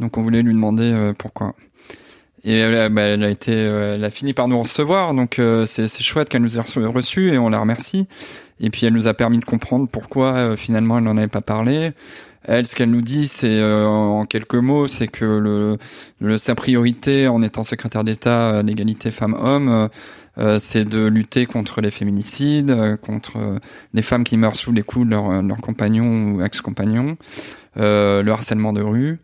Donc 0.00 0.16
on 0.16 0.22
voulait 0.22 0.40
lui 0.40 0.54
demander 0.54 0.84
euh, 0.90 1.12
pourquoi. 1.12 1.54
Et 2.44 2.54
elle, 2.54 2.74
a- 2.74 2.88
bah, 2.88 3.02
elle 3.02 3.22
a 3.22 3.28
été, 3.28 3.52
euh, 3.54 3.96
elle 3.96 4.04
a 4.04 4.08
fini 4.10 4.32
par 4.32 4.48
nous 4.48 4.58
recevoir, 4.62 5.12
donc 5.12 5.38
euh, 5.38 5.66
c'est 5.66 5.86
chouette 6.02 6.30
qu'elle 6.30 6.40
nous 6.40 6.56
ait 6.56 6.62
reçu- 6.62 6.82
reçus 6.86 7.30
et 7.30 7.36
on 7.38 7.50
la 7.50 7.58
remercie. 7.58 8.06
Et 8.60 8.70
puis 8.70 8.86
elle 8.86 8.92
nous 8.92 9.08
a 9.08 9.14
permis 9.14 9.38
de 9.38 9.44
comprendre 9.44 9.88
pourquoi 9.90 10.34
euh, 10.34 10.56
finalement 10.56 10.98
elle 10.98 11.04
n'en 11.04 11.16
avait 11.16 11.28
pas 11.28 11.40
parlé. 11.40 11.92
Elle, 12.44 12.66
ce 12.66 12.74
qu'elle 12.74 12.90
nous 12.90 13.02
dit, 13.02 13.28
c'est 13.28 13.58
euh, 13.60 13.86
en 13.86 14.24
quelques 14.24 14.54
mots, 14.54 14.88
c'est 14.88 15.08
que 15.08 15.24
le, 15.26 15.76
le- 16.20 16.38
sa 16.38 16.54
priorité 16.54 17.28
en 17.28 17.42
étant 17.42 17.62
secrétaire 17.62 18.02
d'État 18.02 18.58
à 18.58 18.62
l'égalité 18.62 19.10
femmes-hommes, 19.10 19.68
euh, 19.68 19.88
euh, 20.38 20.58
c'est 20.58 20.84
de 20.86 21.06
lutter 21.06 21.44
contre 21.44 21.82
les 21.82 21.90
féminicides, 21.90 22.70
euh, 22.70 22.96
contre 22.96 23.36
euh, 23.36 23.58
les 23.92 24.00
femmes 24.02 24.24
qui 24.24 24.38
meurent 24.38 24.56
sous 24.56 24.72
les 24.72 24.82
coups 24.82 25.04
de 25.06 25.10
leurs 25.10 25.42
leur 25.42 25.58
compagnons 25.58 26.30
ou 26.32 26.42
ex-compagnons, 26.42 27.18
euh, 27.78 28.22
le 28.22 28.32
harcèlement 28.32 28.72
de 28.72 28.80
rue, 28.80 29.18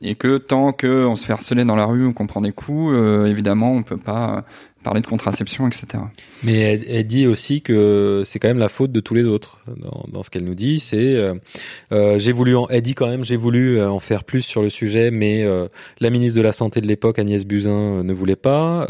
et 0.00 0.14
que 0.14 0.38
tant 0.38 0.72
que 0.72 1.06
on 1.06 1.16
se 1.16 1.26
fait 1.26 1.32
harceler 1.32 1.64
dans 1.64 1.76
la 1.76 1.86
rue 1.86 2.12
qu'on 2.14 2.26
prend 2.26 2.40
des 2.40 2.52
coups, 2.52 2.92
euh, 2.94 3.26
évidemment, 3.26 3.72
on 3.72 3.82
peut 3.82 3.96
pas 3.96 4.44
parler 4.84 5.00
de 5.00 5.06
contraception, 5.06 5.66
etc. 5.66 5.86
Mais 6.42 6.80
elle, 6.88 7.06
dit 7.06 7.26
aussi 7.26 7.62
que 7.62 8.22
c'est 8.24 8.38
quand 8.38 8.48
même 8.48 8.58
la 8.58 8.68
faute 8.68 8.92
de 8.92 9.00
tous 9.00 9.14
les 9.14 9.24
autres. 9.24 9.60
Dans, 10.12 10.22
ce 10.22 10.30
qu'elle 10.30 10.44
nous 10.44 10.54
dit, 10.54 10.80
c'est 10.80 11.14
euh, 11.16 11.34
euh, 11.92 12.18
j'ai 12.18 12.32
voulu. 12.32 12.56
En, 12.56 12.68
elle 12.68 12.82
dit 12.82 12.94
quand 12.94 13.08
même 13.08 13.24
j'ai 13.24 13.36
voulu 13.36 13.78
euh, 13.78 13.90
en 13.90 14.00
faire 14.00 14.24
plus 14.24 14.42
sur 14.42 14.62
le 14.62 14.70
sujet, 14.70 15.10
mais 15.10 15.42
euh, 15.42 15.68
la 16.00 16.10
ministre 16.10 16.36
de 16.36 16.42
la 16.42 16.52
santé 16.52 16.80
de 16.80 16.86
l'époque, 16.86 17.18
Agnès 17.18 17.44
Buzyn, 17.44 18.02
ne 18.02 18.12
voulait 18.12 18.36
pas. 18.36 18.86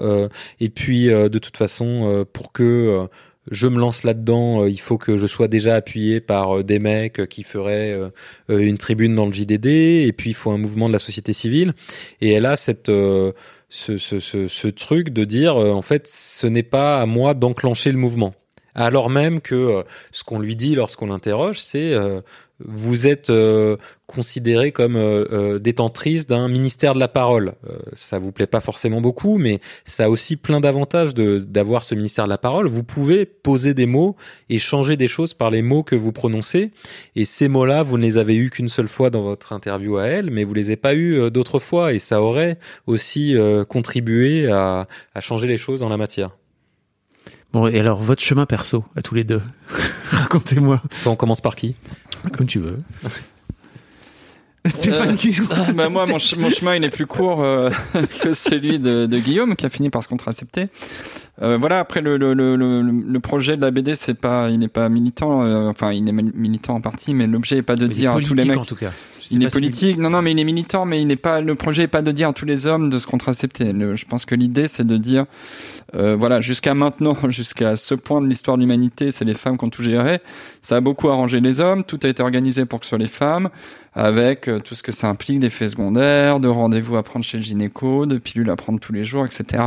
Et 0.61 0.69
puis 0.69 1.07
de 1.07 1.39
toute 1.39 1.57
façon, 1.57 2.27
pour 2.33 2.53
que 2.53 3.09
je 3.51 3.69
me 3.69 3.79
lance 3.79 4.05
là-dedans, 4.05 4.63
euh, 4.63 4.71
il 4.71 4.81
faut 4.81 4.99
que 4.99 5.17
je 5.17 5.27
sois 5.27 5.49
déjà 5.49 5.75
appuyé 5.75 6.21
par 6.21 6.59
euh, 6.59 6.65
des 6.65 6.79
mecs 6.79 7.27
qui 7.29 7.43
feraient 7.43 7.93
euh, 7.93 8.09
euh, 8.51 8.59
une 8.59 8.79
tribune 8.79 9.15
dans 9.15 9.27
le 9.27 9.33
JDD, 9.33 9.67
et 9.67 10.13
puis 10.17 10.31
il 10.31 10.35
faut 10.35 10.51
un 10.51 10.59
mouvement 10.59 10.89
de 10.89 10.93
la 10.93 10.99
société 10.99 11.33
civile. 11.33 11.75
Et 12.21 12.33
elle 12.33 12.47
a 12.47 12.57
cette 12.57 12.89
euh, 12.89 13.33
ce, 13.69 13.99
ce, 13.99 14.19
ce, 14.21 14.49
ce 14.49 14.69
truc 14.69 15.11
de 15.11 15.25
dire 15.25 15.57
euh, 15.57 15.73
en 15.73 15.83
fait 15.83 16.07
ce 16.09 16.47
n'est 16.47 16.63
pas 16.63 17.01
à 17.01 17.07
moi 17.07 17.35
d'enclencher 17.35 17.93
le 17.93 17.99
mouvement. 17.99 18.35
Alors 18.75 19.11
même 19.11 19.41
que 19.41 19.55
euh, 19.55 19.83
ce 20.13 20.25
qu'on 20.25 20.39
lui 20.39 20.57
dit 20.57 20.75
lorsqu'on 20.75 21.07
l'interroge, 21.07 21.59
c'est 21.59 21.93
euh, 21.93 22.21
vous 22.65 23.07
êtes 23.07 23.31
euh, 23.31 23.77
considéré 24.07 24.73
comme 24.73 24.97
euh, 24.97 25.27
euh, 25.33 25.59
détentrice 25.59 26.27
d'un 26.27 26.49
ministère 26.49 26.95
de 26.95 26.99
la 26.99 27.09
parole. 27.09 27.55
Euh, 27.69 27.79
ça 27.93 28.19
vous 28.19 28.33
plaît 28.33 28.47
pas 28.47 28.61
forcément 28.61 29.01
beaucoup, 29.01 29.39
mais 29.39 29.61
ça 29.85 30.07
a 30.07 30.09
aussi 30.09 30.37
plein 30.37 30.61
d'avantages 30.61 31.15
de 31.15 31.39
d'avoir 31.39 31.85
ce 31.85 31.95
ministère 31.95 32.25
de 32.25 32.31
la 32.31 32.39
parole. 32.39 32.67
Vous 32.67 32.83
pouvez 32.83 33.27
poser 33.27 33.75
des 33.75 33.87
mots 33.87 34.17
et 34.49 34.59
changer 34.59 34.97
des 34.97 35.09
choses 35.09 35.35
par 35.35 35.51
les 35.51 35.63
mots 35.63 35.83
que 35.83 35.95
vous 35.95 36.11
prononcez. 36.11 36.73
Et 37.17 37.25
ces 37.25 37.49
mots-là, 37.49 37.83
vous 37.83 37.99
ne 37.99 38.03
les 38.03 38.17
avez 38.17 38.35
eus 38.35 38.51
qu'une 38.51 38.69
seule 38.69 38.89
fois 38.89 39.11
dans 39.11 39.23
votre 39.23 39.53
interview 39.53 39.99
à 39.99 40.07
elle, 40.07 40.31
mais 40.31 40.45
vous 40.45 40.55
les 40.55 40.67
avez 40.67 40.77
pas 40.77 40.95
eus 40.95 41.19
euh, 41.19 41.31
d'autres 41.31 41.61
fois. 41.61 41.93
Et 41.93 41.99
ça 41.99 42.23
aurait 42.23 42.59
aussi 42.87 43.37
euh, 43.37 43.65
contribué 43.65 44.51
à, 44.51 44.89
à 45.15 45.21
changer 45.21 45.47
les 45.47 45.59
choses 45.59 45.83
en 45.83 45.89
la 45.91 45.97
matière. 45.97 46.31
Bon, 47.53 47.67
et 47.67 47.79
alors 47.79 48.01
votre 48.01 48.23
chemin 48.23 48.45
perso 48.47 48.85
à 48.97 49.03
tous 49.03 49.15
les 49.15 49.25
deux? 49.25 49.41
Racontez-moi 50.11 50.83
on 51.07 51.17
commence 51.17 51.41
par 51.41 51.57
qui? 51.57 51.77
Comme 52.37 52.47
tu 52.47 52.59
veux. 52.61 52.79
Stéphane 54.67 55.17
qui 55.17 55.35
Ah, 55.51 55.73
bah 55.73 55.89
moi, 55.89 56.05
mon, 56.05 56.19
ch- 56.19 56.37
mon 56.37 56.51
chemin, 56.51 56.75
il 56.77 56.85
est 56.85 56.91
plus 56.91 57.07
court 57.07 57.43
euh, 57.43 57.71
que 58.21 58.35
celui 58.35 58.79
de, 58.79 59.07
de 59.07 59.19
Guillaume, 59.19 59.57
qui 59.57 59.65
a 59.65 59.71
fini 59.71 59.89
par 59.89 60.03
se 60.03 60.09
contracepter. 60.09 60.67
Euh, 61.41 61.57
voilà. 61.57 61.79
Après, 61.79 62.03
le, 62.03 62.19
le, 62.19 62.35
le, 62.35 62.57
le, 62.57 62.83
le 62.83 63.21
projet 63.21 63.57
de 63.57 63.63
la 63.63 63.71
BD, 63.71 63.95
c'est 63.97 64.15
pas, 64.15 64.51
il 64.51 64.59
n'est 64.59 64.69
pas 64.69 64.89
militant. 64.91 65.43
euh, 65.43 65.69
enfin, 65.71 65.93
il 65.93 66.07
est 66.09 66.13
mi- 66.13 66.33
militant 66.35 66.75
en 66.75 66.81
partie, 66.83 67.15
mais 67.15 67.27
l'objet 67.27 67.59
est 67.59 67.63
pas 67.63 67.77
de 67.77 67.87
dire 67.87 68.13
à 68.13 68.21
tous 68.21 68.35
les 68.35 68.45
mecs. 68.45 68.59
en 68.59 68.65
tout 68.65 68.75
cas. 68.77 68.91
Il 69.31 69.43
est 69.45 69.49
si- 69.49 69.53
politique, 69.53 69.99
non, 69.99 70.11
non, 70.11 70.23
mais 70.23 70.33
il 70.33 70.39
est 70.39 70.45
militant, 70.45 70.85
mais 70.85 71.01
il 71.01 71.07
n'est 71.07 71.17
pas. 71.17 71.41
Le 71.41 71.55
projet 71.55 71.83
est 71.83 71.89
pas 71.89 72.03
de 72.03 72.13
dire 72.13 72.29
à 72.29 72.33
tous 72.33 72.45
les 72.47 72.67
hommes 72.67 72.91
de 72.91 72.99
se 72.99 73.07
contracepter. 73.07 73.73
Le- 73.73 73.97
je 73.97 74.05
pense 74.07 74.25
que 74.25 74.35
l'idée, 74.35 74.69
c'est 74.69 74.87
de 74.87 74.97
dire, 74.97 75.27
euh, 75.95 76.17
voilà, 76.17 76.41
jusqu'à 76.41 76.75
maintenant, 76.75 77.15
jusqu'à 77.31 77.77
ce 77.77 77.95
point 77.95 78.21
de 78.21 78.27
l'histoire 78.27 78.57
de 78.57 78.63
l'humanité, 78.63 79.11
c'est 79.11 79.25
les 79.25 79.35
femmes 79.35 79.59
qui 79.59 79.65
ont 79.65 79.71
tout 79.71 79.83
géré. 79.83 80.21
Ça 80.63 80.77
a 80.77 80.81
beaucoup 80.81 81.09
arrangé 81.09 81.41
les 81.41 81.61
hommes. 81.61 81.85
Tout 81.85 81.99
a 82.03 82.09
été 82.09 82.23
organisé 82.23 82.65
pour 82.65 82.81
que 82.81 82.87
ce 82.87 82.91
soit 82.91 82.99
les 82.99 83.09
femmes, 83.09 83.49
avec 83.95 84.49
euh, 84.49 84.61
tout 84.61 84.75
ce 84.75 84.83
que 84.83 84.93
ça 84.93 85.09
implique 85.09 85.41
d'effets 85.41 85.69
secondaires, 85.69 86.41
de 86.41 86.49
rendez-vous 86.49 86.97
à 86.97 87.03
prendre 87.03 87.25
chez 87.25 87.39
le 87.39 87.43
gynéco, 87.45 88.07
de 88.07 88.19
pilules 88.19 88.51
à 88.51 88.57
prendre 88.57 88.79
tous 88.81 88.93
les 88.93 89.05
jours, 89.05 89.25
etc. 89.27 89.63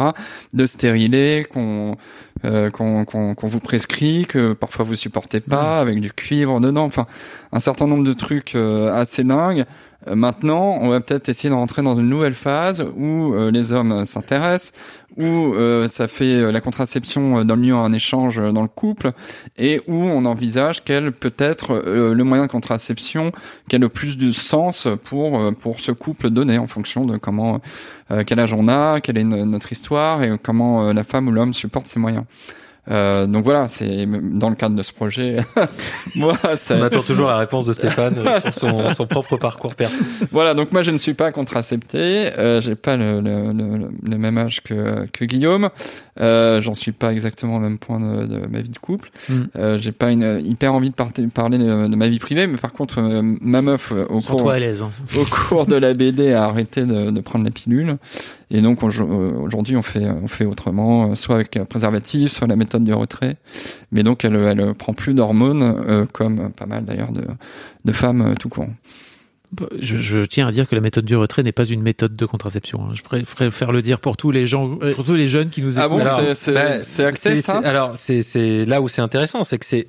De 0.53 0.65
stérilés 0.65 1.45
qu'on 1.49 1.95
euh, 2.43 2.69
qu'on 2.69 3.35
vous 3.41 3.59
prescrit, 3.59 4.25
que 4.25 4.53
parfois 4.53 4.85
vous 4.85 4.95
supportez 4.95 5.39
pas, 5.39 5.79
avec 5.79 5.99
du 5.99 6.11
cuivre 6.11 6.59
dedans. 6.59 6.85
Enfin, 6.85 7.07
un 7.51 7.59
certain 7.59 7.87
nombre 7.87 8.03
de 8.03 8.13
trucs 8.13 8.55
euh, 8.55 8.93
assez 8.93 9.23
dingues. 9.23 9.65
Euh, 10.07 10.15
maintenant, 10.15 10.77
on 10.81 10.89
va 10.89 10.99
peut-être 10.99 11.29
essayer 11.29 11.49
de 11.49 11.55
rentrer 11.55 11.81
dans 11.83 11.95
une 11.95 12.09
nouvelle 12.09 12.33
phase 12.33 12.85
où 12.95 13.33
euh, 13.33 13.51
les 13.51 13.71
hommes 13.71 14.05
s'intéressent, 14.05 14.71
où 15.17 15.23
euh, 15.23 15.87
ça 15.87 16.07
fait 16.07 16.51
la 16.51 16.61
contraception 16.61 17.39
euh, 17.39 17.43
donne 17.43 17.61
lieu 17.61 17.73
à 17.73 17.77
un 17.79 17.93
échange 17.93 18.41
dans 18.51 18.61
le 18.61 18.67
couple, 18.67 19.11
et 19.57 19.81
où 19.87 19.95
on 19.95 20.25
envisage 20.25 20.83
quel 20.83 21.11
peut 21.11 21.33
être 21.37 21.75
le 21.85 22.23
moyen 22.23 22.45
de 22.45 22.51
contraception 22.51 23.31
qui 23.69 23.75
a 23.75 23.79
le 23.79 23.89
plus 23.89 24.17
de 24.17 24.31
sens 24.31 24.87
pour 25.03 25.39
pour 25.55 25.79
ce 25.79 25.91
couple 25.91 26.29
donné 26.29 26.57
en 26.57 26.67
fonction 26.67 27.05
de 27.05 27.17
comment 27.17 27.61
quel 28.25 28.39
âge 28.39 28.53
on 28.53 28.67
a, 28.67 28.99
quelle 29.01 29.17
est 29.17 29.23
no- 29.23 29.45
notre 29.45 29.71
histoire 29.71 30.23
et 30.23 30.31
comment 30.41 30.91
la 30.93 31.03
femme 31.03 31.27
ou 31.27 31.31
l'homme 31.31 31.53
supporte 31.53 31.87
ses 31.87 31.99
moyens. 31.99 32.23
Euh, 32.89 33.27
donc 33.27 33.43
voilà, 33.43 33.67
c'est 33.67 34.07
dans 34.07 34.49
le 34.49 34.55
cadre 34.55 34.75
de 34.75 34.81
ce 34.81 34.91
projet. 34.91 35.37
moi, 36.15 36.35
ça, 36.55 36.75
On 36.79 36.81
attend 36.81 37.03
toujours 37.03 37.27
la 37.27 37.37
réponse 37.37 37.67
de 37.67 37.73
Stéphane 37.73 38.15
euh, 38.17 38.39
sur 38.41 38.53
son, 38.53 38.89
son 38.93 39.05
propre 39.05 39.37
parcours 39.37 39.75
perso. 39.75 39.95
voilà, 40.31 40.55
donc 40.55 40.71
moi 40.71 40.81
je 40.81 40.89
ne 40.89 40.97
suis 40.97 41.13
pas 41.13 41.31
contracepté, 41.31 41.99
euh, 42.39 42.59
j'ai 42.59 42.73
pas 42.75 42.97
le, 42.97 43.21
le, 43.21 43.53
le, 43.53 43.89
le 44.03 44.17
même 44.17 44.37
âge 44.39 44.61
que, 44.63 45.05
que 45.13 45.25
Guillaume, 45.25 45.69
euh, 46.19 46.59
j'en 46.61 46.73
suis 46.73 46.91
pas 46.91 47.13
exactement 47.13 47.57
au 47.57 47.59
même 47.59 47.77
point 47.77 47.99
de, 47.99 48.25
de 48.25 48.47
ma 48.47 48.61
vie 48.61 48.69
de 48.69 48.77
couple, 48.79 49.11
Mm. 49.29 49.33
euh, 49.57 49.77
j'ai 49.79 49.91
pas 49.91 50.09
une 50.11 50.39
hyper 50.43 50.73
envie 50.73 50.89
de 50.89 50.95
par- 50.95 51.09
parler 51.35 51.59
de, 51.59 51.87
de 51.87 51.95
ma 51.95 52.07
vie 52.09 52.17
privée, 52.19 52.47
mais 52.47 52.57
par 52.57 52.73
contre 52.73 52.99
euh, 52.99 53.21
ma 53.41 53.61
meuf 53.61 53.91
euh, 53.91 54.05
au 54.09 54.21
cours, 54.21 54.49
à 54.51 54.55
hein. 54.55 54.89
au 55.15 55.25
cours 55.25 55.67
de 55.67 55.75
la 55.75 55.93
BD 55.93 56.33
a 56.33 56.45
arrêté 56.45 56.83
de, 56.85 57.11
de 57.11 57.21
prendre 57.21 57.45
la 57.45 57.51
pilule, 57.51 57.97
et 58.49 58.61
donc 58.61 58.81
on- 58.81 58.89
aujourd'hui 59.43 59.77
on 59.77 59.83
fait 59.83 60.07
on 60.23 60.27
fait 60.27 60.45
autrement, 60.45 61.13
soit 61.13 61.35
avec 61.35 61.57
un 61.57 61.65
préservatif, 61.65 62.31
soit 62.31 62.47
la 62.47 62.55
méthode 62.55 62.70
du 62.79 62.93
retrait, 62.93 63.35
mais 63.91 64.03
donc 64.03 64.23
elle 64.25 64.35
elle 64.35 64.73
prend 64.73 64.93
plus 64.93 65.13
d'hormones 65.13 65.61
euh, 65.87 66.05
comme 66.11 66.51
pas 66.51 66.65
mal 66.65 66.85
d'ailleurs 66.85 67.11
de 67.11 67.21
de 67.85 67.91
femmes 67.91 68.21
euh, 68.21 68.33
tout 68.39 68.49
court. 68.49 68.67
Je, 69.79 69.97
je 69.97 70.19
tiens 70.23 70.47
à 70.47 70.51
dire 70.53 70.65
que 70.65 70.75
la 70.75 70.81
méthode 70.81 71.03
du 71.03 71.13
retrait 71.17 71.43
n'est 71.43 71.51
pas 71.51 71.65
une 71.65 71.81
méthode 71.81 72.15
de 72.15 72.25
contraception. 72.25 72.85
hein. 72.85 72.93
Je 72.93 73.01
préfère 73.25 73.73
le 73.73 73.81
dire 73.81 73.99
pour 73.99 74.15
tous 74.15 74.31
les 74.31 74.47
gens, 74.47 74.77
pour 74.95 75.03
tous 75.03 75.15
les 75.15 75.27
jeunes 75.27 75.49
qui 75.49 75.61
nous 75.61 75.71
écoutent. 75.77 75.83
Ah 75.83 75.89
bon, 75.89 75.97
c'est- 76.35 76.53
bah, 76.53 76.83
c'est- 76.83 77.03
ça? 77.41 77.57
Alors, 77.65 77.97
c'est 77.97 78.21
c'est 78.21 78.63
là 78.65 78.81
où 78.81 78.87
c'est 78.87 79.01
intéressant, 79.01 79.43
c'est 79.43 79.57
que 79.57 79.65
c'est 79.65 79.87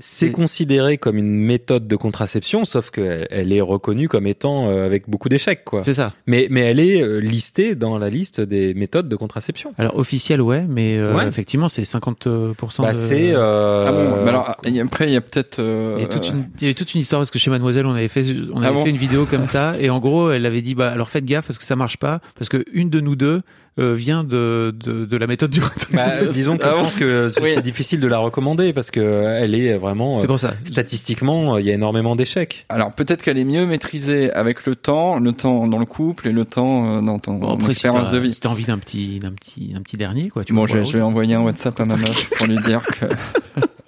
c'est 0.00 0.30
considéré 0.32 0.98
comme 0.98 1.16
une 1.18 1.32
méthode 1.34 1.86
de 1.86 1.94
contraception, 1.96 2.64
sauf 2.64 2.90
qu'elle 2.90 3.28
elle 3.30 3.52
est 3.52 3.60
reconnue 3.60 4.08
comme 4.08 4.26
étant 4.26 4.68
euh, 4.70 4.86
avec 4.86 5.08
beaucoup 5.08 5.28
d'échecs, 5.28 5.62
quoi. 5.64 5.82
C'est 5.82 5.94
ça. 5.94 6.14
Mais, 6.26 6.48
mais 6.50 6.62
elle 6.62 6.80
est 6.80 7.02
euh, 7.02 7.18
listée 7.18 7.74
dans 7.74 7.98
la 7.98 8.08
liste 8.08 8.40
des 8.40 8.74
méthodes 8.74 9.08
de 9.08 9.16
contraception. 9.16 9.72
Alors 9.78 9.96
officiel, 9.98 10.40
ouais, 10.40 10.64
mais 10.68 10.96
euh, 10.98 11.14
Ouais. 11.14 11.26
effectivement, 11.28 11.68
c'est 11.68 11.82
50%. 11.82 12.82
Bah, 12.82 12.92
de... 12.92 12.96
c'est. 12.96 13.32
euh, 13.32 13.84
Ah 13.88 13.92
bon, 13.92 14.22
mais 14.24 14.28
alors, 14.30 14.56
et 14.64 14.80
après, 14.80 15.06
il 15.08 15.12
y 15.12 15.16
a 15.16 15.20
peut-être. 15.20 15.58
euh, 15.58 15.94
Il 15.98 16.02
y, 16.02 16.04
a 16.04 16.08
toute 16.08 16.28
une, 16.30 16.44
il 16.56 16.62
y 16.62 16.64
avait 16.64 16.74
toute 16.74 16.94
une 16.94 17.00
histoire 17.00 17.20
parce 17.20 17.30
que 17.30 17.38
chez 17.38 17.50
Mademoiselle 17.50 17.86
on 17.86 17.92
avait 17.92 18.08
fait 18.08 18.24
on 18.52 18.62
Ah 18.62 18.66
avait 18.68 18.74
bon 18.76 18.84
fait 18.84 18.90
une 18.90 18.96
vidéo 18.96 19.26
comme 19.26 19.44
ça 19.44 19.74
et 19.78 19.90
en 19.90 19.98
gros 19.98 20.30
elle 20.30 20.46
avait 20.46 20.62
dit 20.62 20.74
bah 20.74 20.88
alors 20.90 21.10
faites 21.10 21.24
gaffe 21.24 21.46
parce 21.46 21.58
que 21.58 21.64
ça 21.64 21.76
marche 21.76 21.96
pas 21.98 22.20
parce 22.36 22.48
que 22.48 22.64
une 22.72 22.88
de 22.90 23.00
nous 23.00 23.16
deux 23.16 23.40
euh, 23.78 23.94
vient 23.94 24.24
de, 24.24 24.74
de 24.84 25.04
de 25.04 25.16
la 25.16 25.26
méthode 25.26 25.50
du 25.50 25.60
bah, 25.92 26.24
disons 26.32 26.56
que 26.56 26.64
Ah 26.64 26.70
je 26.72 26.76
bon 26.76 26.82
pense 26.82 26.96
que 26.96 27.32
Oui. 27.42 27.50
c'est 27.54 27.62
difficile 27.62 28.00
de 28.00 28.08
la 28.08 28.18
recommander 28.18 28.72
parce 28.72 28.90
que 28.90 29.00
euh, 29.00 29.38
elle 29.40 29.54
est 29.54 29.76
vraiment. 29.78 30.18
c'est 30.18 30.24
euh, 30.24 30.26
pour 30.26 30.40
ça 30.40 30.54
Statistiquement, 30.64 31.56
il 31.58 31.66
y 31.66 31.70
a 31.70 31.74
énormément 31.74 32.16
d'échecs. 32.16 32.66
Alors 32.68 32.92
peut-être 32.92 33.22
qu'elle 33.22 33.38
est 33.38 33.44
mieux 33.44 33.66
maîtrisée 33.66 34.32
avec 34.32 34.66
le 34.66 34.74
temps, 34.74 35.18
le 35.20 35.32
temps 35.32 35.64
dans 35.64 35.78
le 35.78 35.86
couple 35.86 36.28
et 36.28 36.32
le 36.32 36.44
temps 36.44 37.00
dans 37.00 37.18
ton 37.18 37.34
Bon, 37.34 37.54
après, 37.54 37.70
expérience 37.70 38.10
de 38.10 38.18
vie. 38.18 38.32
si 38.32 38.40
t'as 38.40 38.48
envie 38.48 38.64
d'un 38.64 38.78
petit 38.78 39.20
d'un 39.20 39.32
petit 39.32 39.68
d'un 39.72 39.80
petit 39.82 39.96
dernier 39.96 40.28
quoi 40.30 40.44
tu 40.44 40.52
Bon, 40.52 40.66
je 40.66 40.78
vais 40.78 41.00
envoyer 41.00 41.34
un 41.36 41.42
WhatsApp 41.42 41.78
à 41.80 41.84
ma 41.84 41.96
meuf 41.96 42.28
pour 42.30 42.46
lui 42.48 42.58
dire 42.58 42.82
que. 42.82 43.06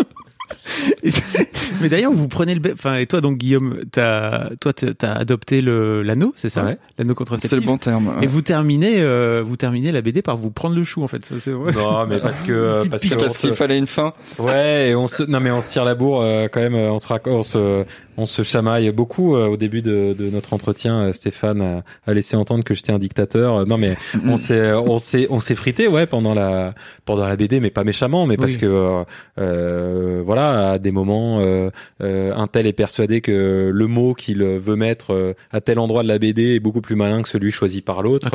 mais 1.80 1.88
d'ailleurs 1.88 2.12
vous 2.12 2.28
prenez 2.28 2.54
le 2.54 2.60
enfin 2.72 2.96
et 2.96 3.06
toi 3.06 3.20
donc 3.20 3.38
Guillaume 3.38 3.80
t'as 3.90 4.50
toi 4.60 4.72
t'as 4.72 5.12
adopté 5.12 5.60
le 5.62 6.02
l'anneau 6.02 6.32
c'est 6.36 6.48
ça? 6.48 6.64
Ouais. 6.64 6.78
l'anneau 6.98 7.10
C'est 7.10 7.14
contraceptif 7.14 7.52
le 7.58 7.64
bon 7.66 7.76
terme. 7.76 8.12
et 8.22 8.26
vous 8.26 8.42
terminez 8.42 9.00
euh, 9.00 9.42
vous 9.44 9.56
terminez 9.56 9.92
la 9.92 10.00
BD 10.02 10.22
par 10.22 10.36
vous 10.36 10.50
prendre 10.50 10.76
le 10.76 10.84
chou 10.84 11.02
en 11.02 11.08
fait 11.08 11.24
Ça, 11.24 11.34
c'est 11.38 11.50
vrai 11.50 11.72
Non, 11.72 12.06
mais 12.06 12.20
parce 12.20 12.42
que 12.42 12.52
euh, 12.52 12.84
parce 12.90 13.02
se- 13.02 13.40
qu'il 13.40 13.54
fallait 13.54 13.78
une 13.78 13.86
fin. 13.86 14.12
Ouais, 14.38 14.90
et 14.90 14.94
on 14.94 15.06
se 15.08 15.22
non 15.24 15.40
mais 15.40 15.50
on 15.50 15.60
se 15.60 15.70
tire 15.70 15.84
la 15.84 15.94
bourre 15.94 16.20
euh, 16.22 16.48
quand 16.50 16.60
même. 16.60 16.74
euh, 16.74 16.90
On 16.92 16.98
se 16.98 17.06
rac- 17.08 17.28
on 17.28 17.42
se 17.42 17.84
on 18.18 18.26
se 18.26 18.42
chamaille 18.42 18.90
beaucoup 18.92 19.34
euh, 19.36 19.46
au 19.46 19.56
début 19.56 19.80
de, 19.80 20.14
de 20.18 20.28
notre 20.30 20.52
entretien. 20.52 21.06
euh, 21.06 21.12
Stéphane 21.14 21.60
a, 21.62 21.82
a 22.06 22.12
laissé 22.14 22.36
entendre 22.36 22.62
que 22.62 22.74
j'étais 22.74 22.92
un 22.92 22.98
dictateur. 22.98 23.56
Euh, 23.60 23.64
Non 23.64 23.78
mais 23.78 23.94
on 24.26 24.36
s'est 24.36 24.72
on 24.72 24.98
s'est 24.98 25.26
on 25.30 25.40
s'est 25.40 25.54
frité 25.54 25.88
ouais 25.88 26.06
pendant 26.06 26.34
la 26.34 26.74
pendant 27.04 27.26
la 27.26 27.36
BD, 27.36 27.60
mais 27.60 27.70
pas 27.70 27.84
méchamment, 27.84 28.26
mais 28.26 28.36
parce 28.36 28.52
Oui. 28.52 28.58
que 28.58 28.66
euh, 28.66 29.04
euh, 29.38 30.22
voilà 30.24 30.61
à 30.70 30.78
des 30.78 30.90
moments 30.90 31.40
euh, 31.40 31.70
euh, 32.02 32.34
un 32.34 32.46
tel 32.46 32.66
est 32.66 32.72
persuadé 32.72 33.20
que 33.20 33.70
le 33.72 33.86
mot 33.86 34.14
qu'il 34.14 34.42
veut 34.42 34.76
mettre 34.76 35.12
euh, 35.12 35.34
à 35.50 35.60
tel 35.60 35.78
endroit 35.78 36.02
de 36.02 36.08
la 36.08 36.18
BD 36.18 36.54
est 36.54 36.60
beaucoup 36.60 36.80
plus 36.80 36.96
malin 36.96 37.22
que 37.22 37.28
celui 37.28 37.50
choisi 37.50 37.82
par 37.82 38.02
l'autre. 38.02 38.30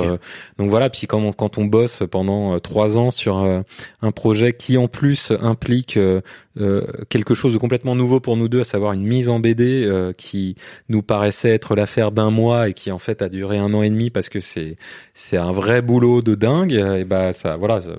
Donc 0.58 0.70
voilà. 0.70 0.90
Puis 0.90 1.08
quand 1.08 1.20
on, 1.20 1.32
quand 1.32 1.58
on 1.58 1.66
bosse 1.66 2.04
pendant 2.10 2.60
trois 2.60 2.98
ans 2.98 3.12
sur 3.12 3.38
un 3.38 4.12
projet 4.12 4.54
qui 4.54 4.78
en 4.78 4.88
plus 4.88 5.32
implique 5.42 6.00
quelque 7.10 7.34
chose 7.36 7.54
de 7.54 7.58
complètement 7.58 7.96
nouveau 7.96 8.20
pour 8.20 8.38
nous 8.38 8.48
deux, 8.48 8.62
à 8.62 8.64
savoir 8.64 8.94
une 8.94 9.04
mise 9.04 9.30
en 9.30 9.40
BD 9.40 9.90
qui 10.18 10.56
nous 10.90 11.02
paraissait 11.02 11.50
être 11.50 11.76
l'affaire 11.76 12.12
d'un 12.12 12.32
mois 12.32 12.70
et 12.70 12.74
qui 12.74 12.92
en 12.92 13.00
fait 13.00 13.22
a 13.22 13.30
duré 13.30 13.58
un 13.58 13.74
an 13.74 13.84
et 13.84 13.90
demi 13.90 14.10
parce 14.10 14.30
que 14.30 14.40
c'est 14.40 14.78
c'est 15.14 15.38
un 15.38 15.52
vrai 15.52 15.82
boulot 15.82 16.22
de 16.22 16.36
dingue. 16.36 16.74
Et 16.74 17.04
bah 17.04 17.34
ça 17.34 17.58
voilà 17.58 17.82
ça, 17.82 17.92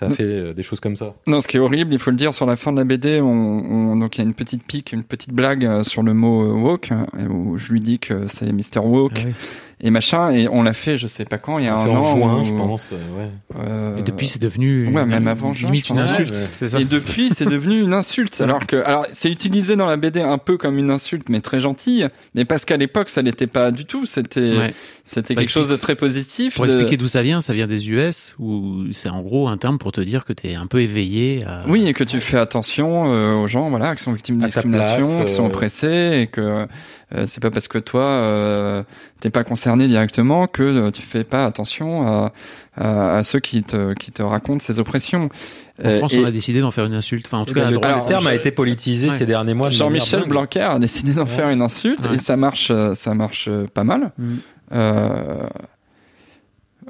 ça 0.00 0.06
a 0.06 0.10
fait 0.10 0.24
euh, 0.24 0.52
des 0.54 0.62
choses 0.64 0.80
comme 0.80 0.96
ça. 0.96 1.14
Non, 1.28 1.40
ce 1.40 1.46
qui 1.46 1.58
est 1.58 1.60
horrible, 1.60 1.92
il 1.92 1.98
faut 2.00 2.10
le 2.10 2.16
dire, 2.16 2.34
sur 2.34 2.46
la 2.46 2.56
fin 2.56 2.72
de 2.72 2.78
la 2.78 2.84
BD, 2.84 3.20
on, 3.20 3.26
on- 3.28 3.96
donc 3.96 4.16
il 4.16 4.22
y 4.22 4.24
a 4.24 4.26
une 4.26 4.34
petite 4.34 4.64
pique, 4.64 4.92
une 4.92 5.04
petite 5.04 5.32
blague 5.32 5.64
euh, 5.64 5.84
sur 5.84 6.02
le 6.02 6.14
mot 6.14 6.42
euh, 6.42 6.52
woke, 6.52 6.90
hein, 6.90 7.06
où 7.28 7.56
je 7.58 7.70
lui 7.72 7.80
dis 7.80 7.98
que 7.98 8.26
c'est 8.26 8.50
Mr. 8.50 8.80
Woke 8.82 9.12
Ah 9.16 9.26
oui. 9.26 9.34
Et 9.82 9.90
machin, 9.90 10.30
et 10.30 10.48
on 10.48 10.62
l'a 10.62 10.72
fait, 10.72 10.96
je 10.98 11.06
sais 11.06 11.24
pas 11.24 11.38
quand, 11.38 11.58
il 11.58 11.64
y 11.64 11.68
a 11.68 11.76
On 11.76 11.80
un 11.80 11.84
fait 11.84 11.90
an. 11.90 11.96
en 12.00 12.16
juin, 12.16 12.40
où- 12.40 12.44
je 12.44 12.52
pense. 12.52 12.90
euh, 12.92 12.96
ouais. 13.18 13.30
euh, 13.66 13.96
et 13.98 14.02
depuis 14.02 14.26
c'est 14.28 14.38
devenu 14.40 14.88
ouais, 14.88 15.02
une- 15.02 15.08
même 15.08 15.26
avant 15.28 15.52
juin, 15.54 15.68
limite 15.70 15.86
je 15.86 15.92
une 15.92 15.98
pense. 16.00 16.10
insulte 16.12 16.34
Ouais, 16.60 16.68
ça 16.68 16.80
Et 16.80 16.84
depuis, 16.84 17.30
c'est 17.34 17.48
devenu 17.48 17.80
une 17.80 17.94
insulte. 17.94 18.40
Alors 18.40 18.66
que, 18.66 18.76
alors, 18.84 19.06
c'est 19.12 19.30
utilisé 19.30 19.76
dans 19.76 19.86
la 19.86 19.96
BD 19.96 20.20
un 20.20 20.38
peu 20.38 20.56
comme 20.56 20.76
une 20.78 20.90
insulte, 20.90 21.28
mais 21.28 21.40
très 21.40 21.60
gentille. 21.60 22.08
Mais 22.34 22.44
parce 22.44 22.64
qu'à 22.64 22.76
l'époque, 22.76 23.08
ça 23.08 23.22
l'était 23.22 23.46
pas 23.46 23.70
du 23.70 23.84
tout. 23.86 24.06
C'était, 24.06 24.40
Ouais. 24.58 24.74
c'était 25.04 25.34
Bah, 25.34 25.40
quelque 25.42 25.50
chose 25.50 25.68
de 25.68 25.76
très 25.76 25.94
positif. 25.96 26.56
Pour 26.56 26.66
de- 26.66 26.70
expliquer 26.72 26.96
d'où 26.96 27.06
ça 27.08 27.22
vient, 27.22 27.40
ça 27.40 27.52
vient 27.54 27.66
des 27.66 27.88
US 27.90 28.34
où 28.38 28.84
c'est 28.92 29.08
en 29.08 29.22
gros 29.22 29.48
un 29.48 29.56
terme 29.56 29.78
pour 29.78 29.92
te 29.92 30.00
dire 30.00 30.24
que 30.24 30.32
t'es 30.32 30.54
un 30.54 30.66
peu 30.66 30.80
éveillé 30.82 31.44
à... 31.46 31.62
Oui, 31.68 31.86
et 31.86 31.92
que 31.94 32.04
tu 32.04 32.20
fais 32.20 32.38
attention 32.38 33.04
euh, 33.06 33.34
aux 33.34 33.46
gens, 33.46 33.70
voilà, 33.70 33.96
qui 33.96 34.02
sont 34.02 34.12
victimes 34.12 34.38
de 34.38 34.44
discrimination, 34.46 35.16
place, 35.16 35.26
qui 35.30 35.34
sont 35.34 35.46
oppressés, 35.46 36.20
et 36.22 36.26
que 36.26 36.40
euh, 36.40 36.66
c'est 37.24 37.40
pas 37.42 37.50
parce 37.50 37.68
que 37.68 37.78
toi 37.78 38.02
euh, 38.02 38.82
t'es 39.20 39.30
pas 39.30 39.42
concerné 39.44 39.88
directement 39.88 40.46
que 40.46 40.62
euh, 40.62 40.90
tu 40.90 41.02
fais 41.02 41.24
pas 41.24 41.44
attention 41.44 42.06
à, 42.06 42.32
à, 42.76 43.16
à 43.18 43.22
ceux 43.22 43.40
qui 43.40 43.62
te 43.62 43.92
qui 43.94 44.12
te 44.12 44.22
racontent 44.22 44.60
ces 44.60 44.78
oppressions. 44.78 45.24
En 45.82 45.86
Euh, 45.86 45.98
France, 45.98 46.12
et 46.12 46.18
on 46.20 46.26
a 46.26 46.30
décidé 46.30 46.60
d'en 46.60 46.70
faire 46.70 46.84
une 46.84 46.94
insulte. 46.94 47.26
Enfin, 47.26 47.38
en 47.38 47.44
tout 47.46 47.52
Eh 47.52 47.60
ben, 47.60 47.62
cas, 47.64 47.70
le, 47.70 47.76
droite. 47.76 47.90
alors, 47.90 48.04
le 48.04 48.08
terme 48.08 48.26
a 48.26 48.34
été 48.34 48.50
politisé 48.50 49.08
Ouais. 49.08 49.14
ces 49.16 49.24
derniers 49.24 49.54
mois. 49.54 49.70
Jean-Michel. 49.70 50.24
Blanquer 50.28 50.60
a 50.60 50.78
décidé 50.78 51.14
d'en 51.14 51.22
Ouais. 51.22 51.28
faire 51.28 51.48
une 51.48 51.62
insulte, 51.62 52.00
Ouais. 52.06 52.16
et 52.16 52.18
ça 52.18 52.36
marche, 52.36 52.68
euh, 52.70 52.92
ça 52.94 53.14
marche 53.14 53.46
euh, 53.48 53.64
pas 53.72 53.82
mal. 53.84 54.12
Mm. 54.18 54.34
Euh, 54.72 55.46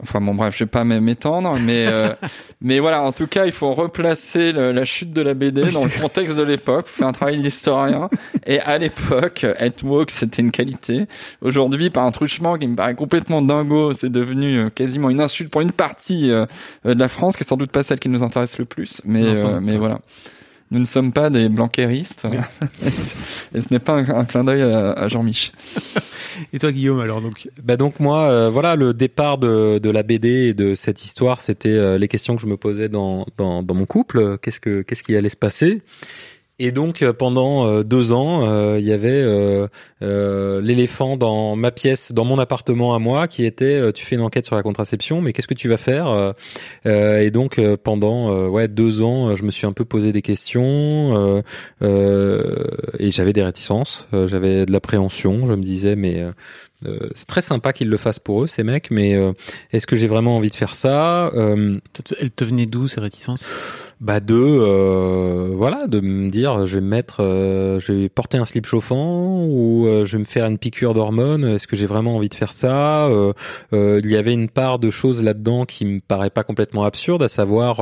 Enfin 0.02 0.20
bon 0.20 0.34
bref, 0.34 0.54
je 0.56 0.64
vais 0.64 0.68
pas 0.70 0.84
m'étendre, 0.84 1.56
mais 1.60 1.86
euh, 1.86 2.08
mais 2.62 2.78
voilà, 2.78 3.02
en 3.02 3.12
tout 3.12 3.26
cas, 3.26 3.46
il 3.46 3.52
faut 3.52 3.74
replacer 3.74 4.52
le- 4.52 4.72
la 4.72 4.84
chute 4.84 5.12
de 5.12 5.20
la 5.22 5.34
BD 5.34 5.62
dans 5.70 5.84
le 5.84 6.00
contexte 6.00 6.36
de 6.36 6.42
l'époque, 6.42 6.86
faire 6.88 7.06
un 7.08 7.12
travail 7.12 7.38
d'historien. 7.42 8.08
Et 8.46 8.60
à 8.60 8.78
l'époque, 8.78 9.44
être 9.58 9.82
woke, 9.84 10.10
c'était 10.10 10.42
une 10.42 10.50
qualité. 10.52 11.06
Aujourd'hui, 11.42 11.90
par 11.90 12.04
un 12.04 12.12
truchement 12.12 12.56
qui 12.56 12.66
me 12.68 12.76
paraît 12.76 12.94
complètement 12.94 13.42
dingo, 13.42 13.92
c'est 13.92 14.10
devenu 14.10 14.56
euh, 14.58 14.70
quasiment 14.70 15.10
une 15.10 15.20
insulte 15.20 15.50
pour 15.50 15.60
une 15.60 15.72
partie 15.72 16.30
euh, 16.30 16.46
de 16.84 16.92
la 16.98 17.08
France, 17.08 17.36
qui 17.36 17.42
est 17.42 17.46
sans 17.46 17.56
doute 17.56 17.70
pas 17.70 17.82
celle 17.82 17.98
qui 18.00 18.08
nous 18.08 18.22
intéresse 18.22 18.58
le 18.58 18.64
plus. 18.64 19.02
Mais 19.04 19.20
Non, 19.22 19.54
euh, 19.56 19.60
mais 19.60 19.76
voilà. 19.76 20.00
Nous 20.70 20.78
ne 20.78 20.84
sommes 20.84 21.12
pas 21.12 21.30
des 21.30 21.48
blanquéristes. 21.48 22.26
et 23.54 23.60
ce 23.60 23.72
n'est 23.72 23.80
pas 23.80 23.94
un, 23.94 24.08
un 24.08 24.24
clin 24.24 24.44
d'œil 24.44 24.62
à, 24.62 24.92
à 24.92 25.08
Jean-Mich. 25.08 25.52
Et 26.52 26.58
toi, 26.58 26.72
Guillaume, 26.72 27.00
alors 27.00 27.20
donc? 27.20 27.48
Bah 27.62 27.76
donc 27.76 28.00
moi, 28.00 28.30
euh, 28.30 28.50
voilà, 28.50 28.76
le 28.76 28.94
départ 28.94 29.38
de, 29.38 29.78
de 29.78 29.90
la 29.90 30.02
BD 30.02 30.28
et 30.28 30.54
de 30.54 30.74
cette 30.74 31.04
histoire, 31.04 31.40
c'était 31.40 31.68
euh, 31.68 31.98
les 31.98 32.08
questions 32.08 32.36
que 32.36 32.42
je 32.42 32.46
me 32.46 32.56
posais 32.56 32.88
dans, 32.88 33.26
dans, 33.36 33.62
dans 33.62 33.74
mon 33.74 33.84
couple. 33.84 34.38
Qu'est-ce 34.38 34.60
que 34.60 34.82
qu'est-ce 34.82 35.02
qui 35.02 35.16
allait 35.16 35.28
se 35.28 35.36
passer? 35.36 35.82
Et 36.62 36.72
donc 36.72 37.00
euh, 37.00 37.14
pendant 37.14 37.66
euh, 37.66 37.82
deux 37.82 38.12
ans, 38.12 38.44
euh, 38.44 38.78
il 38.78 38.84
y 38.84 38.92
avait 38.92 39.10
l'éléphant 40.02 41.16
dans 41.16 41.56
ma 41.56 41.70
pièce, 41.70 42.12
dans 42.12 42.26
mon 42.26 42.38
appartement 42.38 42.94
à 42.94 42.98
moi, 42.98 43.28
qui 43.28 43.46
était 43.46 43.92
tu 43.92 44.04
fais 44.04 44.16
une 44.16 44.20
enquête 44.20 44.44
sur 44.44 44.56
la 44.56 44.62
contraception, 44.62 45.22
mais 45.22 45.32
qu'est-ce 45.32 45.48
que 45.48 45.54
tu 45.54 45.68
vas 45.68 45.78
faire 45.78 46.34
Et 46.84 47.30
donc 47.30 47.58
pendant 47.82 48.48
ouais 48.48 48.68
deux 48.68 49.02
ans, 49.02 49.34
je 49.34 49.42
me 49.42 49.50
suis 49.50 49.66
un 49.66 49.72
peu 49.72 49.86
posé 49.86 50.12
des 50.12 50.22
questions 50.22 51.42
et 51.80 53.10
j'avais 53.10 53.32
des 53.32 53.42
réticences, 53.42 54.06
j'avais 54.12 54.66
de 54.66 54.72
l'appréhension. 54.72 55.46
Je 55.46 55.54
me 55.54 55.62
disais 55.62 55.96
mais 55.96 56.22
c'est 57.14 57.26
très 57.26 57.42
sympa 57.42 57.72
qu'ils 57.72 57.88
le 57.88 57.96
fassent 57.96 58.18
pour 58.18 58.44
eux, 58.44 58.46
ces 58.46 58.64
mecs, 58.64 58.90
mais 58.90 59.16
est-ce 59.72 59.86
que 59.86 59.96
j'ai 59.96 60.06
vraiment 60.06 60.36
envie 60.36 60.50
de 60.50 60.54
faire 60.54 60.74
ça 60.74 61.30
Euh, 61.34 61.78
elle 62.18 62.30
te 62.30 62.44
venait 62.44 62.66
d'où 62.66 62.88
ces 62.88 63.00
réticences? 63.00 63.46
Bah 64.00 64.20
de 64.20 64.34
euh, 64.34 65.50
voilà, 65.54 65.86
de 65.86 66.00
me 66.00 66.30
dire 66.30 66.64
je 66.64 66.76
vais 66.76 66.80
me 66.80 66.88
mettre, 66.88 67.22
euh, 67.22 67.78
je 67.80 67.92
vais 67.92 68.08
porter 68.08 68.38
un 68.38 68.46
slip 68.46 68.64
chauffant 68.64 69.44
ou 69.44 69.86
euh, 69.86 70.06
je 70.06 70.12
vais 70.12 70.20
me 70.20 70.24
faire 70.24 70.46
une 70.46 70.56
piqûre 70.56 70.94
d'hormones. 70.94 71.44
Est-ce 71.44 71.66
que 71.66 71.76
j'ai 71.76 71.84
vraiment 71.84 72.16
envie 72.16 72.30
de 72.30 72.34
faire 72.34 72.54
ça 72.54 73.10
Il 73.72 74.10
y 74.10 74.16
avait 74.16 74.32
une 74.32 74.48
part 74.48 74.78
de 74.78 74.90
choses 74.90 75.22
là-dedans 75.22 75.66
qui 75.66 75.84
me 75.84 76.00
paraît 76.00 76.30
pas 76.30 76.44
complètement 76.44 76.84
absurde, 76.84 77.22
à 77.22 77.28
savoir 77.28 77.80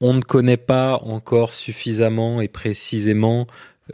on 0.00 0.14
ne 0.14 0.22
connaît 0.22 0.56
pas 0.56 0.98
encore 1.02 1.52
suffisamment 1.52 2.40
et 2.40 2.48
précisément 2.48 3.46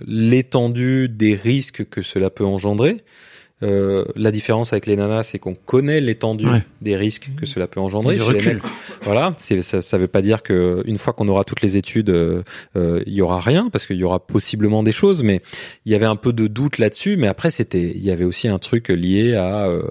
l'étendue 0.06 1.08
des 1.08 1.34
risques 1.34 1.88
que 1.88 2.02
cela 2.02 2.30
peut 2.30 2.44
engendrer. 2.46 2.98
Euh, 3.62 4.04
la 4.16 4.30
différence 4.30 4.72
avec 4.72 4.86
les 4.86 4.96
nanas, 4.96 5.24
c'est 5.24 5.38
qu'on 5.38 5.54
connaît 5.54 6.00
l'étendue 6.00 6.46
Ouais. 6.48 6.62
des 6.80 6.96
risques 6.96 7.30
que 7.36 7.44
cela 7.46 7.66
peut 7.66 7.80
engendrer. 7.80 8.18
Chez 8.18 8.32
les 8.32 8.42
mecs, 8.54 8.62
voilà, 9.02 9.34
ça, 9.38 9.82
ça 9.82 9.98
veut 9.98 10.08
pas 10.08 10.22
dire 10.22 10.42
que 10.42 10.82
une 10.86 10.96
fois 10.98 11.12
qu'on 11.12 11.28
aura 11.28 11.44
toutes 11.44 11.60
les 11.60 11.76
études, 11.76 12.10
euh, 12.10 12.42
euh, 12.76 13.02
il 13.06 13.12
y 13.12 13.20
aura 13.22 13.38
rien 13.40 13.68
parce 13.70 13.86
qu'il 13.86 13.96
y 13.96 14.04
aura 14.04 14.18
possiblement 14.26 14.82
des 14.82 14.92
choses, 14.92 15.22
mais 15.22 15.42
il 15.84 15.92
y 15.92 15.94
avait 15.94 16.06
un 16.06 16.16
peu 16.16 16.32
de 16.32 16.46
doute 16.46 16.78
là-dessus. 16.78 17.16
Mais 17.16 17.26
après, 17.26 17.50
c'était, 17.50 17.92
il 17.94 18.02
y 18.02 18.10
avait 18.10 18.24
aussi 18.24 18.48
un 18.48 18.58
truc 18.58 18.88
lié 18.88 19.34
à 19.34 19.66
euh, 19.66 19.82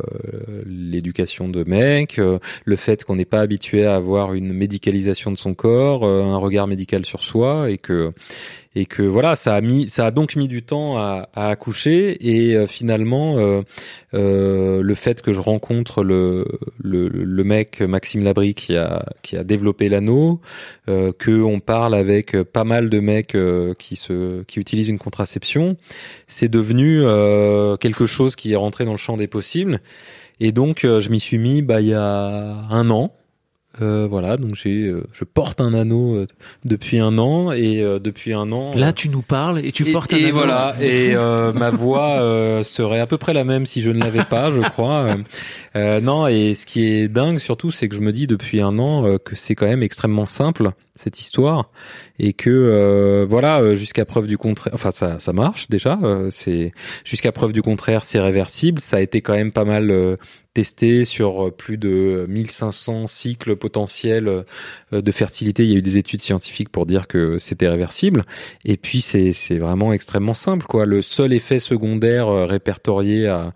l'éducation 0.65 1.47
de 1.49 1.63
mecs, 1.67 2.19
euh, 2.19 2.39
le 2.65 2.75
fait 2.75 3.03
qu'on 3.03 3.15
n'est 3.15 3.25
pas 3.25 3.41
habitué 3.41 3.85
à 3.85 3.95
avoir 3.95 4.33
une 4.33 4.53
médicalisation 4.53 5.31
de 5.31 5.37
son 5.37 5.53
corps, 5.53 6.03
euh, 6.05 6.23
un 6.23 6.37
regard 6.37 6.67
médical 6.67 7.05
sur 7.05 7.23
soi, 7.23 7.69
et 7.69 7.77
que 7.77 8.11
et 8.75 8.85
que 8.85 9.01
voilà, 9.01 9.35
ça 9.35 9.55
a 9.55 9.61
mis, 9.61 9.89
ça 9.89 10.05
a 10.05 10.11
donc 10.11 10.35
mis 10.35 10.47
du 10.47 10.61
temps 10.61 10.97
à, 10.97 11.27
à 11.33 11.49
accoucher 11.49 12.17
et 12.21 12.55
euh, 12.55 12.67
finalement 12.67 13.37
euh, 13.39 13.61
euh, 14.13 14.83
le 14.83 14.95
fait 14.95 15.23
que 15.23 15.33
je 15.33 15.39
rencontre 15.39 16.03
le, 16.03 16.45
le 16.77 17.07
le 17.09 17.43
mec 17.43 17.81
Maxime 17.81 18.23
Labrie 18.23 18.53
qui 18.53 18.75
a 18.75 19.05
qui 19.23 19.37
a 19.37 19.43
développé 19.43 19.89
l'anneau, 19.89 20.39
que 20.87 21.41
on 21.41 21.59
parle 21.59 21.95
avec 21.95 22.41
pas 22.43 22.63
mal 22.63 22.89
de 22.89 22.99
mecs 22.99 23.37
qui 23.77 23.95
se 23.95 24.43
qui 24.43 24.59
utilisent 24.59 24.89
une 24.89 24.99
contraception, 24.99 25.77
c'est 26.27 26.49
devenu 26.49 27.01
quelque 27.79 28.05
chose 28.05 28.35
qui 28.35 28.53
est 28.53 28.55
rentré 28.55 28.85
dans 28.85 28.91
le 28.91 28.97
champ 28.97 29.17
des 29.17 29.27
possibles. 29.27 29.79
Et 30.39 30.51
donc 30.51 30.81
je 30.83 31.09
m'y 31.09 31.19
suis 31.19 31.37
mis 31.37 31.61
bah 31.61 31.81
il 31.81 31.87
y 31.87 31.93
a 31.93 32.55
un 32.69 32.89
an 32.89 33.13
Euh, 33.81 34.07
voilà, 34.09 34.35
donc 34.35 34.55
j'ai, 34.55 34.87
euh, 34.87 35.03
je 35.13 35.23
porte 35.23 35.61
un 35.61 35.73
anneau 35.75 36.15
euh, 36.15 36.27
depuis 36.65 36.97
un 36.97 37.17
an 37.19 37.51
et 37.51 37.81
euh, 37.81 37.99
depuis 37.99 38.33
un 38.33 38.51
an. 38.51 38.73
Là, 38.75 38.93
tu 38.93 39.09
nous 39.09 39.21
parles 39.21 39.63
et 39.63 39.71
tu 39.71 39.87
et, 39.87 39.91
portes 39.91 40.11
un 40.11 40.17
et 40.17 40.25
anneau. 40.25 40.33
voilà, 40.33 40.73
et 40.81 41.15
euh, 41.15 41.53
ma 41.53 41.69
voix 41.69 42.13
euh, 42.19 42.63
serait 42.63 42.99
à 42.99 43.05
peu 43.07 43.17
près 43.17 43.33
la 43.33 43.43
même 43.43 43.67
si 43.67 43.81
je 43.81 43.91
ne 43.91 43.99
l'avais 43.99 44.25
pas, 44.25 44.51
je 44.51 44.61
crois. 44.61 45.15
Euh, 45.75 46.01
non, 46.01 46.25
et 46.25 46.55
ce 46.55 46.65
qui 46.65 46.83
est 46.83 47.07
dingue 47.07 47.37
surtout, 47.37 47.69
c'est 47.69 47.87
que 47.87 47.95
je 47.95 48.01
me 48.01 48.11
dis 48.11 48.25
depuis 48.25 48.59
un 48.59 48.79
an 48.79 49.05
euh, 49.05 49.17
que 49.19 49.35
c'est 49.35 49.53
quand 49.53 49.67
même 49.67 49.83
extrêmement 49.83 50.25
simple 50.25 50.71
cette 50.95 51.19
histoire 51.19 51.69
et 52.17 52.33
que 52.33 52.49
euh, 52.49 53.23
voilà, 53.29 53.61
euh, 53.61 53.75
jusqu'à 53.75 54.03
preuve 54.03 54.25
du 54.25 54.39
contraire, 54.39 54.73
enfin 54.73 54.89
ça, 54.91 55.19
ça 55.19 55.31
marche 55.31 55.69
déjà. 55.69 55.99
euh, 56.01 56.29
c'est 56.31 56.71
jusqu'à 57.05 57.31
preuve 57.31 57.53
du 57.53 57.61
contraire, 57.61 58.03
c'est 58.03 58.19
réversible. 58.19 58.79
Ça 58.81 58.97
a 58.97 58.99
été 59.01 59.21
quand 59.21 59.33
même 59.33 59.51
pas 59.51 59.63
mal 59.63 59.91
euh, 59.91 60.17
testé 60.59 61.05
sur 61.05 61.47
euh, 61.47 61.51
plus 61.51 61.77
de 61.77 62.25
1500 62.27 63.07
cycles 63.07 63.55
potentiels 63.55 64.27
euh, 64.27 65.01
de 65.01 65.11
fertilité. 65.11 65.63
Il 65.63 65.69
y 65.69 65.75
a 65.75 65.77
eu 65.77 65.81
des 65.81 65.97
études 65.97 66.21
scientifiques 66.21 66.69
pour 66.69 66.85
dire 66.85 67.07
que 67.07 67.37
c'était 67.39 67.69
réversible. 67.69 68.23
Et 68.65 68.75
puis 68.75 68.99
c'est 68.99 69.57
vraiment 69.57 69.93
extrêmement 69.93 70.33
simple 70.33 70.65
quoi. 70.65 70.85
Le 70.85 71.01
seul 71.01 71.31
effet 71.31 71.59
secondaire 71.59 72.27
euh, 72.27 72.45
répertorié 72.45 73.27
à 73.27 73.53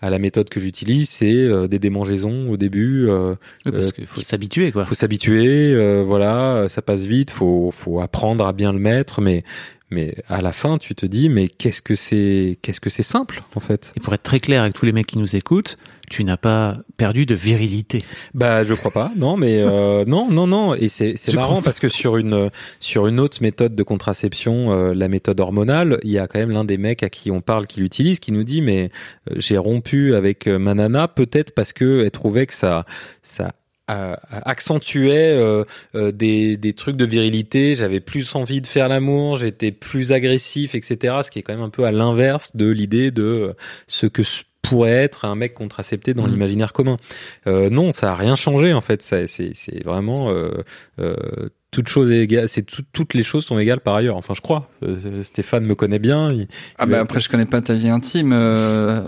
à 0.00 0.10
la 0.10 0.18
méthode 0.18 0.50
que 0.50 0.60
j'utilise, 0.60 1.08
c'est 1.08 1.32
euh, 1.32 1.66
des 1.66 1.78
démangeaisons 1.78 2.50
au 2.50 2.58
début. 2.58 3.08
euh, 3.08 3.36
Oui, 3.64 3.72
parce 3.72 3.88
euh, 3.88 3.90
qu'il 3.92 4.06
faut 4.06 4.20
s'habituer, 4.20 4.70
quoi. 4.70 4.84
faut 4.84 4.94
s'habituer, 4.94 5.72
euh, 5.72 6.02
voilà, 6.06 6.66
ça 6.68 6.82
passe 6.82 7.06
vite, 7.06 7.30
faut 7.30 7.70
faut 7.72 8.00
apprendre 8.00 8.46
à 8.46 8.52
bien 8.52 8.70
le 8.74 8.78
mettre, 8.78 9.22
mais 9.22 9.44
mais 9.90 10.14
à 10.28 10.42
la 10.42 10.52
fin 10.52 10.78
tu 10.78 10.94
te 10.94 11.06
dis 11.06 11.28
mais 11.28 11.48
qu'est-ce 11.48 11.82
que 11.82 11.94
c'est 11.94 12.58
qu'est-ce 12.62 12.80
que 12.80 12.90
c'est 12.90 13.02
simple 13.02 13.42
en 13.54 13.60
fait? 13.60 13.92
Et 13.96 14.00
pour 14.00 14.14
être 14.14 14.22
très 14.22 14.40
clair 14.40 14.62
avec 14.62 14.74
tous 14.74 14.86
les 14.86 14.92
mecs 14.92 15.06
qui 15.06 15.18
nous 15.18 15.36
écoutent, 15.36 15.78
tu 16.10 16.24
n'as 16.24 16.36
pas 16.36 16.78
perdu 16.96 17.26
de 17.26 17.34
virilité. 17.34 18.02
Bah 18.34 18.64
je 18.64 18.74
crois 18.74 18.90
pas, 18.90 19.12
non 19.16 19.36
mais 19.36 19.60
euh, 19.60 20.04
non 20.06 20.30
non 20.30 20.46
non 20.46 20.74
et 20.74 20.88
c'est 20.88 21.34
marrant 21.34 21.62
parce 21.62 21.80
que 21.80 21.88
sur 21.88 22.16
une 22.16 22.50
sur 22.80 23.06
une 23.06 23.20
autre 23.20 23.38
méthode 23.42 23.74
de 23.74 23.82
contraception, 23.82 24.72
euh, 24.72 24.94
la 24.94 25.08
méthode 25.08 25.40
hormonale, 25.40 25.98
il 26.02 26.10
y 26.10 26.18
a 26.18 26.26
quand 26.26 26.38
même 26.38 26.50
l'un 26.50 26.64
des 26.64 26.78
mecs 26.78 27.02
à 27.02 27.10
qui 27.10 27.30
on 27.30 27.40
parle 27.40 27.66
qui 27.66 27.80
l'utilise 27.80 28.20
qui 28.20 28.32
nous 28.32 28.44
dit 28.44 28.62
mais 28.62 28.90
euh, 29.30 29.34
j'ai 29.36 29.58
rompu 29.58 30.14
avec 30.14 30.46
ma 30.46 30.74
nana 30.74 31.08
peut-être 31.08 31.54
parce 31.54 31.72
que 31.72 32.04
elle 32.04 32.10
trouvait 32.10 32.46
que 32.46 32.54
ça 32.54 32.84
ça 33.22 33.52
accentuait 33.88 35.32
euh, 35.36 35.64
euh, 35.94 36.10
des, 36.12 36.56
des 36.56 36.72
trucs 36.72 36.96
de 36.96 37.04
virilité, 37.04 37.74
j'avais 37.74 38.00
plus 38.00 38.34
envie 38.34 38.60
de 38.60 38.66
faire 38.66 38.88
l'amour, 38.88 39.36
j'étais 39.38 39.72
plus 39.72 40.12
agressif, 40.12 40.74
etc. 40.74 41.16
Ce 41.24 41.30
qui 41.30 41.38
est 41.38 41.42
quand 41.42 41.54
même 41.54 41.62
un 41.64 41.70
peu 41.70 41.84
à 41.84 41.92
l'inverse 41.92 42.56
de 42.56 42.68
l'idée 42.68 43.10
de 43.10 43.22
euh, 43.22 43.52
ce 43.86 44.06
que 44.06 44.22
pourrait 44.62 44.92
être 45.04 45.26
un 45.26 45.34
mec 45.34 45.52
contracepté 45.52 46.14
dans 46.14 46.24
Mhm. 46.24 46.30
l'imaginaire 46.30 46.72
commun. 46.72 46.96
Euh, 47.46 47.68
non, 47.68 47.90
ça 47.92 48.12
a 48.12 48.16
rien 48.16 48.34
changé 48.36 48.72
en 48.72 48.80
fait. 48.80 49.02
C'est 49.02 49.26
c'est 49.26 49.84
vraiment 49.84 50.32
toute 51.70 51.88
chose 51.88 52.10
est 52.12 52.20
égale. 52.20 52.48
C'est 52.48 52.62
tout- 52.62 52.84
toutes 52.92 53.12
les 53.14 53.24
choses 53.24 53.44
sont 53.44 53.58
égales 53.58 53.80
par 53.80 53.94
ailleurs. 53.96 54.16
Enfin, 54.16 54.32
je 54.32 54.40
crois. 54.40 54.70
Stéphane 55.22 55.64
me 55.66 55.74
connaît 55.74 55.98
bien. 55.98 56.30
il- 56.30 56.46
Ah 56.78 56.86
bah 56.86 57.00
après 57.00 57.20
je 57.20 57.28
connais 57.28 57.44
pas 57.46 57.60
ta 57.60 57.74
vie 57.74 57.90
intime. 57.90 58.32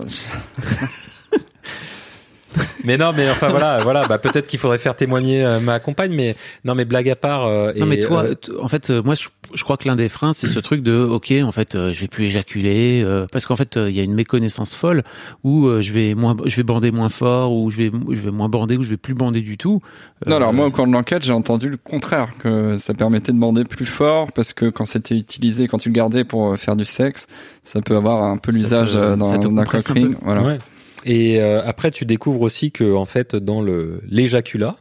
Mais 2.83 2.97
non, 2.97 3.11
mais 3.15 3.29
enfin 3.29 3.49
voilà, 3.49 3.79
voilà. 3.83 4.07
Bah 4.07 4.17
peut-être 4.17 4.47
qu'il 4.47 4.59
faudrait 4.59 4.77
faire 4.77 4.95
témoigner 4.95 5.43
euh, 5.43 5.59
ma 5.59 5.79
compagne. 5.79 6.13
Mais 6.13 6.35
non, 6.63 6.73
mais 6.75 6.85
blague 6.85 7.09
à 7.09 7.15
part. 7.15 7.45
euh, 7.45 7.73
non, 7.75 7.85
et, 7.85 7.89
mais 7.89 7.99
toi, 7.99 8.23
euh, 8.23 8.35
en 8.61 8.67
fait, 8.69 8.89
euh, 8.89 9.01
moi, 9.03 9.15
je, 9.15 9.25
je 9.53 9.63
crois 9.63 9.75
que 9.77 9.87
l'un 9.87 9.95
des 9.95 10.07
freins, 10.09 10.31
c'est 10.33 10.47
ce 10.47 10.59
truc 10.59 10.83
de, 10.83 10.93
ok, 11.03 11.33
en 11.43 11.51
fait, 11.51 11.75
euh, 11.75 11.91
je 11.93 11.99
vais 12.01 12.07
plus 12.07 12.25
éjaculer, 12.25 13.01
euh, 13.03 13.25
parce 13.31 13.45
qu'en 13.45 13.55
fait, 13.55 13.75
euh, 13.77 13.89
il 13.89 13.95
y 13.95 13.99
a 13.99 14.03
une 14.03 14.13
méconnaissance 14.13 14.73
folle 14.73 15.03
où 15.43 15.67
euh, 15.67 15.81
je 15.81 15.91
vais 15.91 16.13
moins, 16.15 16.35
je 16.45 16.55
vais 16.55 16.63
bander 16.63 16.91
moins 16.91 17.09
fort, 17.09 17.53
ou 17.53 17.69
je 17.71 17.77
vais, 17.77 17.91
je 18.11 18.21
vais 18.21 18.31
moins 18.31 18.49
bander, 18.49 18.77
ou 18.77 18.83
je 18.83 18.89
vais 18.91 18.97
plus 18.97 19.13
bander 19.13 19.41
du 19.41 19.57
tout. 19.57 19.81
Non, 20.25 20.37
alors 20.37 20.53
moi, 20.53 20.65
au 20.67 20.71
cours 20.71 20.87
de 20.87 20.91
l'enquête, 20.93 21.23
j'ai 21.23 21.33
entendu 21.33 21.69
le 21.69 21.77
contraire, 21.77 22.29
que 22.39 22.77
ça 22.77 22.93
permettait 22.93 23.33
de 23.33 23.39
bander 23.39 23.65
plus 23.65 23.85
fort, 23.85 24.27
parce 24.33 24.53
que 24.53 24.65
quand 24.69 24.85
c'était 24.85 25.15
utilisé, 25.17 25.67
quand 25.67 25.77
tu 25.79 25.89
le 25.89 25.93
gardais 25.93 26.23
pour 26.23 26.57
faire 26.57 26.75
du 26.75 26.85
sexe, 26.85 27.27
ça 27.63 27.81
peut 27.81 27.95
avoir 27.97 28.23
un 28.23 28.37
peu 28.37 28.51
l'usage 28.51 28.93
d'un 28.93 29.65
cock 29.65 29.87
ring. 29.87 30.15
Voilà. 30.21 30.41
Ouais. 30.41 30.57
Et 31.05 31.39
euh, 31.39 31.61
après, 31.65 31.91
tu 31.91 32.05
découvres 32.05 32.41
aussi 32.41 32.71
que 32.71 32.95
en 32.95 33.05
fait, 33.05 33.35
dans 33.35 33.61
le 33.61 34.01
l'éjaculat, 34.07 34.77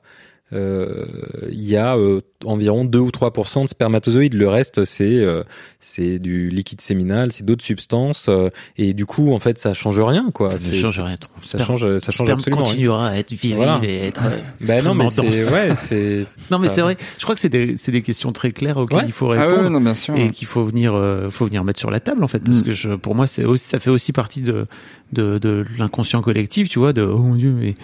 il 0.53 1.65
y 1.65 1.77
a 1.77 1.97
euh, 1.97 2.21
environ 2.45 2.85
2 2.85 2.99
ou 2.99 3.09
3% 3.11 3.65
de 3.65 3.69
spermatozoïdes. 3.69 4.35
Le 4.35 4.49
reste, 4.49 4.85
c'est 4.85 5.05
euh, 5.19 5.43
c'est 5.81 6.19
du 6.19 6.49
liquide 6.51 6.81
séminal, 6.81 7.33
c'est 7.33 7.45
d'autres 7.45 7.65
substances. 7.65 8.27
euh, 8.29 8.51
et 8.77 8.93
du 8.95 9.07
coup, 9.07 9.33
en 9.33 9.39
fait, 9.39 9.59
ça 9.59 9.75
change 9.75 9.99
rien, 10.01 10.31
quoi. 10.33 10.51
ça 10.51 10.59
ne 10.59 10.73
change 10.73 11.01
rien. 11.01 11.17
Ton 11.17 11.27
Ça 11.41 11.59
sperme- 11.59 11.67
change, 11.67 11.99
ça 11.99 12.13
change 12.13 12.31
absolument 12.31 12.63
rien. 12.63 12.71
continuera 12.73 13.09
à 13.09 13.17
être 13.17 13.33
viril 13.33 13.57
Voilà. 13.57 13.81
et 13.83 14.07
être. 14.07 14.23
euh, 14.25 14.39
Bah 14.67 14.83
non, 14.83 14.95
mais 14.95 15.09
c'est 15.09 15.23
dense. 15.23 15.53
ouais, 15.53 15.71
c'est 15.77 16.27
Non, 16.51 16.59
mais 16.59 16.69
c'est 16.69 16.81
vrai. 16.83 16.97
Je 17.19 17.23
crois 17.25 17.35
que 17.35 17.41
c'est 17.41 17.49
des, 17.49 17.77
c'est 17.77 17.93
des 17.93 18.03
questions 18.03 18.33
très 18.33 18.51
claires 18.53 18.77
auxquelles 18.77 18.99
Ouais. 18.99 19.05
il 19.07 19.13
faut 19.13 19.33
Ah 19.33 19.47
répondre. 19.47 19.65
ouais, 19.65 19.71
non, 19.71 19.81
bien 19.81 19.95
sûr. 19.95 20.15
et 20.17 20.31
qu'il 20.31 20.47
faut 20.47 20.65
venir 20.65 20.95
euh, 20.95 21.31
faut 21.31 21.47
venir 21.47 21.65
mettre 21.65 21.81
sur 21.81 21.91
la 21.91 22.01
table 22.01 22.23
en 22.25 22.29
fait 22.29 22.39
parce 22.41 22.59
Mm. 22.59 22.63
que 22.63 22.73
je, 22.73 22.89
pour 22.95 23.15
moi 23.15 23.27
c'est 23.27 23.45
aussi 23.45 23.69
ça 23.69 23.79
fait 23.81 23.91
aussi 23.91 24.13
partie 24.13 24.41
de 24.43 24.67
de, 25.13 25.39
de 25.39 25.65
l'inconscient 25.79 26.21
collectif 26.23 26.69
tu 26.69 26.79
vois 26.79 26.93
de 26.93 27.03
oh 27.03 27.19
mon 27.19 27.35
dieu 27.35 27.51
mais 27.53 27.75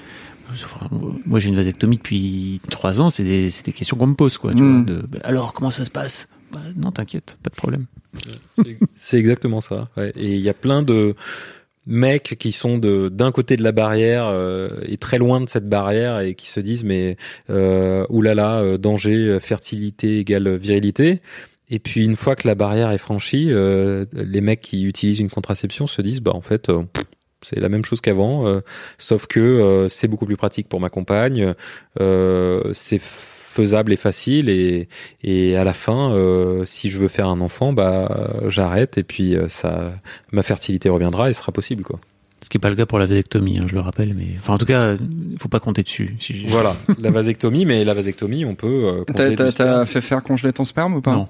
enfin, 0.52 0.88
moi 1.26 1.38
j'ai 1.40 1.48
une 1.48 1.56
vasectomie 1.56 1.96
depuis 1.98 2.60
trois 2.70 3.00
ans 3.00 3.10
c'est 3.10 3.24
des 3.24 3.50
questions 3.72 3.96
qu'on 3.96 4.06
me 4.08 4.14
pose 4.14 4.38
quoi 4.38 4.52
tu 4.54 4.62
Mm. 4.62 4.84
vois 4.84 4.94
de 4.94 5.02
bah, 5.06 5.18
alors 5.24 5.52
comment 5.52 5.70
ça 5.70 5.84
se 5.84 5.90
passe? 5.90 6.28
Bah, 6.52 6.60
non 6.76 6.90
t'inquiète 6.92 7.38
pas 7.42 7.50
de 7.50 7.54
problème 7.56 7.86
C'est 8.96 9.18
exactement 9.18 9.60
ça. 9.60 9.88
ouais. 9.96 10.12
Et 10.16 10.34
il 10.34 10.40
y 10.40 10.48
a 10.50 10.54
plein 10.54 10.82
de 10.82 11.14
mecs 11.86 12.36
qui 12.38 12.52
sont 12.52 12.78
de 12.78 13.08
d'un 13.08 13.32
côté 13.32 13.56
de 13.56 13.62
la 13.62 13.72
barrière 13.72 14.26
euh, 14.28 14.68
et 14.84 14.98
très 14.98 15.18
loin 15.18 15.40
de 15.40 15.48
cette 15.48 15.68
barrière 15.68 16.20
et 16.20 16.34
qui 16.34 16.48
se 16.48 16.60
disent 16.60 16.84
mais 16.84 17.16
euh, 17.50 18.04
oulala 18.10 18.60
euh, 18.60 18.78
danger 18.78 19.38
fertilité 19.40 20.18
égale 20.20 20.54
virilité. 20.56 21.20
Et 21.70 21.78
puis 21.78 22.04
une 22.04 22.16
fois 22.16 22.36
que 22.36 22.46
la 22.46 22.54
barrière 22.54 22.90
est 22.90 22.98
franchie, 22.98 23.46
euh, 23.50 24.04
les 24.12 24.42
mecs 24.42 24.60
qui 24.60 24.82
utilisent 24.84 25.20
une 25.20 25.30
contraception 25.30 25.86
se 25.86 26.02
disent 26.02 26.20
bah 26.20 26.32
en 26.34 26.42
fait 26.42 26.68
euh, 26.68 26.82
pff, 26.92 27.04
c'est 27.44 27.60
la 27.60 27.68
même 27.68 27.84
chose 27.84 28.00
qu'avant, 28.00 28.46
euh, 28.46 28.60
sauf 28.98 29.26
que 29.26 29.40
euh, 29.40 29.88
c'est 29.88 30.08
beaucoup 30.08 30.26
plus 30.26 30.36
pratique 30.36 30.68
pour 30.68 30.80
ma 30.80 30.90
compagne, 30.90 31.54
euh, 32.00 32.62
c'est 32.72 33.00
faisable 33.00 33.92
et 33.92 33.96
facile 33.96 34.48
et, 34.48 34.88
et 35.22 35.56
à 35.56 35.64
la 35.64 35.74
fin, 35.74 36.12
euh, 36.14 36.64
si 36.64 36.88
je 36.88 36.98
veux 36.98 37.08
faire 37.08 37.28
un 37.28 37.40
enfant, 37.42 37.72
bah 37.74 38.30
j'arrête 38.48 38.96
et 38.96 39.02
puis 39.02 39.36
euh, 39.36 39.48
ça, 39.48 39.92
ma 40.32 40.42
fertilité 40.42 40.88
reviendra 40.88 41.28
et 41.28 41.34
sera 41.34 41.52
possible 41.52 41.82
quoi. 41.84 42.00
ce 42.42 42.48
qui 42.48 42.56
est 42.56 42.60
pas 42.60 42.70
le 42.70 42.76
cas 42.76 42.86
pour 42.86 42.98
la 42.98 43.04
vasectomie 43.04 43.58
hein, 43.58 43.66
je 43.66 43.74
le 43.74 43.80
rappelle 43.80 44.14
mais 44.14 44.28
enfin 44.40 44.54
en 44.54 44.58
tout 44.58 44.64
cas 44.64 44.94
il 44.94 45.38
faut 45.38 45.50
pas 45.50 45.60
compter 45.60 45.82
dessus 45.82 46.16
si 46.18 46.46
Voilà, 46.48 46.74
la 46.98 47.10
vasectomie, 47.10 47.66
mais 47.66 47.84
la 47.84 47.92
vasectomie, 47.94 48.44
on 48.46 48.54
peut. 48.54 49.04
Euh, 49.06 49.50
t'as 49.52 49.84
fait 49.84 50.00
faire 50.00 50.22
congeler 50.22 50.52
ton 50.54 50.64
sperme 50.64 50.94
ou 50.94 51.00
pas? 51.02 51.12
Non 51.14 51.28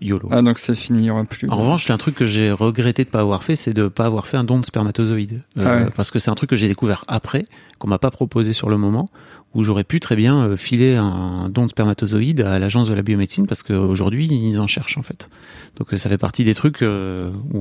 YOLO 0.00 0.28
Ah 0.30 0.42
donc 0.42 0.58
c'est 0.58 0.74
fini, 0.74 1.04
il 1.04 1.10
aura 1.10 1.24
plus. 1.24 1.48
En 1.48 1.56
revanche, 1.56 1.90
un 1.90 1.98
truc 1.98 2.14
que 2.14 2.26
j'ai 2.26 2.50
regretté 2.52 3.04
de 3.04 3.08
pas 3.08 3.20
avoir 3.20 3.42
fait, 3.42 3.56
c'est 3.56 3.72
de 3.72 3.88
pas 3.88 4.06
avoir 4.06 4.26
fait 4.26 4.36
un 4.36 4.44
don 4.44 4.58
de 4.58 4.64
spermatozoïdes. 4.64 5.42
Euh, 5.58 5.64
Ah 5.66 5.84
ouais. 5.84 5.90
Parce 5.94 6.10
que 6.10 6.18
c'est 6.18 6.30
un 6.30 6.34
truc 6.34 6.50
que 6.50 6.56
j'ai 6.56 6.68
découvert 6.68 7.04
après, 7.08 7.44
qu'on 7.78 7.88
m'a 7.88 7.98
pas 7.98 8.10
proposé 8.10 8.52
sur 8.52 8.68
le 8.68 8.76
moment, 8.76 9.08
où 9.54 9.62
j'aurais 9.62 9.84
pu 9.84 10.00
très 10.00 10.16
bien 10.16 10.38
euh, 10.40 10.56
filer 10.56 10.94
un 10.96 11.48
don 11.48 11.66
de 11.66 11.70
spermatozoïdes 11.70 12.40
à 12.40 12.58
l'agence 12.58 12.88
de 12.88 12.94
la 12.94 13.02
biomédecine, 13.02 13.46
parce 13.46 13.62
qu'aujourd'hui, 13.62 14.26
ils 14.26 14.58
en 14.58 14.66
cherchent 14.66 14.98
en 14.98 15.02
fait. 15.02 15.30
Donc 15.76 15.92
euh, 15.92 15.98
ça 15.98 16.08
fait 16.08 16.18
partie 16.18 16.44
des 16.44 16.54
trucs 16.54 16.82
où 16.82 16.84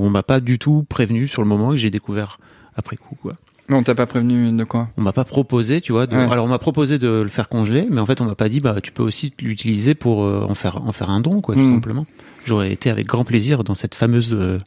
on 0.06 0.10
m'a 0.10 0.24
pas 0.24 0.40
du 0.40 0.60
tout 0.60 0.86
prévenu 0.88 1.28
sur 1.28 1.42
le 1.42 1.48
moment 1.48 1.72
et 1.72 1.76
que 1.76 1.82
j'ai 1.82 1.90
découvert 1.90 2.40
après 2.76 2.96
coup. 2.96 3.16
Quoi. 3.22 3.36
Mais 3.70 3.78
on 3.78 3.84
t'a 3.84 3.94
pas 3.96 4.06
prévenu 4.08 4.52
de 4.52 4.64
quoi? 4.64 4.90
On 4.98 5.02
m'a 5.02 5.14
pas 5.14 5.24
proposé, 5.26 5.80
tu 5.80 5.92
vois. 5.92 6.08
De... 6.08 6.16
Ouais. 6.18 6.28
Alors 6.32 6.46
on 6.46 6.50
m'a 6.50 6.58
proposé 6.60 6.98
de 6.98 7.08
le 7.22 7.30
faire 7.30 7.48
congeler, 7.50 7.88
mais 7.90 8.02
en 8.02 8.06
fait 8.06 8.20
on 8.20 8.26
m'a 8.26 8.36
pas 8.36 8.50
dit 8.50 8.60
bah 8.60 8.76
tu 8.82 8.92
peux 8.92 9.04
aussi 9.04 9.32
l'utiliser 9.40 9.94
pour 9.94 10.24
euh, 10.24 10.46
en 10.50 10.56
faire 10.56 10.82
en 10.84 10.92
faire 10.92 11.10
un 11.12 11.22
don, 11.22 11.40
quoi, 11.42 11.56
tout 11.56 11.62
Mm. 11.62 11.74
simplement. 11.76 12.06
J'aurais 12.46 12.72
été 12.74 12.90
avec 12.90 13.06
grand 13.08 13.24
plaisir 13.24 13.64
dans 13.64 13.76
cette 13.76 13.94
fameuse 13.96 14.34
euh, 14.34 14.60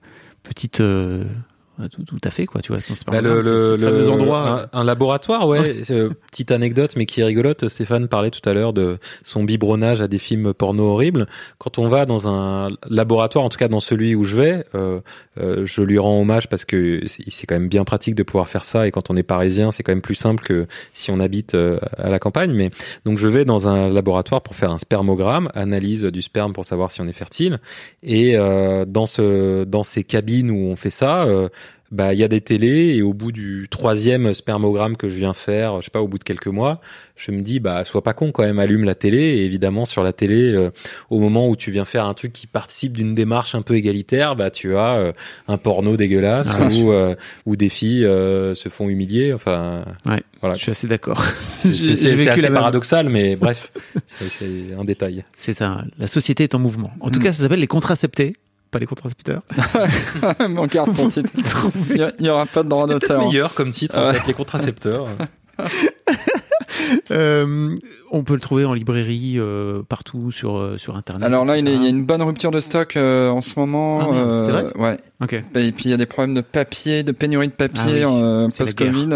petite 0.44 0.80
euh, 0.80 1.24
tout, 1.88 2.02
tout 2.04 2.20
à 2.24 2.30
fait 2.30 2.46
quoi, 2.46 2.60
tu 2.60 2.72
vois. 2.72 2.80
C'est 2.80 2.94
Bah, 3.06 3.20
le, 3.20 3.40
le, 3.42 3.76
ce 3.76 4.08
endroit. 4.08 4.68
un, 4.72 4.80
un 4.80 4.84
laboratoire, 4.84 5.46
ouais. 5.48 5.82
Euh, 5.90 6.10
petite 6.30 6.50
anecdote, 6.50 6.94
mais 6.96 7.06
qui 7.06 7.20
est 7.20 7.24
rigolote. 7.24 7.68
Stéphane 7.68 8.08
parlait 8.08 8.30
tout 8.30 8.46
à 8.48 8.52
l'heure 8.52 8.72
de 8.72 8.98
son 9.24 9.44
biberonnage 9.44 10.00
à 10.00 10.08
des 10.08 10.18
films 10.18 10.52
porno 10.54 10.84
horribles. 10.84 11.26
Quand 11.58 11.78
on 11.78 11.88
va 11.88 12.06
dans 12.06 12.28
un 12.28 12.70
laboratoire, 12.88 13.44
en 13.44 13.48
tout 13.48 13.58
cas 13.58 13.68
dans 13.68 13.80
celui 13.80 14.14
où 14.14 14.24
je 14.24 14.36
vais, 14.36 14.64
euh, 14.74 15.00
euh, 15.40 15.64
je 15.64 15.82
lui 15.82 15.98
rends 15.98 16.20
hommage 16.20 16.48
parce 16.48 16.64
que 16.64 17.02
c'est 17.06 17.46
quand 17.46 17.54
même 17.54 17.68
bien 17.68 17.84
pratique 17.84 18.14
de 18.14 18.22
pouvoir 18.22 18.48
faire 18.48 18.64
ça. 18.64 18.86
Et 18.86 18.90
quand 18.90 19.10
on 19.10 19.16
est 19.16 19.22
parisien, 19.22 19.70
c'est 19.72 19.82
quand 19.82 19.92
même 19.92 20.02
plus 20.02 20.14
simple 20.14 20.42
que 20.44 20.66
si 20.92 21.10
on 21.10 21.20
habite 21.20 21.54
euh, 21.54 21.78
à 21.96 22.08
la 22.08 22.18
campagne. 22.18 22.52
Mais 22.52 22.70
donc 23.04 23.18
je 23.18 23.28
vais 23.28 23.44
dans 23.44 23.68
un 23.68 23.88
laboratoire 23.88 24.42
pour 24.42 24.54
faire 24.56 24.70
un 24.70 24.78
spermogramme, 24.78 25.50
analyse 25.54 26.04
du 26.04 26.22
sperme 26.22 26.52
pour 26.52 26.64
savoir 26.64 26.90
si 26.90 27.00
on 27.00 27.06
est 27.06 27.12
fertile. 27.12 27.58
Et 28.02 28.36
euh, 28.36 28.84
dans 28.86 29.06
ce 29.06 29.64
dans 29.64 29.82
ces 29.82 30.04
cabines 30.04 30.50
où 30.50 30.58
on 30.70 30.76
fait 30.76 30.90
ça. 30.90 31.26
Bah 31.92 32.12
il 32.14 32.18
y 32.18 32.24
a 32.24 32.28
des 32.28 32.40
télés 32.40 32.94
et 32.96 33.02
au 33.02 33.12
bout 33.14 33.30
du 33.32 33.66
troisième 33.70 34.34
spermogramme 34.34 34.96
que 34.96 35.08
je 35.08 35.16
viens 35.18 35.34
faire, 35.34 35.80
je 35.80 35.84
sais 35.84 35.90
pas, 35.90 36.00
au 36.00 36.08
bout 36.08 36.18
de 36.18 36.24
quelques 36.24 36.46
mois, 36.48 36.80
je 37.16 37.30
me 37.30 37.42
dis 37.42 37.60
bah 37.60 37.84
sois 37.84 38.02
pas 38.02 38.14
con 38.14 38.32
quand 38.32 38.42
même, 38.42 38.58
allume 38.58 38.84
la 38.84 38.94
télé. 38.94 39.18
Et 39.18 39.44
évidemment 39.44 39.84
sur 39.84 40.02
la 40.02 40.12
télé, 40.12 40.52
euh, 40.54 40.70
au 41.10 41.20
moment 41.20 41.48
où 41.48 41.54
tu 41.54 41.70
viens 41.70 41.84
faire 41.84 42.06
un 42.06 42.14
truc 42.14 42.32
qui 42.32 42.46
participe 42.46 42.94
d'une 42.96 43.14
démarche 43.14 43.54
un 43.54 43.62
peu 43.62 43.74
égalitaire, 43.76 44.34
bah 44.34 44.50
tu 44.50 44.74
as 44.76 44.94
euh, 44.96 45.12
un 45.48 45.58
porno 45.58 45.96
dégueulasse 45.96 46.48
Ah, 46.50 46.66
ou 46.68 46.90
euh, 46.92 47.14
où 47.46 47.54
des 47.56 47.68
filles 47.68 48.04
euh, 48.06 48.54
se 48.54 48.68
font 48.70 48.88
humilier. 48.88 49.32
Enfin 49.32 49.84
Ouais, 50.06 50.22
voilà. 50.40 50.56
je 50.56 50.62
suis 50.62 50.70
assez 50.70 50.86
d'accord. 50.88 51.22
C'est 51.38 52.28
assez 52.30 52.50
paradoxal, 52.50 53.08
mais 53.10 53.36
bref, 53.36 53.70
c'est 54.06 54.28
c'est 54.30 54.74
un 54.78 54.84
détail. 54.84 55.24
C'est 55.36 55.60
un, 55.62 55.84
la 55.98 56.06
société 56.06 56.44
est 56.44 56.54
en 56.54 56.58
mouvement. 56.58 56.90
En 57.00 57.10
tout 57.10 57.20
Mm. 57.20 57.22
cas, 57.24 57.32
ça 57.32 57.42
s'appelle 57.42 57.60
les 57.60 57.66
contraceptés, 57.66 58.32
pas 58.72 58.80
les 58.80 58.86
contracepteurs. 58.86 59.42
On 60.40 60.66
garde 60.66 60.96
ton 60.96 61.08
titre. 61.08 61.30
Il 61.90 61.98
y 61.98 62.02
a- 62.02 62.12
il 62.18 62.26
y 62.26 62.30
aura 62.30 62.46
pas 62.46 62.64
de 62.64 62.68
droit 62.68 62.86
d'auteur. 62.88 63.18
peut-être 63.20 63.26
meilleur 63.32 63.54
comme 63.54 63.70
titre, 63.70 63.96
Ouais. 63.96 64.14
fait, 64.18 64.26
les 64.26 64.34
contracepteurs. 64.34 65.06
Euh, 67.10 67.74
on 68.10 68.22
peut 68.24 68.34
le 68.34 68.40
trouver 68.40 68.64
en 68.64 68.74
librairie 68.74 69.34
euh, 69.36 69.82
partout 69.88 70.30
sur 70.30 70.56
euh, 70.56 70.78
sur 70.78 70.96
internet. 70.96 71.24
Alors 71.26 71.44
là, 71.44 71.56
il 71.58 71.68
y 71.68 71.86
a 71.86 71.88
une 71.88 72.04
bonne 72.04 72.22
rupture 72.22 72.50
de 72.50 72.60
stock 72.60 72.96
euh, 72.96 73.28
en 73.28 73.40
ce 73.40 73.58
moment. 73.58 74.00
Ah, 74.12 74.42
c'est 74.44 74.50
vrai? 74.52 74.64
ouais. 74.76 74.96
Ok. 75.22 75.32
Et 75.34 75.72
puis 75.72 75.84
il 75.86 75.90
y 75.90 75.94
a 75.94 75.96
des 75.96 76.06
problèmes 76.06 76.34
de 76.34 76.40
papier, 76.40 77.02
de 77.02 77.12
pénurie 77.12 77.48
de 77.48 77.52
papier 77.52 78.02
Ah 78.04 78.08
oui, 78.10 78.22
euh, 78.22 78.48
c'est 78.50 78.60
la 78.60 78.64
post-Covid. 78.66 79.08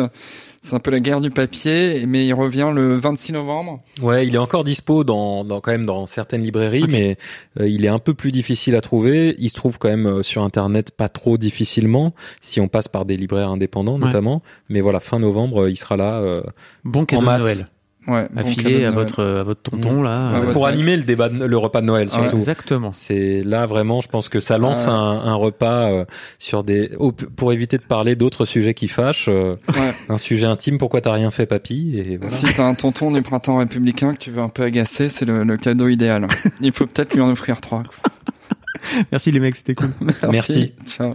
C'est 0.69 0.75
un 0.75 0.81
peu 0.81 0.91
la 0.91 0.99
guerre 0.99 1.21
du 1.21 1.31
papier, 1.31 2.07
mais 2.09 2.27
il 2.27 2.35
revient 2.35 2.73
le 2.75 2.97
26 2.97 3.35
novembre. 3.35 3.85
Ouais, 4.03 4.27
il 4.27 4.35
est 4.35 4.39
encore 4.39 4.65
dispo 4.65 5.05
dans, 5.05 5.45
dans 5.45 5.61
quand 5.61 5.71
même 5.71 5.87
dans 5.87 6.07
certaines 6.07 6.43
librairies, 6.43 6.87
mais 6.89 7.17
euh, 7.61 7.69
il 7.69 7.85
est 7.85 7.89
un 7.89 8.01
peu 8.01 8.15
plus 8.15 8.33
difficile 8.33 8.75
à 8.75 8.81
trouver. 8.81 9.37
Il 9.39 9.49
se 9.49 9.55
trouve 9.55 9.79
quand 9.79 9.89
même 9.89 10.07
euh, 10.07 10.23
sur 10.25 10.43
internet 10.43 10.91
pas 10.91 11.09
trop 11.09 11.39
difficilement 11.39 12.15
si 12.41 12.61
on 12.61 12.67
passe 12.67 12.89
par 12.89 13.05
des 13.05 13.17
libraires 13.17 13.51
indépendants 13.51 13.95
Ouais. 13.97 14.07
notamment. 14.07 14.43
Mais 14.69 14.81
voilà, 14.81 14.99
fin 14.99 15.21
novembre, 15.21 15.63
euh, 15.67 15.71
il 15.71 15.77
sera 15.77 15.97
là 15.97 16.15
euh, 16.15 16.43
Bon 16.83 17.05
cadeau 17.05 17.21
en 17.21 17.23
de 17.23 17.27
masse. 17.27 17.43
Noël. 17.43 17.67
Ouais. 18.07 18.27
Bon 18.33 18.43
de 18.43 18.85
à 18.85 18.91
votre 18.91 19.23
à 19.25 19.43
votre 19.43 19.63
tonton 19.63 20.03
là. 20.03 20.31
Euh, 20.35 20.41
votre 20.41 20.53
pour 20.53 20.67
mec. 20.67 20.75
animer 20.75 20.97
le 20.97 21.03
débat, 21.03 21.29
de- 21.29 21.45
le 21.45 21.57
repas 21.59 21.81
de 21.81 21.87
Noël 21.87 22.09
Ah 22.13 22.17
ouais. 22.17 22.23
surtout. 22.23 22.37
Exactement. 22.37 22.93
C'est 22.95 23.43
là 23.43 23.67
vraiment, 23.67 24.01
je 24.01 24.09
pense 24.09 24.29
que 24.29 24.39
ça 24.41 24.59
lance 24.59 24.85
Ah. 24.87 24.93
un, 24.93 25.27
un 25.27 25.35
repas 25.35 25.91
euh, 25.91 26.05
sur 26.39 26.63
des 26.65 26.91
pour 27.37 27.53
éviter 27.53 27.79
de 27.79 27.83
parler 27.83 28.15
d'autres 28.17 28.45
sujets 28.45 28.75
qui 28.75 28.89
fâchent. 28.89 29.29
euh, 29.29 29.57
Ouais. 29.69 29.93
un 30.09 30.19
sujet 30.19 30.47
intime, 30.47 30.79
pourquoi 30.79 31.01
t'as 31.01 31.13
rien 31.13 31.31
fait, 31.31 31.47
papy? 31.47 31.99
Et 31.99 32.17
voilà. 32.17 32.33
Si 32.35 32.47
t'as 32.55 32.65
un 32.67 32.75
tonton 32.75 33.11
du 33.11 33.23
printemps 33.23 33.57
républicain 33.59 34.13
que 34.15 34.19
tu 34.19 34.31
veux 34.31 34.41
un 34.43 34.49
peu 34.49 34.63
agacer, 34.63 35.09
c'est 35.09 35.25
le, 35.25 35.43
le 35.43 35.57
cadeau 35.57 35.89
idéal. 35.89 36.27
Il 36.61 36.73
faut 36.73 36.87
peut-être 36.87 37.13
lui 37.15 37.21
en 37.23 37.31
offrir 37.31 37.61
trois. 37.61 37.83
quoi. 37.83 38.13
Merci 39.11 39.33
les 39.33 39.41
mecs, 39.41 39.57
c'était 39.57 39.75
cool. 39.75 39.91
Merci. 40.31 40.73
Ciao. 40.87 41.15